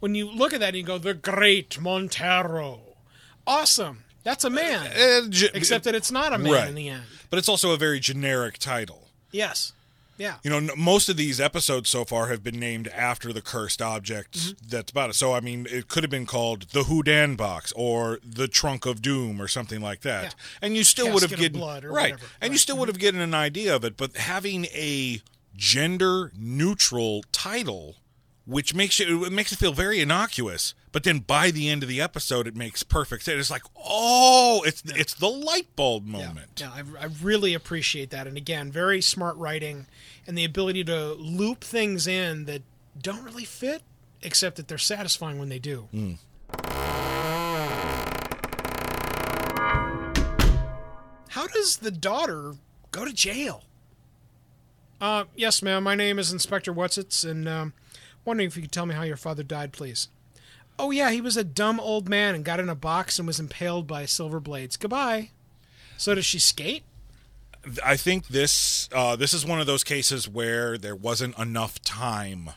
When 0.00 0.14
you 0.14 0.30
look 0.30 0.52
at 0.52 0.60
that 0.60 0.68
and 0.68 0.76
you 0.76 0.82
go, 0.82 0.98
The 0.98 1.14
Great 1.14 1.70
Montarro. 1.80 2.80
Awesome. 3.46 4.04
That's 4.26 4.42
a 4.44 4.50
man. 4.50 4.88
Uh, 4.88 5.28
ge- 5.30 5.50
Except 5.54 5.84
that 5.84 5.94
it's 5.94 6.10
not 6.10 6.32
a 6.32 6.38
man 6.38 6.52
Right. 6.52 6.68
in 6.68 6.74
the 6.74 6.88
end. 6.88 7.04
but 7.30 7.38
it's 7.38 7.48
also 7.48 7.70
a 7.70 7.76
very 7.76 8.00
generic 8.00 8.58
title. 8.58 9.08
Yes. 9.30 9.72
Yeah. 10.18 10.36
You 10.42 10.50
know, 10.50 10.56
n- 10.56 10.70
most 10.76 11.08
of 11.08 11.16
these 11.16 11.40
episodes 11.40 11.88
so 11.90 12.04
far 12.04 12.26
have 12.26 12.42
been 12.42 12.58
named 12.58 12.88
after 12.88 13.32
the 13.32 13.40
cursed 13.40 13.80
object 13.80 14.36
Mm-hmm. 14.36 14.68
that's 14.68 14.90
about 14.90 15.10
it. 15.10 15.12
So, 15.14 15.32
I 15.32 15.38
mean, 15.40 15.66
it 15.70 15.86
could 15.88 16.02
have 16.02 16.10
been 16.10 16.26
called 16.26 16.62
the 16.72 16.82
Houdan 16.84 17.36
box 17.36 17.72
or 17.76 18.18
the 18.24 18.48
Trunk 18.48 18.84
of 18.84 19.00
Doom 19.00 19.40
or 19.40 19.46
something 19.46 19.80
like 19.80 20.00
that. 20.00 20.24
Yeah. 20.24 20.30
And 20.62 20.76
you 20.76 20.82
still 20.84 21.12
would 21.12 21.22
have 21.22 21.30
gotten 21.30 21.52
blood 21.52 21.84
or 21.84 21.92
right, 21.92 22.14
whatever. 22.14 22.30
and 22.40 22.52
you 22.52 22.58
still 22.58 22.76
would 22.78 22.88
have 22.88 22.98
gotten 22.98 23.20
an 23.20 23.34
idea 23.34 23.76
of 23.76 23.84
it. 23.84 23.96
But 23.96 24.16
having 24.16 24.64
a 24.74 25.20
gender 25.54 26.32
neutral 26.36 27.22
title, 27.30 27.96
which 28.46 28.74
makes 28.74 28.98
you 28.98 29.24
it 29.24 29.32
makes 29.32 29.52
it 29.52 29.58
feel 29.58 29.72
very 29.72 30.00
innocuous. 30.00 30.74
But 30.92 31.02
then 31.02 31.18
by 31.18 31.50
the 31.50 31.68
end 31.68 31.82
of 31.82 31.88
the 31.88 32.00
episode, 32.00 32.46
it 32.46 32.56
makes 32.56 32.82
perfect 32.82 33.24
sense. 33.24 33.38
It's 33.38 33.50
like, 33.50 33.64
oh, 33.84 34.62
it's 34.64 34.82
it's 34.86 35.14
the 35.14 35.28
light 35.28 35.74
bulb 35.76 36.06
moment. 36.06 36.60
Yeah, 36.60 36.70
I, 36.70 36.82
I 37.04 37.08
really 37.22 37.52
appreciate 37.52 38.10
that. 38.10 38.26
And 38.26 38.36
again, 38.36 38.70
very 38.72 39.02
smart 39.02 39.36
writing 39.36 39.86
and 40.26 40.38
the 40.38 40.44
ability 40.44 40.84
to 40.84 41.14
loop 41.14 41.62
things 41.62 42.06
in 42.06 42.46
that 42.46 42.62
don't 43.00 43.22
really 43.24 43.44
fit, 43.44 43.82
except 44.22 44.56
that 44.56 44.68
they're 44.68 44.78
satisfying 44.78 45.38
when 45.38 45.48
they 45.50 45.58
do. 45.58 45.88
How 51.28 51.46
does 51.48 51.78
the 51.78 51.90
daughter 51.90 52.54
go 52.92 53.04
to 53.04 53.12
jail? 53.12 53.64
Uh, 54.98 55.24
yes, 55.34 55.62
ma'am. 55.62 55.84
My 55.84 55.94
name 55.94 56.18
is 56.18 56.32
Inspector 56.32 56.72
Whatsits, 56.72 57.28
and 57.28 57.46
um, 57.46 57.74
wondering 58.26 58.48
if 58.48 58.56
you 58.56 58.62
could 58.62 58.72
tell 58.72 58.86
me 58.86 58.94
how 58.94 59.02
your 59.02 59.16
father 59.16 59.42
died, 59.42 59.72
please. 59.72 60.08
Oh 60.78 60.90
yeah, 60.90 61.10
he 61.10 61.20
was 61.20 61.36
a 61.36 61.44
dumb 61.44 61.80
old 61.80 62.08
man 62.08 62.34
and 62.34 62.44
got 62.44 62.60
in 62.60 62.68
a 62.68 62.74
box 62.74 63.18
and 63.18 63.26
was 63.26 63.40
impaled 63.40 63.86
by 63.86 64.04
silver 64.04 64.40
blades. 64.40 64.76
Goodbye. 64.76 65.30
So 65.96 66.14
does 66.14 66.26
she 66.26 66.38
skate? 66.38 66.84
I 67.84 67.96
think 67.96 68.28
this 68.28 68.88
uh, 68.92 69.16
this 69.16 69.32
is 69.32 69.44
one 69.46 69.60
of 69.60 69.66
those 69.66 69.82
cases 69.82 70.28
where 70.28 70.76
there 70.78 70.94
wasn't 70.94 71.38
enough 71.38 71.80
time 71.82 72.50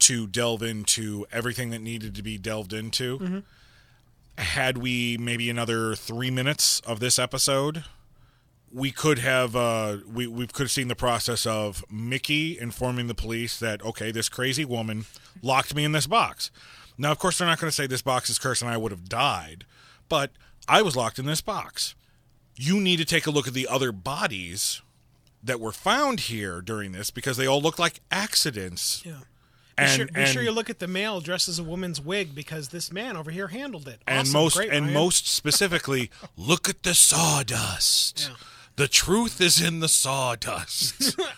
to 0.00 0.26
delve 0.26 0.62
into 0.62 1.24
everything 1.30 1.70
that 1.70 1.78
needed 1.78 2.14
to 2.16 2.22
be 2.22 2.36
delved 2.36 2.72
into. 2.72 3.44
Had 4.36 4.78
we 4.78 5.16
maybe 5.16 5.48
another 5.48 5.94
three 5.94 6.30
minutes 6.30 6.80
of 6.80 6.98
this 7.00 7.18
episode, 7.18 7.84
we 8.72 8.90
could 8.90 9.18
have 9.18 9.54
uh, 9.54 9.98
we 10.06 10.26
we 10.26 10.46
could 10.46 10.64
have 10.64 10.70
seen 10.70 10.88
the 10.88 10.96
process 10.96 11.46
of 11.46 11.84
Mickey 11.90 12.58
informing 12.58 13.06
the 13.06 13.14
police 13.14 13.58
that 13.58 13.82
okay, 13.82 14.10
this 14.10 14.28
crazy 14.28 14.64
woman 14.64 15.06
locked 15.42 15.74
me 15.74 15.84
in 15.84 15.92
this 15.92 16.06
box. 16.06 16.50
Now, 16.98 17.10
of 17.10 17.18
course, 17.18 17.38
they're 17.38 17.46
not 17.46 17.58
going 17.58 17.70
to 17.70 17.74
say 17.74 17.86
this 17.86 18.02
box 18.02 18.28
is 18.30 18.38
cursed 18.38 18.62
and 18.62 18.70
I 18.70 18.76
would 18.76 18.92
have 18.92 19.08
died, 19.08 19.64
but 20.08 20.30
I 20.68 20.82
was 20.82 20.94
locked 20.94 21.18
in 21.18 21.24
this 21.26 21.40
box 21.40 21.94
you 22.56 22.80
need 22.80 22.98
to 22.98 23.04
take 23.04 23.26
a 23.26 23.30
look 23.30 23.48
at 23.48 23.54
the 23.54 23.66
other 23.68 23.92
bodies 23.92 24.82
that 25.42 25.60
were 25.60 25.72
found 25.72 26.20
here 26.20 26.60
during 26.60 26.92
this 26.92 27.10
because 27.10 27.36
they 27.36 27.46
all 27.46 27.60
look 27.60 27.78
like 27.78 28.00
accidents. 28.10 29.02
Yeah. 29.04 29.20
Be, 29.76 29.86
sure, 29.86 30.06
be 30.06 30.12
and, 30.14 30.28
sure 30.28 30.42
you 30.42 30.52
look 30.52 30.68
at 30.68 30.78
the 30.78 30.86
male 30.86 31.20
dressed 31.20 31.48
as 31.48 31.58
a 31.58 31.64
woman's 31.64 32.00
wig 32.00 32.34
because 32.34 32.68
this 32.68 32.92
man 32.92 33.16
over 33.16 33.30
here 33.30 33.48
handled 33.48 33.88
it. 33.88 34.02
and 34.06 34.30
most 34.30 34.56
Great, 34.56 34.70
and 34.70 34.86
Ryan. 34.86 34.94
most 34.94 35.26
specifically, 35.26 36.10
look 36.36 36.68
at 36.68 36.82
the 36.82 36.94
sawdust. 36.94 38.28
Yeah. 38.28 38.36
The 38.76 38.88
truth 38.88 39.40
is 39.40 39.60
in 39.60 39.80
the 39.80 39.88
sawdust. 39.88 41.18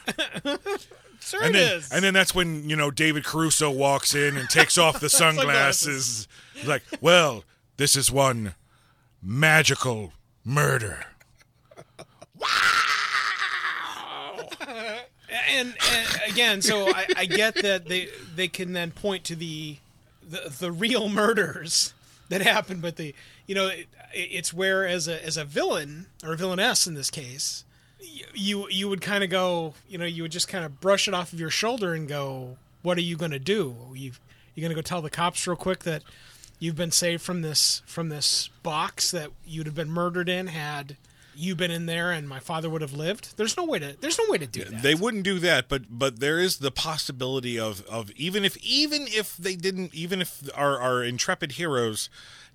Sure 1.24 1.42
and 1.42 1.56
it 1.56 1.58
then 1.58 1.78
is. 1.78 1.90
and 1.90 2.04
then 2.04 2.12
that's 2.12 2.34
when, 2.34 2.68
you 2.68 2.76
know, 2.76 2.90
David 2.90 3.24
Caruso 3.24 3.70
walks 3.70 4.14
in 4.14 4.36
and 4.36 4.46
takes 4.50 4.76
off 4.76 5.00
the 5.00 5.08
sunglasses. 5.08 6.28
He's 6.52 6.68
like, 6.68 6.82
"Well, 7.00 7.44
this 7.78 7.96
is 7.96 8.12
one 8.12 8.54
magical 9.22 10.12
murder." 10.44 11.06
and, 15.48 15.74
and 15.90 16.20
again, 16.28 16.60
so 16.60 16.88
I, 16.88 17.06
I 17.16 17.24
get 17.24 17.54
that 17.62 17.86
they 17.88 18.08
they 18.34 18.48
can 18.48 18.74
then 18.74 18.90
point 18.90 19.24
to 19.24 19.36
the 19.36 19.78
the, 20.28 20.54
the 20.60 20.72
real 20.72 21.08
murders 21.08 21.94
that 22.28 22.42
happened, 22.42 22.82
but 22.82 22.96
the 22.96 23.14
you 23.46 23.54
know 23.54 23.70
it's 24.14 24.52
where 24.52 24.86
as 24.86 25.08
a 25.08 25.24
as 25.24 25.36
a 25.36 25.44
villain 25.44 26.06
or 26.24 26.32
a 26.32 26.36
villainess 26.36 26.86
in 26.86 26.94
this 26.94 27.10
case, 27.10 27.64
you 28.34 28.68
you 28.70 28.88
would 28.88 29.00
kind 29.00 29.24
of 29.24 29.30
go, 29.30 29.74
you 29.88 29.98
know, 29.98 30.04
you 30.04 30.22
would 30.22 30.32
just 30.32 30.48
kind 30.48 30.64
of 30.64 30.80
brush 30.80 31.08
it 31.08 31.14
off 31.14 31.32
of 31.32 31.40
your 31.40 31.50
shoulder 31.50 31.94
and 31.94 32.08
go, 32.08 32.56
what 32.82 32.98
are 32.98 33.02
you 33.02 33.16
going 33.16 33.30
to 33.30 33.38
do? 33.38 33.74
You 33.94 34.12
you 34.54 34.60
going 34.60 34.70
to 34.70 34.74
go 34.74 34.82
tell 34.82 35.02
the 35.02 35.10
cops 35.10 35.46
real 35.46 35.56
quick 35.56 35.80
that 35.80 36.02
you've 36.58 36.76
been 36.76 36.90
saved 36.90 37.22
from 37.22 37.42
this 37.42 37.82
from 37.86 38.08
this 38.08 38.48
box 38.62 39.10
that 39.10 39.30
you'd 39.46 39.66
have 39.66 39.74
been 39.74 39.90
murdered 39.90 40.28
in 40.28 40.46
had 40.48 40.96
you 41.36 41.54
been 41.54 41.70
in 41.70 41.86
there 41.86 42.10
and 42.10 42.28
my 42.28 42.38
father 42.38 42.68
would 42.70 42.82
have 42.82 42.92
lived 42.92 43.36
there's 43.36 43.56
no 43.56 43.64
way 43.64 43.78
to 43.78 43.96
there's 44.00 44.18
no 44.18 44.24
way 44.28 44.38
to 44.38 44.46
do 44.46 44.64
that 44.64 44.82
They 44.82 44.94
wouldn't 44.94 45.24
do 45.24 45.38
that, 45.40 45.68
but 45.68 45.82
but 45.88 46.20
there 46.20 46.38
is 46.38 46.58
the 46.58 46.70
possibility 46.70 47.58
of 47.58 47.84
of 47.86 48.10
even 48.12 48.44
if 48.44 48.56
even 48.58 49.06
if 49.08 49.36
they 49.36 49.56
didn't 49.56 49.94
even 49.94 50.20
if 50.20 50.48
our 50.54 50.80
our 50.80 51.02
intrepid 51.02 51.52
heroes 51.52 52.08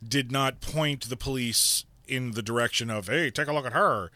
did 0.05 0.31
not 0.31 0.61
point 0.61 1.09
the 1.09 1.17
police 1.17 1.85
in 2.07 2.31
the 2.31 2.41
direction 2.41 2.89
of 2.89 3.07
hey 3.07 3.29
take 3.29 3.47
a 3.47 3.53
look 3.53 3.65
at 3.65 3.73
her, 3.73 4.11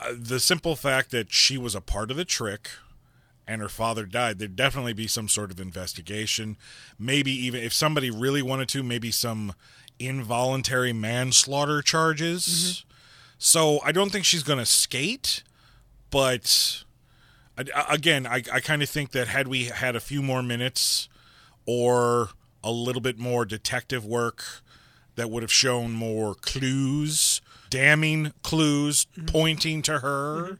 uh, 0.00 0.12
the 0.16 0.40
simple 0.40 0.76
fact 0.76 1.10
that 1.10 1.32
she 1.32 1.56
was 1.58 1.74
a 1.74 1.80
part 1.80 2.10
of 2.10 2.16
the 2.16 2.24
trick 2.24 2.70
and 3.46 3.60
her 3.60 3.68
father 3.68 4.06
died, 4.06 4.38
there'd 4.38 4.56
definitely 4.56 4.92
be 4.92 5.06
some 5.06 5.28
sort 5.28 5.50
of 5.50 5.60
investigation. 5.60 6.56
Maybe 6.98 7.32
even 7.32 7.62
if 7.62 7.72
somebody 7.72 8.10
really 8.10 8.42
wanted 8.42 8.68
to, 8.70 8.82
maybe 8.82 9.10
some 9.10 9.54
involuntary 9.98 10.92
manslaughter 10.92 11.82
charges. 11.82 12.84
So 13.44 13.80
I 13.84 13.90
don't 13.90 14.12
think 14.12 14.24
she's 14.24 14.44
going 14.44 14.60
to 14.60 14.64
skate, 14.64 15.42
but 16.12 16.84
I- 17.58 17.86
again, 17.88 18.24
I, 18.24 18.44
I 18.52 18.60
kind 18.60 18.84
of 18.84 18.88
think 18.88 19.10
that 19.10 19.26
had 19.26 19.48
we 19.48 19.64
had 19.64 19.96
a 19.96 20.00
few 20.00 20.22
more 20.22 20.44
minutes 20.44 21.08
or 21.66 22.28
a 22.62 22.70
little 22.70 23.02
bit 23.02 23.18
more 23.18 23.44
detective 23.44 24.06
work 24.06 24.62
that 25.16 25.28
would 25.28 25.42
have 25.42 25.52
shown 25.52 25.90
more 25.90 26.36
clues, 26.36 27.40
damning 27.68 28.32
clues 28.44 29.06
mm-hmm. 29.06 29.26
pointing 29.26 29.82
to 29.82 29.98
her, 29.98 30.42
mm-hmm. 30.42 30.54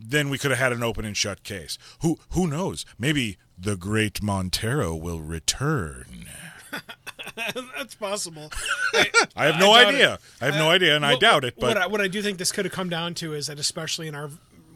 then 0.00 0.28
we 0.28 0.36
could 0.36 0.50
have 0.50 0.58
had 0.58 0.72
an 0.72 0.82
open 0.82 1.04
and 1.04 1.16
shut 1.16 1.44
case. 1.44 1.78
Who 2.00 2.18
who 2.30 2.48
knows? 2.48 2.84
Maybe 2.98 3.38
the 3.56 3.76
great 3.76 4.14
Montarro 4.14 5.00
will 5.00 5.20
return. 5.20 6.26
That's 7.76 7.94
possible. 7.94 8.50
I 9.36 9.46
have 9.46 9.58
no 9.58 9.72
I 9.72 9.84
idea. 9.86 10.18
I 10.40 10.46
have 10.46 10.54
no 10.54 10.70
idea, 10.70 10.94
and 10.96 11.04
I 11.04 11.16
doubt 11.16 11.44
it. 11.44 11.54
what 11.56 11.74
But 11.74 11.76
I, 11.76 11.86
what 11.86 12.00
I 12.00 12.08
do 12.08 12.22
think 12.22 12.38
this 12.38 12.52
could 12.52 12.64
have 12.64 12.72
come 12.72 12.88
down 12.88 13.14
to 13.14 13.34
is 13.34 13.46
that, 13.48 13.58
especially 13.58 14.08
in 14.08 14.14
our 14.14 14.30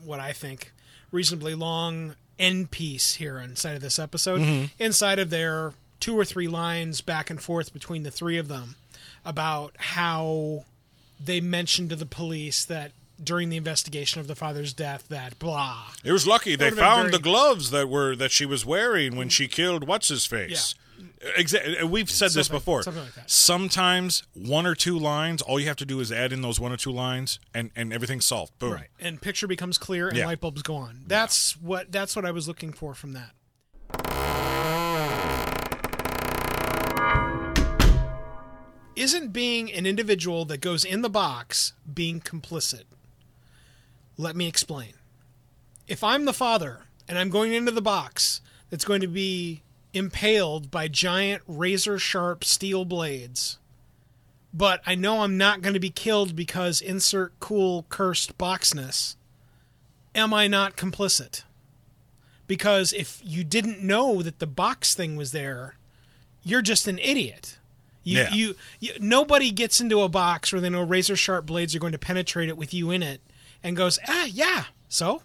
what 0.05 0.21
I 0.21 0.33
think 0.33 0.73
reasonably 1.13 1.55
long 1.55 2.15
end 2.39 2.71
piece 2.71 3.15
here 3.15 3.39
inside 3.39 3.75
of 3.77 3.83
this 3.83 3.99
episode, 3.99 4.41
Mm-hmm. 4.41 4.65
inside 4.83 5.19
of 5.19 5.31
their 5.31 5.73
two 6.01 6.17
or 6.19 6.25
three 6.25 6.49
lines 6.49 7.01
back 7.01 7.31
and 7.31 7.41
forth 7.43 7.73
between 7.73 8.03
the 8.05 8.11
three 8.11 8.39
of 8.39 8.49
them 8.49 8.77
about 9.25 9.75
how 9.79 10.65
they 11.23 11.41
mentioned 11.41 11.91
to 11.91 11.97
the 11.97 12.07
police 12.07 12.65
that 12.65 12.93
during 13.23 13.49
the 13.49 13.57
investigation 13.57 14.21
of 14.21 14.29
the 14.29 14.37
father's 14.37 14.73
death 14.73 15.09
that 15.09 15.37
blah 15.41 15.87
It 16.05 16.13
was 16.13 16.25
lucky 16.25 16.55
they 16.55 16.71
found 16.71 17.07
very- 17.07 17.11
the 17.11 17.19
gloves 17.19 17.71
that 17.73 17.89
were 17.89 18.15
that 18.15 18.31
she 18.31 18.47
was 18.47 18.65
wearing 18.65 19.17
when 19.17 19.29
she 19.29 19.49
killed 19.49 19.89
what's 19.89 20.07
his 20.09 20.25
yeah 20.31 20.39
face. 20.47 20.75
Exactly. 21.37 21.83
We've 21.85 22.11
said 22.11 22.31
this 22.33 22.49
before. 22.49 22.83
something 22.83 23.03
like 23.03 23.15
that. 23.15 23.31
Sometimes 23.31 24.23
one 24.35 24.67
or 24.67 24.75
two 24.75 24.99
lines, 24.99 25.43
all 25.43 25.59
you 25.61 25.67
have 25.67 25.77
to 25.77 25.87
do 25.87 26.01
is 26.01 26.11
add 26.13 26.33
in 26.33 26.43
those 26.43 26.59
one 26.61 26.73
or 26.73 26.77
two 26.77 26.93
lines, 26.93 27.39
and 27.55 27.71
and 27.77 27.93
everything's 27.93 28.27
solved. 28.27 28.59
Boom. 28.59 28.73
Right. 28.73 28.89
And 29.01 29.21
picture 29.21 29.47
becomes 29.47 29.79
clear 29.79 30.09
and 30.09 30.17
Yeah. 30.17 30.27
light 30.27 30.41
bulbs 30.41 30.63
go 30.63 30.77
on. 30.77 31.05
That's 31.07 31.57
what 31.61 31.91
that's 31.93 32.15
what 32.17 32.25
I 32.25 32.31
was 32.31 32.47
looking 32.49 32.73
for 32.73 32.95
from 32.95 33.13
that. 33.13 33.31
Isn't 38.97 39.33
being 39.33 39.73
an 39.73 39.87
individual 39.87 40.45
that 40.47 40.61
goes 40.61 40.85
in 40.85 41.03
the 41.03 41.09
box 41.09 41.73
being 41.93 42.21
complicit? 42.21 42.83
Let 44.17 44.35
me 44.35 44.49
explain. 44.49 44.95
If 45.87 46.03
I'm 46.03 46.25
the 46.25 46.33
father 46.33 46.87
and 47.07 47.17
I'm 47.17 47.31
going 47.31 47.53
into 47.55 47.71
the 47.71 47.81
box 47.81 48.41
that's 48.71 48.85
going 48.85 49.01
to 49.03 49.07
be 49.07 49.63
impaled 49.93 50.71
by 50.71 50.89
giant 50.89 51.43
razor 51.47 51.99
sharp 51.99 52.45
steel 52.45 52.85
blades, 52.85 53.59
but 54.53 54.81
I 54.87 54.95
know 54.95 55.23
I'm 55.23 55.37
not 55.37 55.63
going 55.63 55.75
to 55.75 55.81
be 55.81 55.91
killed 55.91 56.35
because 56.37 56.81
insert 56.81 57.39
cool 57.41 57.87
cursed 57.89 58.39
boxness. 58.39 59.17
Am 60.15 60.33
I 60.35 60.47
not 60.49 60.77
complicit? 60.77 61.45
Because 62.47 62.93
if 62.93 63.21
you 63.23 63.45
didn't 63.45 63.83
know 63.83 64.23
that 64.23 64.39
the 64.39 64.47
box 64.47 64.95
thing 64.95 65.17
was 65.17 65.33
there, 65.33 65.77
you're 66.43 66.63
just 66.63 66.89
an 66.89 66.99
idiot. 66.99 67.59
You, 68.05 68.19
Yeah. 68.19 68.33
you, 68.33 68.55
you 68.81 68.93
nobody 69.01 69.51
gets 69.51 69.81
into 69.81 70.01
a 70.01 70.09
box 70.09 70.51
where 70.53 70.61
they 70.63 70.71
know 70.71 70.83
razor 70.83 71.15
sharp 71.17 71.45
blades 71.45 71.75
are 71.75 71.79
going 71.79 71.93
to 71.93 71.99
penetrate 71.99 72.49
it 72.49 72.57
with 72.57 72.73
you 72.73 72.91
in 72.91 73.03
it 73.03 73.21
and 73.63 73.77
goes, 73.77 73.99
ah, 74.09 74.25
yeah, 74.25 74.65
so? 74.89 75.23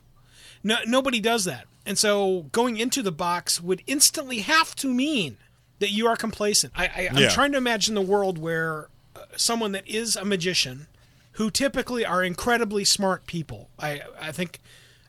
No, 0.63 0.77
nobody 0.85 1.19
does 1.21 1.45
that. 1.45 1.65
And 1.85 1.97
so 1.97 2.43
going 2.51 2.77
into 2.77 3.01
the 3.01 3.11
box 3.11 3.61
would 3.61 3.81
instantly 3.87 4.39
have 4.39 4.75
to 4.77 4.87
mean 4.87 5.37
that 5.79 5.89
you 5.91 6.07
are 6.07 6.15
complacent. 6.15 6.71
I, 6.75 6.85
I, 6.85 7.07
I'm 7.11 7.17
Yeah. 7.17 7.29
trying 7.29 7.51
to 7.51 7.57
imagine 7.57 7.93
the 7.95 8.01
world 8.01 8.37
where 8.37 8.87
uh, 9.15 9.19
someone 9.35 9.73
that 9.73 9.87
is 9.87 10.15
a 10.15 10.23
magician, 10.25 10.87
who 11.33 11.49
typically 11.51 12.05
are 12.05 12.23
incredibly 12.23 12.85
smart 12.85 13.25
people. 13.25 13.69
I, 13.79 14.01
I 14.21 14.31
think, 14.31 14.59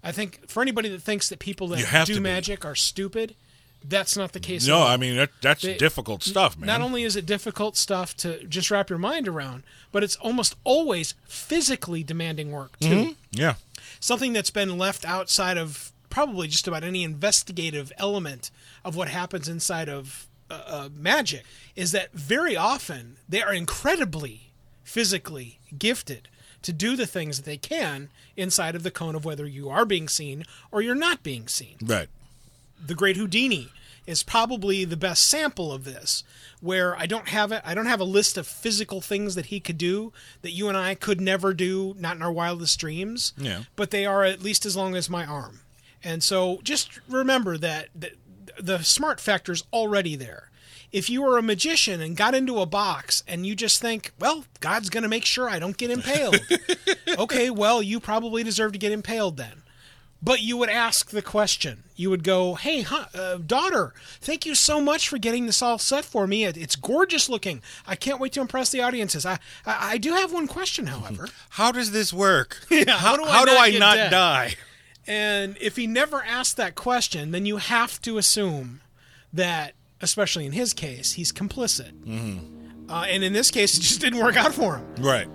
I 0.02 0.10
think 0.10 0.48
for 0.48 0.62
anybody 0.62 0.88
that 0.88 1.02
thinks 1.02 1.28
that 1.28 1.38
people 1.38 1.68
that 1.68 2.06
do 2.06 2.14
be. 2.14 2.20
magic 2.20 2.64
are 2.64 2.74
stupid, 2.74 3.36
that's 3.86 4.16
not 4.16 4.32
the 4.32 4.40
case. 4.40 4.66
No. 4.66 4.82
I 4.82 4.96
mean 4.96 5.16
that, 5.16 5.30
that's 5.42 5.60
They- 5.62 5.76
difficult 5.76 6.22
stuff, 6.22 6.56
man. 6.58 6.66
Not 6.66 6.80
only 6.80 7.02
is 7.04 7.14
it 7.14 7.26
difficult 7.26 7.76
stuff 7.76 8.16
to 8.18 8.42
just 8.46 8.70
wrap 8.70 8.88
your 8.90 8.98
mind 8.98 9.28
around, 9.28 9.62
but 9.92 10.02
it's 10.02 10.16
almost 10.16 10.56
always 10.64 11.14
physically 11.26 12.02
demanding 12.02 12.50
work 12.50 12.78
too 12.80 12.88
Mm-hmm. 12.88 13.12
yeah, 13.30 13.54
something 14.00 14.32
that's 14.32 14.50
been 14.50 14.76
left 14.78 15.04
outside 15.04 15.58
of 15.58 15.92
probably 16.14 16.46
just 16.46 16.68
about 16.68 16.84
any 16.84 17.02
investigative 17.02 17.90
element 17.98 18.52
of 18.84 18.94
what 18.94 19.08
happens 19.08 19.48
inside 19.48 19.88
of 19.88 20.28
uh, 20.48 20.62
uh, 20.66 20.88
magic 20.96 21.42
is 21.74 21.90
that 21.90 22.12
very 22.12 22.54
often 22.56 23.16
they 23.28 23.42
are 23.42 23.52
incredibly 23.52 24.52
physically 24.84 25.58
gifted 25.76 26.28
to 26.62 26.72
do 26.72 26.94
the 26.94 27.06
things 27.06 27.36
that 27.36 27.44
they 27.44 27.56
can 27.56 28.10
inside 28.36 28.76
of 28.76 28.84
the 28.84 28.92
cone 28.92 29.16
of 29.16 29.24
whether 29.24 29.44
you 29.44 29.68
are 29.68 29.84
being 29.84 30.06
seen 30.08 30.44
or 30.70 30.80
you're 30.80 30.94
not 30.94 31.24
being 31.24 31.48
seen 31.48 31.76
right. 31.82 32.08
the 32.86 32.94
great 32.94 33.16
Houdini 33.16 33.70
is 34.06 34.22
probably 34.22 34.84
the 34.84 34.96
best 34.96 35.26
sample 35.26 35.72
of 35.72 35.82
this 35.84 36.22
where 36.60 36.96
I 36.96 37.06
don't 37.06 37.28
have 37.28 37.50
it 37.50 37.60
I 37.64 37.74
don't 37.74 37.86
have 37.86 38.00
a 38.00 38.04
list 38.04 38.38
of 38.38 38.46
physical 38.46 39.00
things 39.00 39.34
that 39.34 39.46
he 39.46 39.58
could 39.58 39.78
do 39.78 40.12
that 40.42 40.52
you 40.52 40.68
and 40.68 40.76
I 40.76 40.94
could 40.94 41.20
never 41.20 41.52
do 41.54 41.96
not 41.98 42.14
in 42.14 42.22
our 42.22 42.30
wildest 42.30 42.78
dreams 42.78 43.32
Yeah. 43.36 43.62
but 43.74 43.90
they 43.90 44.06
are 44.06 44.22
at 44.22 44.42
least 44.42 44.64
as 44.64 44.76
long 44.76 44.94
as 44.94 45.10
my 45.10 45.26
arm 45.26 45.58
and 46.04 46.22
so 46.22 46.60
just 46.62 47.00
remember 47.08 47.58
that 47.58 47.88
the, 47.94 48.12
the 48.60 48.82
smart 48.82 49.26
is 49.48 49.64
already 49.72 50.14
there 50.16 50.50
if 50.94 51.10
you 51.10 51.22
were 51.22 51.36
a 51.36 51.42
magician 51.42 52.00
and 52.00 52.16
got 52.16 52.36
into 52.36 52.60
a 52.60 52.66
box 52.66 53.24
and 53.26 53.44
you 53.44 53.56
just 53.56 53.80
think, 53.80 54.12
well, 54.20 54.44
God's 54.60 54.90
going 54.90 55.02
to 55.02 55.08
make 55.08 55.24
sure 55.24 55.50
I 55.50 55.58
don't 55.58 55.76
get 55.76 55.90
impaled. 55.90 56.38
okay, 57.18 57.50
well, 57.50 57.82
you 57.82 57.98
probably 57.98 58.44
deserve 58.44 58.70
to 58.74 58.78
get 58.78 58.92
impaled 58.92 59.36
then. 59.36 59.64
But 60.22 60.40
you 60.40 60.56
would 60.56 60.70
ask 60.70 61.10
the 61.10 61.20
question. 61.20 61.82
You 61.96 62.10
would 62.10 62.22
go, 62.22 62.54
"Hey, 62.54 62.82
huh, 62.82 63.06
uh, 63.12 63.36
daughter, 63.38 63.92
thank 64.20 64.46
you 64.46 64.54
so 64.54 64.80
much 64.80 65.08
for 65.08 65.18
getting 65.18 65.46
this 65.46 65.60
all 65.60 65.78
set 65.78 66.04
for 66.04 66.26
me. 66.28 66.44
It, 66.44 66.56
it's 66.56 66.76
gorgeous 66.76 67.28
looking. 67.28 67.60
I 67.86 67.94
can't 67.96 68.20
wait 68.20 68.32
to 68.32 68.40
impress 68.40 68.70
the 68.70 68.80
audiences. 68.80 69.26
I, 69.26 69.38
I, 69.66 69.92
I 69.94 69.98
do 69.98 70.12
have 70.14 70.32
one 70.32 70.46
question, 70.46 70.86
however. 70.86 71.28
How 71.50 71.72
does 71.72 71.90
this 71.90 72.12
work? 72.12 72.60
Yeah, 72.70 72.92
how, 72.92 73.10
how 73.10 73.16
do 73.16 73.24
I 73.24 73.32
how 73.32 73.44
do 73.44 73.78
not 73.78 73.98
I 73.98 74.02
not 74.02 74.10
die? 74.10 74.54
And 75.06 75.56
if 75.60 75.76
he 75.76 75.86
never 75.86 76.22
asked 76.22 76.56
that 76.56 76.74
question, 76.74 77.30
then 77.30 77.46
you 77.46 77.58
have 77.58 78.00
to 78.02 78.18
assume 78.18 78.80
that, 79.32 79.74
especially 80.00 80.46
in 80.46 80.52
his 80.52 80.72
case, 80.72 81.12
he's 81.12 81.32
complicit. 81.32 81.92
Mm-hmm. 82.04 82.90
Uh, 82.90 83.04
and 83.04 83.24
in 83.24 83.32
this 83.32 83.50
case, 83.50 83.76
it 83.76 83.80
just 83.80 84.00
didn't 84.00 84.20
work 84.20 84.36
out 84.36 84.54
for 84.54 84.76
him. 84.76 84.94
Right. 84.96 85.28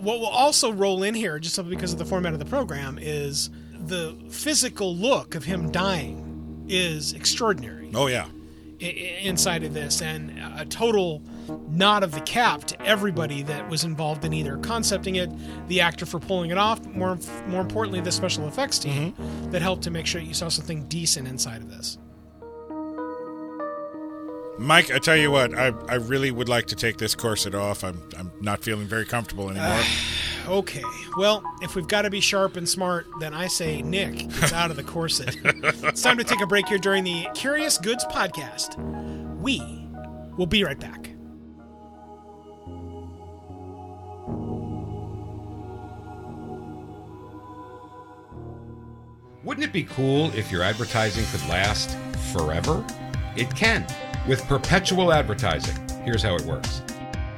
What 0.00 0.20
will 0.20 0.26
also 0.26 0.72
roll 0.72 1.02
in 1.02 1.14
here, 1.14 1.38
just 1.38 1.56
simply 1.56 1.74
because 1.74 1.92
of 1.92 1.98
the 1.98 2.04
format 2.04 2.32
of 2.32 2.38
the 2.38 2.44
program, 2.44 2.98
is 3.00 3.50
the 3.72 4.16
physical 4.30 4.94
look 4.94 5.34
of 5.34 5.44
him 5.44 5.70
dying 5.72 6.66
is 6.68 7.14
extraordinary 7.14 7.78
Oh 7.94 8.06
yeah. 8.06 8.28
Inside 8.80 9.64
of 9.64 9.74
this, 9.74 10.02
and 10.02 10.30
a 10.56 10.64
total 10.64 11.22
nod 11.68 12.02
of 12.02 12.12
the 12.12 12.20
cap 12.20 12.64
to 12.64 12.80
everybody 12.82 13.42
that 13.42 13.68
was 13.68 13.84
involved 13.84 14.24
in 14.24 14.32
either 14.32 14.56
concepting 14.58 15.16
it, 15.16 15.30
the 15.68 15.80
actor 15.80 16.06
for 16.06 16.18
pulling 16.18 16.50
it 16.50 16.58
off, 16.58 16.84
more 16.86 17.18
more 17.46 17.60
importantly, 17.60 18.00
the 18.00 18.12
special 18.12 18.46
effects 18.46 18.78
team 18.78 19.12
mm-hmm. 19.12 19.50
that 19.50 19.62
helped 19.62 19.82
to 19.82 19.90
make 19.90 20.06
sure 20.06 20.20
you 20.20 20.34
saw 20.34 20.48
something 20.48 20.84
decent 20.84 21.26
inside 21.26 21.62
of 21.62 21.70
this. 21.70 21.98
Mike, 24.58 24.90
I 24.90 24.98
tell 24.98 25.16
you 25.16 25.30
what, 25.30 25.56
I, 25.56 25.72
I 25.88 25.94
really 25.94 26.32
would 26.32 26.48
like 26.48 26.66
to 26.66 26.74
take 26.74 26.98
this 26.98 27.14
corset 27.14 27.54
off. 27.54 27.84
I'm 27.84 28.02
I'm 28.18 28.32
not 28.40 28.62
feeling 28.62 28.86
very 28.86 29.04
comfortable 29.04 29.50
anymore. 29.50 29.80
Okay, 30.48 30.82
well, 31.18 31.42
if 31.60 31.74
we've 31.74 31.86
got 31.86 32.02
to 32.02 32.10
be 32.10 32.20
sharp 32.20 32.56
and 32.56 32.66
smart, 32.66 33.06
then 33.20 33.34
I 33.34 33.48
say 33.48 33.82
Nick 33.82 34.16
gets 34.30 34.54
out 34.54 34.70
of 34.70 34.78
the 34.78 34.82
corset. 34.82 35.36
it's 35.44 36.00
time 36.00 36.16
to 36.16 36.24
take 36.24 36.40
a 36.40 36.46
break 36.46 36.66
here 36.68 36.78
during 36.78 37.04
the 37.04 37.28
Curious 37.34 37.76
Goods 37.76 38.06
podcast. 38.06 38.78
We 39.40 39.60
will 40.38 40.46
be 40.46 40.64
right 40.64 40.80
back. 40.80 41.10
Wouldn't 49.44 49.66
it 49.66 49.72
be 49.74 49.84
cool 49.84 50.30
if 50.34 50.50
your 50.50 50.62
advertising 50.62 51.26
could 51.30 51.46
last 51.50 51.94
forever? 52.32 52.86
It 53.36 53.54
can 53.54 53.86
with 54.26 54.42
perpetual 54.44 55.12
advertising. 55.12 55.76
Here's 56.04 56.22
how 56.22 56.36
it 56.36 56.42
works 56.46 56.80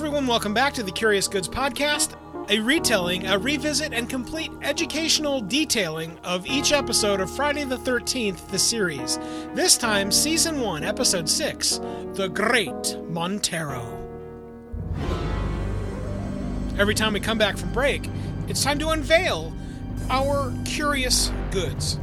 Everyone, 0.00 0.26
welcome 0.26 0.54
back 0.54 0.72
to 0.72 0.82
the 0.82 0.90
Curious 0.90 1.28
Goods 1.28 1.46
Podcast, 1.46 2.16
a 2.48 2.58
retelling, 2.60 3.26
a 3.26 3.38
revisit, 3.38 3.92
and 3.92 4.08
complete 4.08 4.50
educational 4.62 5.42
detailing 5.42 6.18
of 6.24 6.46
each 6.46 6.72
episode 6.72 7.20
of 7.20 7.30
Friday 7.30 7.64
the 7.64 7.76
13th, 7.76 8.48
the 8.48 8.58
series. 8.58 9.18
This 9.52 9.76
time, 9.76 10.10
Season 10.10 10.62
1, 10.62 10.84
Episode 10.84 11.28
6 11.28 11.80
The 12.14 12.30
Great 12.32 12.96
Montarro. 13.10 13.94
Every 16.78 16.94
time 16.94 17.12
we 17.12 17.20
come 17.20 17.36
back 17.36 17.58
from 17.58 17.70
break, 17.70 18.08
it's 18.48 18.64
time 18.64 18.78
to 18.78 18.88
unveil 18.88 19.52
our 20.08 20.50
curious 20.64 21.30
goods. 21.50 21.98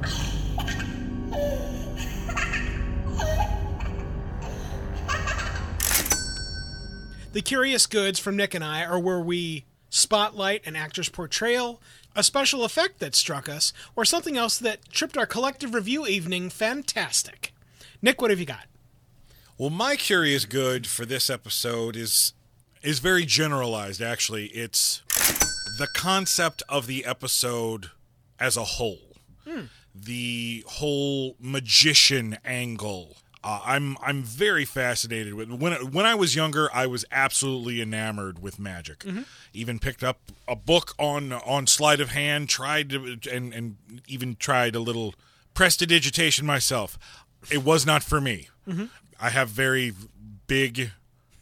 The 7.38 7.43
curious 7.43 7.86
goods 7.86 8.17
from 8.17 8.36
Nick 8.36 8.56
and 8.56 8.63
I 8.63 8.84
are 8.84 8.97
where 8.97 9.19
we 9.19 9.65
spotlight 9.91 10.65
an 10.65 10.76
actor's 10.76 11.08
portrayal, 11.08 11.80
a 12.15 12.23
special 12.23 12.63
effect 12.63 12.97
that 12.97 13.13
struck 13.13 13.47
us, 13.47 13.73
or 13.95 14.06
something 14.06 14.36
else 14.36 14.58
that 14.58 14.89
tripped 14.89 15.15
our 15.19 15.28
collective 15.28 15.76
review 15.76 16.08
evening 16.08 16.50
fantastic. 16.50 17.54
Nick, 18.02 18.23
what 18.23 18.32
have 18.32 18.39
you 18.39 18.47
got? 18.47 18.65
Well, 19.56 19.69
my 19.69 19.95
curious 19.95 20.45
good 20.45 20.88
for 20.88 21.06
this 21.06 21.30
episode 21.30 21.95
is 21.95 22.34
is 22.82 22.97
very 22.97 23.23
generalized 23.23 24.02
actually. 24.02 24.47
It's 24.47 25.04
the 25.78 25.88
concept 25.95 26.63
of 26.67 26.88
the 26.88 27.06
episode 27.06 27.91
as 28.39 28.58
a 28.58 28.63
whole. 28.63 29.13
Hmm. 29.47 29.65
The 29.93 30.63
whole 30.65 31.36
magician 31.39 32.39
angle. 32.43 33.17
Uh, 33.48 33.62
I'm 33.64 33.96
I'm 34.02 34.24
very 34.24 34.66
fascinated 34.66 35.34
with 35.34 35.50
when 35.50 35.72
when 35.94 36.06
I 36.06 36.16
was 36.16 36.36
younger. 36.36 36.70
I 36.74 36.86
was 36.86 37.06
absolutely 37.14 37.82
enamored 37.82 38.40
with 38.40 38.60
magic. 38.60 39.06
Even 39.54 39.80
picked 39.80 40.04
up 40.04 40.20
a 40.50 40.56
book 40.56 40.94
on 41.00 41.32
on 41.32 41.66
sleight 41.66 42.02
of 42.02 42.10
hand. 42.10 42.50
Tried 42.50 42.90
to, 42.90 43.18
and 43.32 43.54
and 43.54 43.78
even 44.06 44.36
tried 44.36 44.76
a 44.76 44.82
little 44.82 45.16
prestidigitation 45.54 46.46
myself. 46.46 47.00
It 47.50 47.64
was 47.64 47.86
not 47.86 48.04
for 48.04 48.20
me. 48.20 48.50
I 49.18 49.30
have 49.30 49.48
very 49.48 49.94
big, 50.48 50.92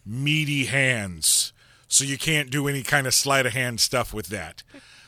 meaty 0.05 0.65
hands, 0.65 1.53
so 1.87 2.03
you 2.03 2.19
can't 2.19 2.51
do 2.51 2.67
any 2.67 2.83
kind 2.83 3.07
of 3.07 3.15
sleight 3.15 3.47
of 3.47 3.53
hand 3.53 3.79
stuff 3.79 4.13
with 4.13 4.27
that. 4.27 4.61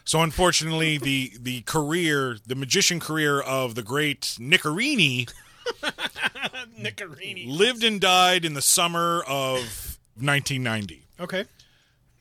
So 0.04 0.24
unfortunately, 0.24 0.98
the 0.98 1.34
the 1.40 1.62
career, 1.62 2.38
the 2.48 2.56
magician 2.56 3.00
career 3.00 3.40
of 3.40 3.76
the 3.76 3.84
great 3.84 4.36
Nicarini 4.40 5.30
Nicarini. 6.80 7.46
lived 7.48 7.84
and 7.84 8.00
died 8.00 8.46
in 8.46 8.54
the 8.54 8.62
summer 8.62 9.24
of 9.28 9.98
1990. 10.16 11.08
Okay. 11.20 11.46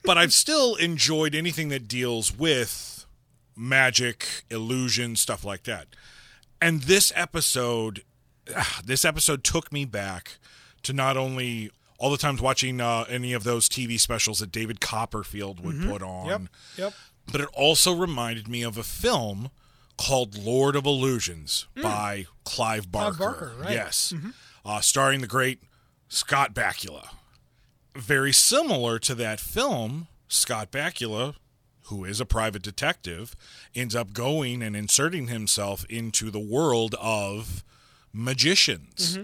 But 0.03 0.17
I've 0.17 0.33
still 0.33 0.75
enjoyed 0.75 1.35
anything 1.35 1.69
that 1.69 1.87
deals 1.87 2.35
with 2.37 3.05
magic, 3.55 4.43
illusion, 4.49 5.15
stuff 5.15 5.43
like 5.43 5.63
that. 5.63 5.87
And 6.61 6.83
this 6.83 7.11
episode, 7.15 8.03
ah, 8.55 8.79
this 8.85 9.03
episode 9.05 9.43
took 9.43 9.71
me 9.71 9.85
back 9.85 10.37
to 10.83 10.93
not 10.93 11.17
only 11.17 11.71
all 11.99 12.11
the 12.11 12.17
times 12.17 12.41
watching 12.41 12.79
uh, 12.79 13.05
any 13.09 13.33
of 13.33 13.43
those 13.43 13.67
TV 13.67 13.99
specials 13.99 14.39
that 14.39 14.51
David 14.51 14.79
Copperfield 14.79 15.63
would 15.63 15.81
put 15.81 16.01
on, 16.03 16.27
Yep. 16.27 16.41
Yep. 16.77 16.93
but 17.31 17.41
it 17.41 17.49
also 17.53 17.93
reminded 17.95 18.47
me 18.47 18.61
of 18.61 18.77
a 18.77 18.83
film 18.83 19.49
called 19.97 20.37
Lord 20.37 20.75
of 20.75 20.85
Illusions 20.85 21.65
by 21.81 22.27
Clive 22.45 22.91
Barker. 22.91 23.15
Hmm. 23.15 23.23
Barker, 23.23 23.53
right. 23.59 23.77
Mm-hmm. 23.77 24.29
Uh, 24.67 24.81
starring 24.81 25.21
the 25.21 25.27
great 25.27 25.61
Scott 26.09 26.53
Bakula. 26.53 27.07
Very 27.95 28.33
similar 28.33 28.99
to 28.99 29.15
that 29.15 29.39
film, 29.39 30.07
Scott 30.27 30.71
Bakula, 30.71 31.35
who 31.83 32.03
is 32.03 32.19
a 32.19 32.25
private 32.25 32.61
detective, 32.63 33.33
ends 33.73 33.95
up 33.95 34.11
going 34.11 34.61
and 34.61 34.75
inserting 34.75 35.27
himself 35.27 35.85
into 35.89 36.29
the 36.29 36.39
world 36.39 36.95
of 36.99 37.63
magicians. 38.13 39.13
Mm-hmm. 39.17 39.23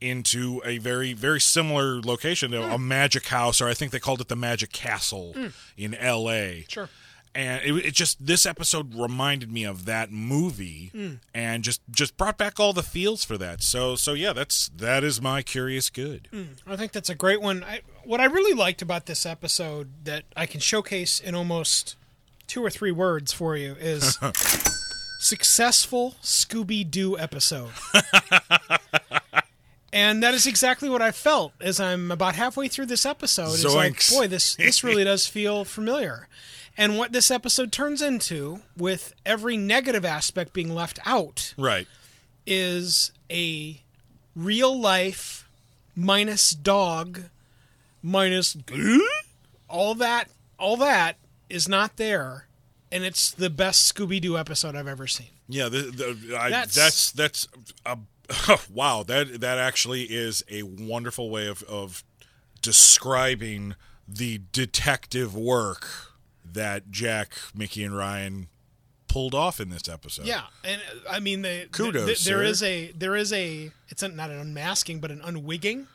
Into 0.00 0.60
a 0.66 0.78
very, 0.78 1.14
very 1.14 1.40
similar 1.40 2.00
location, 2.02 2.52
a- 2.52 2.74
a 2.74 2.78
magic 2.78 3.26
house, 3.28 3.60
or 3.62 3.68
I 3.68 3.74
think 3.74 3.90
they 3.90 3.98
called 4.00 4.20
it 4.20 4.28
the 4.28 4.36
Magic 4.36 4.70
Castle 4.70 5.34
in 5.78 5.94
L.A 5.94 6.66
Sure. 6.68 6.90
And 7.34 7.62
it, 7.64 7.86
it 7.86 7.94
just 7.94 8.24
this 8.24 8.46
episode 8.46 8.94
reminded 8.94 9.50
me 9.50 9.64
of 9.64 9.84
that 9.86 10.10
movie 10.12 10.90
Hmm. 10.92 11.14
and 11.34 11.64
just 11.64 11.80
just 11.90 12.16
brought 12.16 12.38
back 12.38 12.60
all 12.60 12.72
the 12.72 12.82
feels 12.82 13.24
for 13.24 13.36
that 13.38 13.62
so 13.62 13.96
so 13.96 14.12
yeah 14.12 14.32
that's 14.32 14.68
that 14.76 15.02
is 15.02 15.20
my 15.20 15.42
curious 15.42 15.90
good 15.90 16.28
I 16.66 16.76
think 16.76 16.92
that's 16.92 17.10
a 17.10 17.14
great 17.14 17.40
one. 17.40 17.64
I, 17.64 17.80
what 18.04 18.20
I 18.20 18.24
really 18.26 18.54
liked 18.54 18.82
about 18.82 19.06
this 19.06 19.24
episode 19.26 19.90
that 20.04 20.24
I 20.36 20.46
can 20.46 20.60
showcase 20.60 21.20
in 21.20 21.34
almost 21.34 21.96
two 22.46 22.62
or 22.64 22.70
three 22.70 22.92
words 22.92 23.32
for 23.32 23.56
you 23.56 23.74
is 23.80 24.18
successful 25.20 26.14
Scooby 26.22 26.88
Doo 26.88 27.18
episode. 27.18 27.70
and 29.92 30.22
that 30.22 30.34
is 30.34 30.46
exactly 30.46 30.88
what 30.90 31.00
I 31.02 31.10
felt 31.12 31.52
as 31.60 31.80
I'm 31.80 32.10
about 32.10 32.34
halfway 32.34 32.68
through 32.68 32.86
this 32.86 33.06
episode. 33.06 33.54
It's 33.54 33.64
like, 33.64 34.02
boy, 34.10 34.26
this 34.28 34.56
this 34.56 34.82
really 34.84 35.04
does 35.04 35.26
feel 35.26 35.64
familiar. 35.64 36.28
And 36.76 36.98
what 36.98 37.12
this 37.12 37.30
episode 37.30 37.70
turns 37.70 38.02
into, 38.02 38.60
with 38.76 39.14
every 39.24 39.56
negative 39.56 40.04
aspect 40.04 40.52
being 40.52 40.74
left 40.74 40.98
out, 41.06 41.54
right. 41.56 41.86
is 42.46 43.12
a 43.30 43.80
real 44.34 44.78
life 44.78 45.48
minus 45.94 46.50
dog 46.50 47.22
minus 48.02 48.56
all 49.68 49.94
that 49.94 50.28
all 50.58 50.76
that 50.76 51.16
is 51.48 51.68
not 51.68 51.96
there 51.96 52.46
and 52.90 53.04
it's 53.04 53.30
the 53.30 53.48
best 53.48 53.94
scooby-doo 53.94 54.36
episode 54.36 54.74
i've 54.74 54.88
ever 54.88 55.06
seen. 55.06 55.28
Yeah 55.48 55.68
the, 55.68 55.82
the, 55.82 56.36
I, 56.36 56.50
That's- 56.50 56.74
that's 56.74 57.12
that's 57.12 57.48
a, 57.86 57.98
wow 58.72 59.02
that 59.04 59.40
that 59.40 59.58
actually 59.58 60.02
is 60.04 60.44
a 60.50 60.64
wonderful 60.64 61.30
way 61.30 61.46
of 61.46 61.62
of 61.64 62.02
describing 62.60 63.74
the 64.08 64.40
detective 64.52 65.34
work 65.36 66.13
that 66.54 66.90
jack 66.90 67.34
mickey 67.54 67.84
and 67.84 67.96
ryan 67.96 68.48
pulled 69.08 69.34
off 69.34 69.60
in 69.60 69.68
this 69.68 69.88
episode 69.88 70.26
yeah 70.26 70.42
and 70.64 70.80
uh, 70.90 71.10
i 71.10 71.20
mean 71.20 71.42
the, 71.42 71.68
Kudos, 71.70 72.02
the, 72.24 72.30
there 72.30 72.38
sir. 72.38 72.42
is 72.42 72.62
a 72.62 72.90
there 72.92 73.14
is 73.14 73.32
a 73.32 73.70
it's 73.88 74.02
a, 74.02 74.08
not 74.08 74.30
an 74.30 74.38
unmasking 74.38 74.98
but 75.00 75.10
an 75.12 75.20
unwigging 75.20 75.86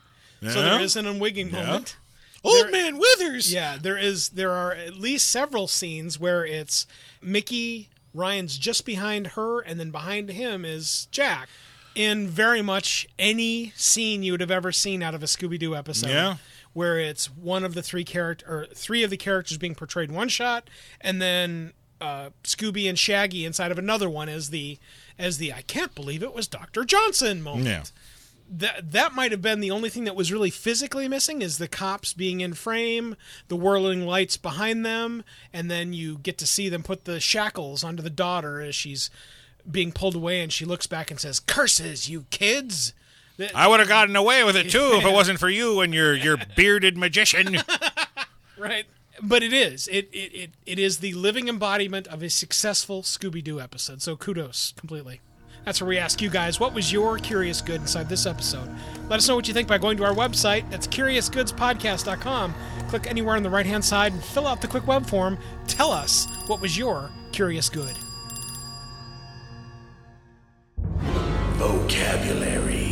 so 0.42 0.62
there 0.62 0.80
is 0.80 0.96
an 0.96 1.04
unwigging 1.04 1.52
Yeah. 1.52 1.66
moment 1.66 1.96
old 2.42 2.64
There- 2.64 2.70
man 2.72 2.96
withers 2.98 3.52
Yeah, 3.52 3.76
there 3.76 3.98
is. 3.98 4.30
There 4.30 4.52
are 4.52 4.72
at 4.72 4.94
least 4.94 5.28
several 5.28 5.68
scenes 5.68 6.18
where 6.18 6.46
it's 6.46 6.86
Mickey 7.20 7.90
Ryan's 8.14 8.56
just 8.56 8.86
behind 8.86 9.26
her, 9.36 9.60
and 9.60 9.78
then 9.78 9.90
behind 9.90 10.30
him 10.30 10.64
is 10.64 11.06
Jack. 11.10 11.50
In 11.94 12.26
very 12.28 12.62
much 12.62 13.06
any 13.18 13.74
scene 13.76 14.22
you 14.22 14.32
would 14.32 14.40
have 14.40 14.50
ever 14.50 14.72
seen 14.72 15.02
out 15.02 15.14
of 15.14 15.22
a 15.22 15.26
Scooby 15.26 15.58
Doo 15.58 15.76
episode. 15.76 16.08
Yeah. 16.08 16.36
Where 16.72 16.98
it's 16.98 17.26
one 17.26 17.64
of 17.64 17.74
the 17.74 17.82
three 17.82 18.04
character 18.04 18.46
or 18.48 18.66
three 18.74 19.02
of 19.02 19.10
the 19.10 19.16
characters 19.16 19.58
being 19.58 19.74
portrayed 19.74 20.10
one 20.10 20.28
shot, 20.28 20.68
and 21.00 21.20
then 21.20 21.72
uh, 22.00 22.30
Scooby 22.44 22.88
and 22.88 22.98
Shaggy 22.98 23.44
inside 23.44 23.70
of 23.70 23.78
another 23.78 24.08
one 24.08 24.28
as 24.28 24.50
the 24.50 24.78
as 25.18 25.38
the 25.38 25.52
I 25.52 25.62
can't 25.62 25.94
believe 25.94 26.22
it 26.22 26.34
was 26.34 26.48
Doctor 26.48 26.84
Johnson 26.84 27.42
moment. 27.42 27.66
Yeah. 27.66 27.82
That 28.52 28.92
that 28.92 29.12
might 29.14 29.30
have 29.30 29.42
been 29.42 29.60
the 29.60 29.70
only 29.70 29.90
thing 29.90 30.04
that 30.04 30.16
was 30.16 30.32
really 30.32 30.50
physically 30.50 31.06
missing 31.06 31.40
is 31.40 31.58
the 31.58 31.68
cops 31.68 32.12
being 32.12 32.40
in 32.40 32.54
frame, 32.54 33.14
the 33.48 33.56
whirling 33.56 34.06
lights 34.06 34.36
behind 34.36 34.84
them, 34.84 35.22
and 35.52 35.70
then 35.70 35.92
you 35.92 36.18
get 36.18 36.36
to 36.38 36.46
see 36.46 36.68
them 36.68 36.82
put 36.82 37.04
the 37.04 37.20
shackles 37.20 37.84
onto 37.84 38.02
the 38.02 38.10
daughter 38.10 38.60
as 38.60 38.74
she's 38.74 39.08
being 39.70 39.92
pulled 39.92 40.16
away, 40.16 40.40
and 40.40 40.52
she 40.52 40.64
looks 40.64 40.88
back 40.88 41.12
and 41.12 41.20
says, 41.20 41.38
"Curses, 41.38 42.08
you 42.08 42.26
kids!" 42.30 42.92
That- 43.40 43.56
I 43.56 43.66
would 43.66 43.80
have 43.80 43.88
gotten 43.88 44.14
away 44.16 44.44
with 44.44 44.56
it 44.56 44.70
too 44.70 44.92
if 44.94 45.04
it 45.04 45.12
wasn't 45.12 45.38
for 45.40 45.48
you 45.50 45.80
and 45.80 45.92
your 45.92 46.14
your 46.14 46.36
bearded 46.56 46.96
magician. 46.96 47.56
right. 48.58 48.86
But 49.22 49.42
it 49.42 49.52
is. 49.52 49.86
It, 49.88 50.08
it 50.12 50.32
it 50.34 50.50
it 50.64 50.78
is 50.78 50.98
the 50.98 51.12
living 51.14 51.48
embodiment 51.48 52.06
of 52.08 52.22
a 52.22 52.30
successful 52.30 53.02
scooby-doo 53.02 53.60
episode. 53.60 54.00
So 54.00 54.16
kudos 54.16 54.72
completely. 54.76 55.20
That's 55.64 55.78
where 55.78 55.88
we 55.88 55.98
ask 55.98 56.22
you 56.22 56.30
guys 56.30 56.58
what 56.58 56.72
was 56.72 56.90
your 56.90 57.18
curious 57.18 57.60
good 57.60 57.82
inside 57.82 58.08
this 58.08 58.24
episode? 58.24 58.68
Let 59.10 59.18
us 59.18 59.28
know 59.28 59.36
what 59.36 59.46
you 59.46 59.52
think 59.52 59.68
by 59.68 59.76
going 59.76 59.98
to 59.98 60.04
our 60.04 60.14
website. 60.14 60.70
That's 60.70 60.86
curiousgoodspodcast.com 60.86 62.54
click 62.88 63.06
anywhere 63.06 63.36
on 63.36 63.42
the 63.44 63.50
right 63.50 63.66
hand 63.66 63.84
side 63.84 64.12
and 64.12 64.24
fill 64.24 64.46
out 64.48 64.60
the 64.60 64.66
quick 64.66 64.86
web 64.86 65.06
form. 65.06 65.38
Tell 65.68 65.92
us 65.92 66.26
what 66.48 66.60
was 66.60 66.76
your 66.76 67.08
curious 67.30 67.68
good. 67.68 67.94
Vocabulary. 71.58 72.89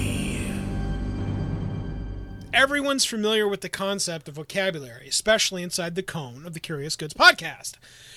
Everyone's 2.53 3.05
familiar 3.05 3.47
with 3.47 3.61
the 3.61 3.69
concept 3.69 4.29
of 4.29 4.35
vocabulary, 4.35 5.09
especially 5.09 5.63
inside 5.63 5.95
the 5.95 6.03
cone 6.03 6.47
of 6.47 6.55
the 6.55 6.61
Curious 6.61 6.97
Goods 6.97 7.15
podcast. 7.15 7.75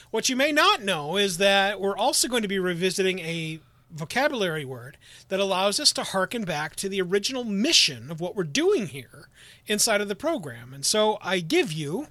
What 0.09 0.29
you 0.29 0.36
may 0.36 0.51
not 0.51 0.84
know 0.84 1.17
is 1.17 1.38
that 1.38 1.79
we're 1.79 1.97
also 1.97 2.27
going 2.27 2.41
to 2.41 2.47
be 2.47 2.59
revisiting 2.59 3.19
a 3.19 3.59
vocabulary 3.91 4.65
word 4.65 4.97
that 5.27 5.39
allows 5.39 5.79
us 5.79 5.91
to 5.93 6.03
harken 6.03 6.43
back 6.43 6.75
to 6.77 6.88
the 6.88 7.01
original 7.01 7.43
mission 7.43 8.09
of 8.09 8.21
what 8.21 8.36
we're 8.36 8.43
doing 8.43 8.88
here 8.88 9.27
inside 9.67 10.01
of 10.01 10.07
the 10.07 10.15
program. 10.15 10.73
And 10.73 10.86
so 10.86 11.17
I 11.21 11.39
give 11.39 11.71
you 11.71 12.07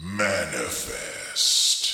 Manifest. 0.00 1.92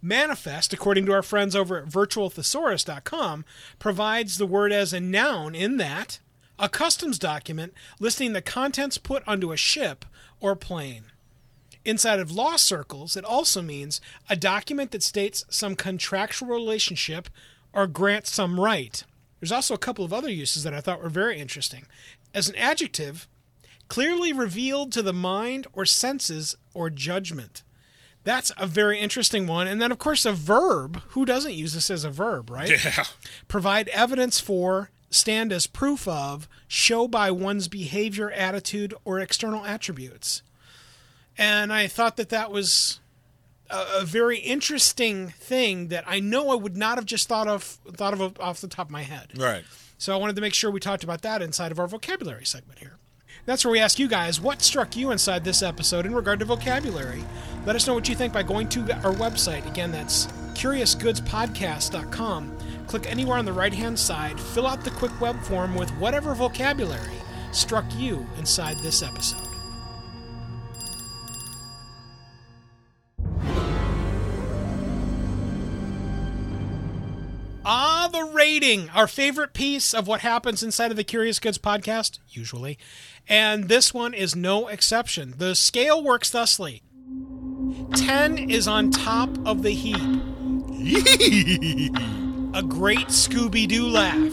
Manifest, 0.00 0.72
according 0.72 1.06
to 1.06 1.12
our 1.12 1.22
friends 1.22 1.54
over 1.54 1.78
at 1.78 1.86
virtualthesaurus.com, 1.86 3.44
provides 3.78 4.38
the 4.38 4.46
word 4.46 4.72
as 4.72 4.92
a 4.92 5.00
noun 5.00 5.54
in 5.54 5.76
that 5.78 6.18
a 6.58 6.68
customs 6.68 7.18
document 7.18 7.74
listing 7.98 8.32
the 8.32 8.42
contents 8.42 8.98
put 8.98 9.26
onto 9.26 9.52
a 9.52 9.56
ship 9.56 10.04
or 10.40 10.54
plane. 10.54 11.04
Inside 11.84 12.18
of 12.18 12.32
law 12.32 12.56
circles, 12.56 13.16
it 13.16 13.24
also 13.24 13.60
means 13.60 14.00
a 14.30 14.36
document 14.36 14.90
that 14.92 15.02
states 15.02 15.44
some 15.50 15.76
contractual 15.76 16.48
relationship 16.48 17.28
or 17.72 17.86
grants 17.86 18.32
some 18.32 18.58
right. 18.58 19.04
There's 19.40 19.52
also 19.52 19.74
a 19.74 19.78
couple 19.78 20.04
of 20.04 20.12
other 20.12 20.30
uses 20.30 20.62
that 20.62 20.72
I 20.72 20.80
thought 20.80 21.02
were 21.02 21.10
very 21.10 21.38
interesting. 21.38 21.86
As 22.32 22.48
an 22.48 22.56
adjective, 22.56 23.28
clearly 23.88 24.32
revealed 24.32 24.92
to 24.92 25.02
the 25.02 25.12
mind 25.12 25.66
or 25.74 25.84
senses 25.84 26.56
or 26.72 26.88
judgment. 26.88 27.62
That's 28.22 28.50
a 28.56 28.66
very 28.66 28.98
interesting 28.98 29.46
one. 29.46 29.66
And 29.66 29.82
then, 29.82 29.92
of 29.92 29.98
course, 29.98 30.24
a 30.24 30.32
verb. 30.32 31.02
Who 31.08 31.26
doesn't 31.26 31.52
use 31.52 31.74
this 31.74 31.90
as 31.90 32.04
a 32.04 32.10
verb, 32.10 32.48
right? 32.48 32.70
Yeah. 32.70 33.04
Provide 33.48 33.88
evidence 33.88 34.40
for, 34.40 34.90
stand 35.14 35.52
as 35.52 35.66
proof 35.66 36.08
of, 36.08 36.48
show 36.66 37.06
by 37.06 37.30
one's 37.30 37.68
behavior, 37.68 38.30
attitude, 38.30 38.94
or 39.04 39.20
external 39.20 39.64
attributes. 39.64 40.42
And 41.38 41.72
I 41.72 41.86
thought 41.86 42.16
that 42.16 42.30
that 42.30 42.50
was 42.50 43.00
a, 43.70 44.00
a 44.00 44.04
very 44.04 44.38
interesting 44.38 45.28
thing 45.28 45.88
that 45.88 46.04
I 46.06 46.20
know 46.20 46.50
I 46.50 46.54
would 46.54 46.76
not 46.76 46.98
have 46.98 47.06
just 47.06 47.28
thought 47.28 47.48
of 47.48 47.62
thought 47.62 48.12
of 48.12 48.38
off 48.40 48.60
the 48.60 48.68
top 48.68 48.88
of 48.88 48.92
my 48.92 49.02
head. 49.02 49.32
Right. 49.36 49.64
So 49.98 50.12
I 50.12 50.16
wanted 50.16 50.36
to 50.36 50.42
make 50.42 50.54
sure 50.54 50.70
we 50.70 50.80
talked 50.80 51.04
about 51.04 51.22
that 51.22 51.42
inside 51.42 51.72
of 51.72 51.78
our 51.78 51.86
vocabulary 51.86 52.44
segment 52.44 52.80
here. 52.80 52.98
That's 53.46 53.64
where 53.64 53.72
we 53.72 53.78
ask 53.78 53.98
you 53.98 54.08
guys 54.08 54.40
what 54.40 54.62
struck 54.62 54.96
you 54.96 55.10
inside 55.10 55.44
this 55.44 55.62
episode 55.62 56.06
in 56.06 56.14
regard 56.14 56.38
to 56.40 56.44
vocabulary. 56.44 57.24
Let 57.66 57.76
us 57.76 57.86
know 57.86 57.94
what 57.94 58.08
you 58.08 58.14
think 58.14 58.32
by 58.32 58.42
going 58.42 58.68
to 58.70 58.80
our 59.04 59.14
website. 59.14 59.66
Again, 59.66 59.92
that's 59.92 60.26
curiousgoodspodcast.com. 60.54 62.58
Click 62.94 63.10
anywhere 63.10 63.38
on 63.38 63.44
the 63.44 63.52
right 63.52 63.74
hand 63.74 63.98
side, 63.98 64.40
fill 64.40 64.68
out 64.68 64.84
the 64.84 64.90
quick 64.92 65.20
web 65.20 65.42
form 65.42 65.74
with 65.74 65.90
whatever 65.96 66.32
vocabulary 66.32 67.16
struck 67.50 67.84
you 67.96 68.24
inside 68.38 68.76
this 68.84 69.02
episode. 69.02 69.40
Ah, 77.64 78.08
the 78.12 78.30
rating, 78.32 78.88
our 78.90 79.08
favorite 79.08 79.54
piece 79.54 79.92
of 79.92 80.06
what 80.06 80.20
happens 80.20 80.62
inside 80.62 80.92
of 80.92 80.96
the 80.96 81.02
Curious 81.02 81.40
Goods 81.40 81.58
podcast, 81.58 82.20
usually. 82.28 82.78
And 83.28 83.68
this 83.68 83.92
one 83.92 84.14
is 84.14 84.36
no 84.36 84.68
exception. 84.68 85.34
The 85.38 85.56
scale 85.56 86.00
works 86.00 86.30
thusly 86.30 86.84
10 87.96 88.38
is 88.48 88.68
on 88.68 88.92
top 88.92 89.30
of 89.44 89.64
the 89.64 89.72
heap. 89.72 89.98
A 92.54 92.62
great 92.62 93.08
Scooby 93.08 93.66
Doo 93.66 93.88
laugh. 93.88 94.32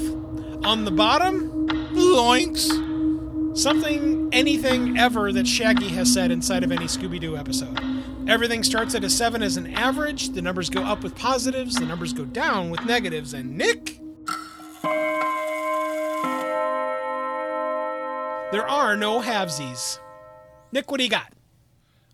On 0.64 0.86
the 0.86 0.92
bottom, 0.92 1.68
Zoinks. 1.96 3.58
something, 3.58 4.30
anything 4.32 4.96
ever 4.96 5.32
that 5.32 5.48
Shaggy 5.48 5.88
has 5.90 6.14
said 6.14 6.30
inside 6.30 6.64
of 6.64 6.72
any 6.72 6.86
Scooby 6.86 7.20
Doo 7.20 7.36
episode. 7.36 7.80
Everything 8.30 8.62
starts 8.62 8.94
at 8.94 9.04
a 9.04 9.10
7 9.10 9.42
as 9.42 9.58
an 9.58 9.74
average. 9.74 10.30
The 10.30 10.42
numbers 10.44 10.70
go 10.70 10.84
up 10.84 11.02
with 11.02 11.16
positives, 11.16 11.78
the 11.78 11.88
numbers 11.88 12.14
go 12.14 12.26
down 12.26 12.70
with 12.70 12.86
negatives. 12.86 13.34
And 13.34 13.58
Nick? 13.58 14.00
There 18.52 18.70
are 18.70 18.96
no 18.96 19.22
halvesies. 19.22 19.98
Nick, 20.72 20.92
what 20.92 21.00
do 21.00 21.06
you 21.06 21.10
got? 21.10 21.34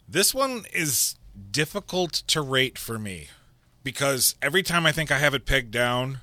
This 0.08 0.34
one 0.34 0.64
is 0.74 1.18
difficult 1.52 2.14
to 2.28 2.42
rate 2.42 2.78
for 2.78 2.98
me 2.98 3.28
because 3.88 4.36
every 4.42 4.64
time 4.64 4.86
I 4.86 4.92
think 4.92 5.14
I 5.14 5.18
have 5.18 5.34
it 5.34 5.46
pegged 5.46 5.72
down, 5.72 6.18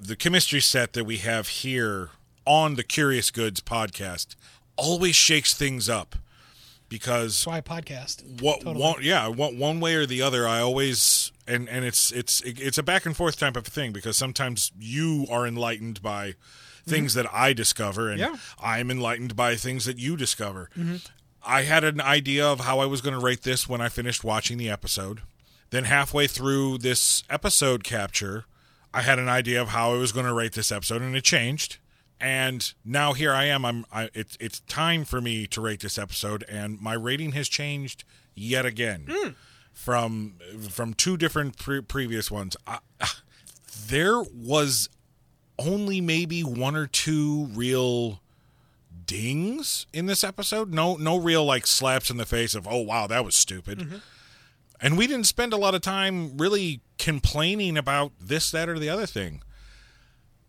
the 0.00 0.16
chemistry 0.16 0.60
set 0.62 0.94
that 0.94 1.04
we 1.04 1.18
have 1.18 1.48
here 1.48 2.08
on 2.46 2.76
the 2.76 2.82
Curious 2.82 3.30
Goods 3.30 3.60
podcast 3.60 4.34
always 4.76 5.14
shakes 5.14 5.52
things 5.52 5.90
up 5.90 6.16
because 6.88 7.44
That's 7.44 7.46
why 7.46 7.56
I 7.58 7.82
podcast. 7.82 8.40
what 8.40 8.62
Totally. 8.62 8.82
one 8.82 8.94
yeah 9.02 9.28
one, 9.28 9.58
one 9.58 9.78
way 9.78 9.94
or 9.94 10.06
the 10.06 10.22
other 10.22 10.48
I 10.48 10.60
always 10.60 11.32
and 11.46 11.68
and 11.68 11.84
it's 11.84 12.12
it's 12.12 12.40
it's 12.46 12.78
a 12.78 12.82
back 12.82 13.04
and 13.04 13.14
forth 13.14 13.38
type 13.38 13.58
of 13.58 13.66
thing 13.66 13.92
because 13.92 14.16
sometimes 14.16 14.72
you 14.78 15.26
are 15.30 15.46
enlightened 15.46 16.00
by 16.00 16.28
mm-hmm. 16.28 16.90
things 16.90 17.12
that 17.12 17.26
I 17.30 17.52
discover 17.52 18.08
and 18.08 18.18
Yeah. 18.18 18.36
I'm 18.58 18.90
enlightened 18.90 19.36
by 19.36 19.54
things 19.56 19.84
that 19.84 19.98
you 19.98 20.16
discover. 20.16 20.70
Mm-hmm. 20.74 20.96
I 21.44 21.62
had 21.64 21.84
an 21.84 22.00
idea 22.00 22.46
of 22.46 22.60
how 22.60 22.78
I 22.78 22.86
was 22.86 23.02
going 23.02 23.14
to 23.14 23.20
rate 23.20 23.42
this 23.42 23.68
when 23.68 23.82
I 23.82 23.90
finished 23.90 24.24
watching 24.24 24.56
the 24.56 24.70
episode. 24.70 25.20
Then 25.70 25.84
halfway 25.84 26.26
through 26.26 26.78
this 26.78 27.22
episode 27.30 27.84
capture, 27.84 28.44
I 28.92 29.02
had 29.02 29.18
an 29.18 29.28
idea 29.28 29.62
of 29.62 29.68
how 29.68 29.92
I 29.92 29.98
was 29.98 30.12
going 30.12 30.26
to 30.26 30.32
rate 30.32 30.52
this 30.52 30.72
episode 30.72 31.02
and 31.02 31.16
it 31.16 31.24
changed. 31.24 31.78
And 32.20 32.72
now 32.84 33.14
here 33.14 33.32
I 33.32 33.44
am. 33.44 33.64
I'm. 33.64 33.86
I, 33.90 34.10
it's 34.12 34.36
it's 34.38 34.60
time 34.60 35.04
for 35.06 35.22
me 35.22 35.46
to 35.46 35.60
rate 35.60 35.80
this 35.80 35.96
episode, 35.96 36.44
and 36.50 36.78
my 36.78 36.92
rating 36.92 37.32
has 37.32 37.48
changed 37.48 38.04
yet 38.34 38.66
again 38.66 39.06
hmm. 39.10 39.30
from 39.72 40.34
from 40.68 40.92
two 40.92 41.16
different 41.16 41.56
pre- 41.56 41.80
previous 41.80 42.30
ones. 42.30 42.58
I, 42.66 42.80
there 43.86 44.20
was 44.20 44.90
only 45.58 46.02
maybe 46.02 46.42
one 46.42 46.76
or 46.76 46.86
two 46.86 47.48
real 47.54 48.20
dings 49.06 49.86
in 49.92 50.04
this 50.04 50.22
episode. 50.22 50.74
No, 50.74 50.96
no 50.96 51.16
real 51.16 51.44
like 51.46 51.66
slaps 51.66 52.10
in 52.10 52.18
the 52.18 52.26
face 52.26 52.54
of 52.54 52.68
oh 52.68 52.82
wow 52.82 53.06
that 53.06 53.24
was 53.24 53.34
stupid. 53.34 53.78
Mm-hmm. 53.78 53.96
And 54.80 54.96
we 54.96 55.06
didn't 55.06 55.26
spend 55.26 55.52
a 55.52 55.58
lot 55.58 55.74
of 55.74 55.82
time 55.82 56.38
really 56.38 56.80
complaining 56.98 57.76
about 57.76 58.12
this, 58.20 58.50
that, 58.50 58.68
or 58.68 58.78
the 58.78 58.88
other 58.88 59.06
thing. 59.06 59.42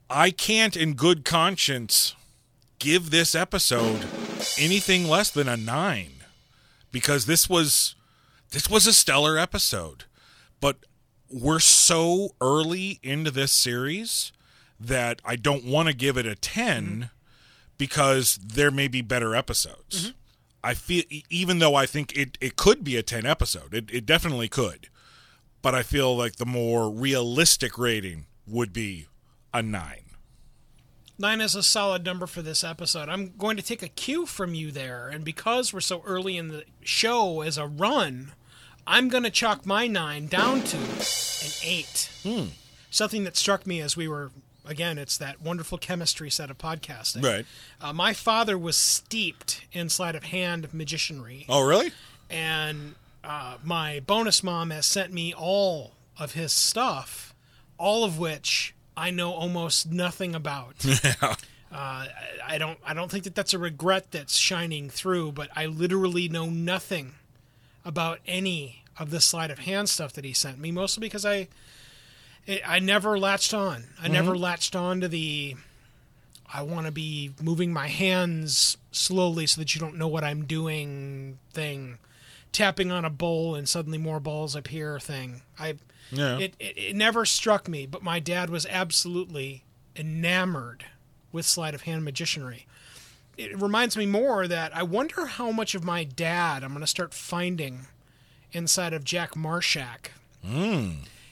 I 0.09 0.31
can't, 0.31 0.75
in 0.75 0.93
good 0.93 1.25
conscience, 1.25 2.15
give 2.79 3.11
this 3.11 3.35
episode 3.35 4.05
anything 4.57 5.07
less 5.07 5.29
than 5.31 5.47
a 5.47 5.57
nine 5.57 6.23
because 6.91 7.25
this 7.25 7.49
was 7.49 7.95
this 8.51 8.69
was 8.69 8.87
a 8.87 8.93
stellar 8.93 9.37
episode. 9.37 10.05
But 10.59 10.77
we're 11.29 11.59
so 11.59 12.35
early 12.41 12.99
into 13.01 13.31
this 13.31 13.51
series 13.51 14.31
that 14.79 15.21
I 15.23 15.35
don't 15.35 15.65
want 15.65 15.87
to 15.87 15.93
give 15.93 16.17
it 16.17 16.25
a 16.25 16.35
10 16.35 17.09
because 17.77 18.37
there 18.37 18.71
may 18.71 18.87
be 18.87 19.01
better 19.01 19.35
episodes. 19.35 20.07
Mm-hmm. 20.07 20.17
I 20.63 20.73
feel 20.73 21.03
even 21.29 21.59
though 21.59 21.75
I 21.75 21.85
think 21.85 22.15
it, 22.15 22.37
it 22.39 22.55
could 22.55 22.83
be 22.83 22.97
a 22.97 23.03
10 23.03 23.25
episode, 23.25 23.73
it, 23.73 23.89
it 23.91 24.05
definitely 24.05 24.47
could. 24.47 24.89
But 25.61 25.75
I 25.75 25.83
feel 25.83 26.15
like 26.15 26.37
the 26.37 26.45
more 26.45 26.89
realistic 26.89 27.77
rating 27.77 28.25
would 28.47 28.73
be 28.73 29.07
a 29.53 29.61
9. 29.61 29.97
Nine 31.21 31.41
is 31.41 31.53
a 31.53 31.61
solid 31.61 32.03
number 32.03 32.25
for 32.25 32.41
this 32.41 32.63
episode. 32.63 33.07
I'm 33.07 33.33
going 33.37 33.55
to 33.57 33.63
take 33.63 33.83
a 33.83 33.87
cue 33.87 34.25
from 34.25 34.55
you 34.55 34.71
there, 34.71 35.07
and 35.07 35.23
because 35.23 35.71
we're 35.71 35.79
so 35.79 36.01
early 36.03 36.35
in 36.35 36.47
the 36.47 36.63
show 36.81 37.41
as 37.41 37.59
a 37.59 37.67
run, 37.67 38.31
I'm 38.87 39.07
going 39.07 39.23
to 39.23 39.29
chalk 39.29 39.63
my 39.63 39.85
nine 39.85 40.25
down 40.25 40.63
to 40.63 40.77
an 40.77 41.51
eight. 41.63 42.09
Hmm. 42.23 42.45
Something 42.89 43.23
that 43.25 43.37
struck 43.37 43.67
me 43.67 43.81
as 43.81 43.95
we 43.95 44.07
were, 44.07 44.31
again, 44.65 44.97
it's 44.97 45.17
that 45.17 45.41
wonderful 45.41 45.77
chemistry 45.77 46.29
set 46.29 46.49
of 46.51 46.57
podcasting. 46.57 47.23
Right. 47.23 47.45
Uh, 47.79 47.93
my 47.93 48.13
father 48.13 48.57
was 48.57 48.77
steeped 48.77 49.65
in 49.71 49.89
sleight 49.89 50.15
of 50.15 50.23
hand 50.25 50.69
magicianry. 50.73 51.45
Oh, 51.49 51.61
really? 51.65 51.91
and 52.29 52.95
uh, 53.23 53.57
my 53.63 53.99
bonus 53.99 54.41
mom 54.43 54.69
has 54.71 54.85
sent 54.85 55.11
me 55.13 55.33
all 55.33 55.93
of 56.17 56.33
his 56.33 56.51
stuff, 56.53 57.33
all 57.77 58.03
of 58.03 58.17
which 58.17 58.73
I 58.95 59.11
know 59.11 59.31
almost 59.33 59.91
nothing 59.91 60.33
about. 60.35 60.75
Uh, 61.73 61.75
I- 61.77 62.09
I 62.47 62.57
don't. 62.57 62.77
I 62.85 62.93
don't 62.93 63.09
think 63.09 63.23
that 63.23 63.33
that's 63.33 63.53
a 63.53 63.57
regret 63.57 64.11
that's 64.11 64.35
shining 64.35 64.89
through, 64.89 65.31
but 65.31 65.49
I 65.55 65.67
literally 65.67 66.27
know 66.27 66.47
nothing 66.47 67.13
about 67.85 68.19
any 68.27 68.83
of 68.99 69.09
the 69.09 69.21
sleight 69.21 69.49
of 69.51 69.59
hand 69.59 69.87
stuff 69.87 70.11
that 70.13 70.25
he 70.25 70.33
sent 70.33 70.59
me. 70.59 70.69
Mostly 70.71 70.99
because 70.99 71.25
I, 71.25 71.47
I 72.47 72.61
I 72.65 72.79
never 72.79 73.17
latched 73.17 73.53
on. 73.53 73.85
I 73.99 74.03
mm-hmm. 74.03 74.13
never 74.13 74.37
latched 74.37 74.75
on 74.75 75.01
to 75.01 75.07
the. 75.07 75.55
I 76.53 76.63
want 76.63 76.85
to 76.85 76.91
be 76.91 77.31
moving 77.41 77.71
my 77.71 77.87
hands 77.87 78.77
slowly 78.91 79.47
so 79.47 79.61
that 79.61 79.73
you 79.73 79.79
don't 79.79 79.97
know 79.97 80.07
what 80.07 80.23
I'm 80.23 80.45
doing 80.45 81.39
thing. 81.53 81.97
Tapping 82.51 82.91
on 82.91 83.05
a 83.05 83.09
bowl 83.09 83.55
and 83.55 83.69
suddenly 83.69 83.97
more 83.97 84.19
balls 84.19 84.55
appear 84.55 84.99
thing. 84.99 85.43
I 85.57 85.75
Yeah. 86.11 86.37
it, 86.39 86.55
it 86.59 86.77
it 86.77 86.95
never 86.95 87.25
struck 87.25 87.69
me, 87.69 87.85
but 87.85 88.03
my 88.03 88.19
dad 88.19 88.49
was 88.49 88.65
absolutely 88.65 89.63
enamored 89.95 90.85
with 91.31 91.45
sleight 91.45 91.73
of 91.73 91.83
hand 91.83 92.05
magicianry. 92.05 92.65
It 93.37 93.59
reminds 93.59 93.95
me 93.95 94.05
more 94.05 94.47
that 94.47 94.75
I 94.75 94.83
wonder 94.83 95.25
how 95.25 95.51
much 95.51 95.73
of 95.73 95.83
my 95.83 96.03
dad 96.03 96.63
I'm 96.63 96.71
going 96.71 96.81
to 96.81 96.87
start 96.87 97.13
finding 97.13 97.87
inside 98.51 98.93
of 98.93 99.05
Jack 99.05 99.31
Marshak 99.31 100.09
hmm. 100.45 100.91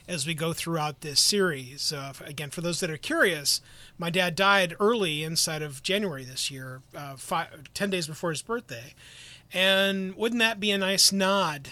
As 0.10 0.26
we 0.28 0.34
go 0.34 0.52
throughout 0.54 1.02
this 1.02 1.20
series. 1.20 1.94
Uh, 1.94 2.12
again, 2.26 2.50
for 2.50 2.62
those 2.62 2.80
that 2.80 2.90
are 2.90 2.98
curious, 2.98 3.62
my 3.98 4.10
dad 4.10 4.36
died 4.36 4.76
early 4.80 5.24
inside 5.24 5.62
of 5.62 5.84
January 5.84 6.24
this 6.26 6.50
year, 6.50 6.82
uh, 6.96 7.16
five, 7.16 7.48
10 7.74 7.90
days 7.92 8.08
before 8.08 8.32
his 8.32 8.42
birthday. 8.42 8.94
And 9.54 10.16
wouldn't 10.16 10.40
that 10.40 10.60
be 10.60 10.72
a 10.72 10.78
nice 10.78 11.12
nod 11.12 11.70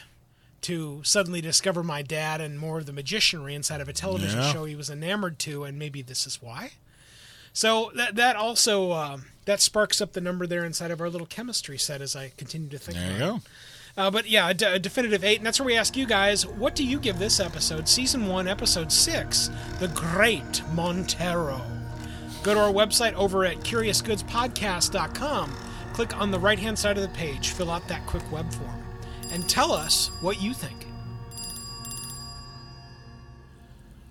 to 0.62 1.02
suddenly 1.04 1.42
discover 1.42 1.84
my 1.84 2.02
dad 2.02 2.40
and 2.42 2.60
more 2.60 2.78
of 2.80 2.86
the 2.86 2.92
magicianry 2.92 3.54
inside 3.54 3.82
of 3.82 3.90
a 3.90 3.94
television 3.94 4.40
Yeah. 4.40 4.52
show 4.54 4.66
he 4.66 4.76
was 4.76 4.90
enamored 4.90 5.40
to, 5.40 5.64
and 5.64 5.78
maybe 5.78 6.02
this 6.02 6.26
is 6.28 6.42
why? 6.42 6.72
So 7.54 7.92
that 7.96 8.16
that 8.18 8.36
also 8.36 8.92
um, 8.92 9.26
that 9.46 9.62
sparks 9.62 10.00
up 10.00 10.14
the 10.14 10.22
number 10.22 10.46
there 10.46 10.64
inside 10.64 10.92
of 10.92 11.02
our 11.02 11.10
little 11.10 11.26
chemistry 11.26 11.78
set 11.80 12.02
as 12.02 12.16
I 12.16 12.32
continue 12.38 12.70
to 12.70 12.78
think. 12.78 12.98
There 13.00 13.12
you 13.14 13.18
go. 13.18 13.36
it. 13.38 13.42
Uh, 13.98 14.12
but 14.12 14.30
yeah, 14.30 14.50
a, 14.50 14.78
definitive 14.78 15.24
eight, 15.24 15.40
and 15.40 15.46
that's 15.46 15.60
where 15.60 15.66
we 15.66 15.76
ask 15.76 15.98
you 15.98 16.06
guys, 16.06 16.46
what 16.46 16.76
do 16.76 16.84
you 16.84 17.00
give 17.00 17.18
this 17.18 17.40
episode, 17.40 17.88
season 17.88 18.28
one, 18.28 18.48
episode 18.48 18.92
six, 18.92 19.50
The 19.80 19.88
Great 19.88 20.62
Montarro? 20.76 21.60
Go 22.44 22.54
to 22.54 22.60
our 22.60 22.72
website 22.72 23.14
over 23.14 23.44
at 23.44 23.58
CuriousGoodsPodcast.com. 23.58 25.58
Click 25.94 26.16
on 26.16 26.30
the 26.30 26.40
right 26.40 26.60
hand 26.60 26.78
side 26.78 26.98
of 26.98 27.02
the 27.02 27.10
page, 27.10 27.50
fill 27.50 27.72
out 27.72 27.88
that 27.88 28.06
quick 28.06 28.32
web 28.32 28.54
form, 28.54 28.84
and 29.32 29.50
tell 29.50 29.72
us 29.72 30.12
what 30.22 30.40
you 30.40 30.54
think. 30.54 30.86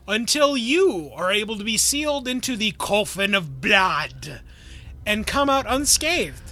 Until 0.09 0.57
you 0.57 1.13
are 1.15 1.33
able 1.33 1.57
to 1.59 1.65
be 1.65 1.77
sealed 1.77 2.27
into 2.27 2.57
the 2.57 2.73
coffin 2.73 3.37
of 3.37 3.61
blood 3.61 4.41
and 5.05 5.27
come 5.27 5.49
out 5.49 5.67
unscathed. 5.69 6.46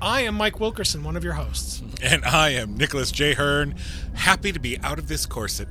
I 0.00 0.20
am 0.20 0.36
Mike 0.36 0.60
Wilkerson, 0.60 1.02
one 1.02 1.16
of 1.16 1.24
your 1.24 1.32
hosts. 1.32 1.82
And 2.02 2.24
I 2.24 2.50
am 2.50 2.76
Nicholas 2.76 3.10
J. 3.10 3.34
Hearn, 3.34 3.74
happy 4.14 4.52
to 4.52 4.60
be 4.60 4.78
out 4.80 4.98
of 4.98 5.08
this 5.08 5.26
corset. 5.26 5.68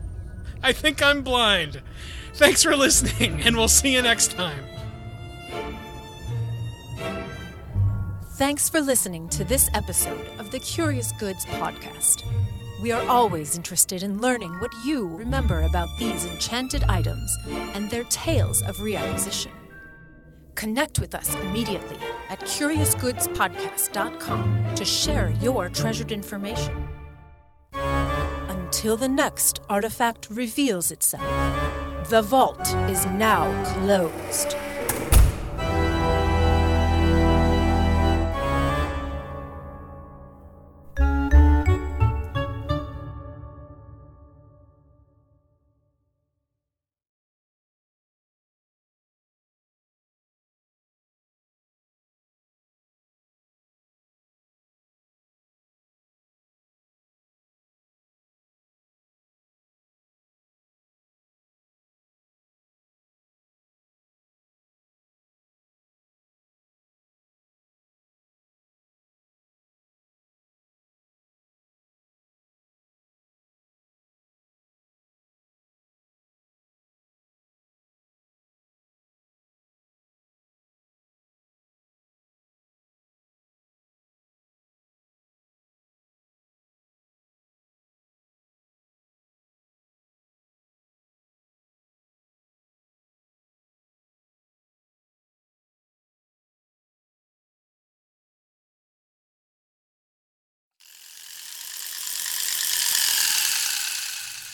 I 0.61 0.73
think 0.73 1.01
I'm 1.01 1.21
blind. 1.21 1.81
Thanks 2.33 2.63
for 2.63 2.75
listening, 2.75 3.41
and 3.41 3.55
we'll 3.55 3.67
see 3.67 3.93
you 3.93 4.01
next 4.01 4.31
time. 4.31 4.63
Thanks 8.33 8.69
for 8.69 8.81
listening 8.81 9.29
to 9.29 9.43
this 9.43 9.69
episode 9.73 10.27
of 10.39 10.51
the 10.51 10.59
Curious 10.59 11.11
Goods 11.13 11.45
Podcast. 11.45 12.23
We 12.81 12.91
are 12.91 13.07
always 13.07 13.55
interested 13.55 14.03
in 14.03 14.21
learning 14.21 14.53
what 14.59 14.71
you 14.85 15.07
remember 15.07 15.61
about 15.63 15.89
these 15.97 16.25
enchanted 16.25 16.83
items 16.83 17.35
and 17.47 17.89
their 17.89 18.03
tales 18.05 18.61
of 18.61 18.77
reacquisition. 18.77 19.51
Connect 20.57 20.99
with 20.99 21.13
us 21.13 21.35
immediately 21.35 21.97
at 22.29 22.39
CuriousGoodsPodcast.com 22.39 24.75
to 24.75 24.83
share 24.83 25.29
your 25.39 25.69
treasured 25.69 26.11
information. 26.11 26.89
Until 27.73 28.97
the 28.97 29.07
next 29.07 29.59
artifact 29.69 30.27
reveals 30.31 30.89
itself, 30.89 31.21
the 32.09 32.23
vault 32.23 32.67
is 32.89 33.05
now 33.05 33.45
closed. 33.75 34.57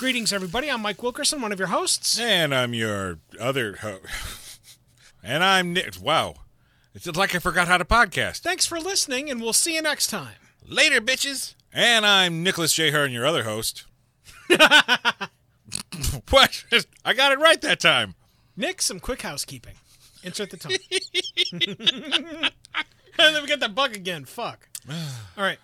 Greetings, 0.03 0.33
everybody. 0.33 0.69
I'm 0.69 0.81
Mike 0.81 1.01
Wilkerson, 1.01 1.39
one 1.39 1.53
of 1.53 1.59
your 1.59 1.69
hosts. 1.69 2.19
And 2.19 2.53
I'm 2.53 2.73
your 2.73 3.19
other 3.39 3.77
ho- 3.77 4.01
And 5.23 5.41
I'm 5.41 5.71
Nick. 5.71 5.93
Wow. 6.01 6.35
It's 6.93 7.05
just 7.05 7.15
like 7.15 7.33
I 7.33 7.39
forgot 7.39 7.69
how 7.69 7.77
to 7.77 7.85
podcast. 7.85 8.39
Thanks 8.39 8.65
for 8.65 8.81
listening, 8.81 9.31
and 9.31 9.39
we'll 9.41 9.53
see 9.53 9.75
you 9.75 9.81
next 9.81 10.07
time. 10.07 10.35
Later, 10.67 10.99
bitches. 10.99 11.55
And 11.71 12.05
I'm 12.05 12.43
Nicholas 12.43 12.73
J. 12.73 12.91
Hearn, 12.91 13.13
your 13.13 13.25
other 13.25 13.43
host. 13.43 13.85
what? 16.29 16.65
I 17.05 17.13
got 17.13 17.31
it 17.31 17.39
right 17.39 17.61
that 17.61 17.79
time. 17.79 18.15
Nick, 18.57 18.81
some 18.81 18.99
quick 18.99 19.21
housekeeping. 19.21 19.75
Insert 20.21 20.49
the 20.49 20.57
tone. 20.57 20.73
and 21.53 22.51
then 23.17 23.41
we 23.41 23.47
got 23.47 23.61
that 23.61 23.73
bug 23.73 23.95
again. 23.95 24.25
Fuck. 24.25 24.67
All 24.89 25.43
right. 25.45 25.59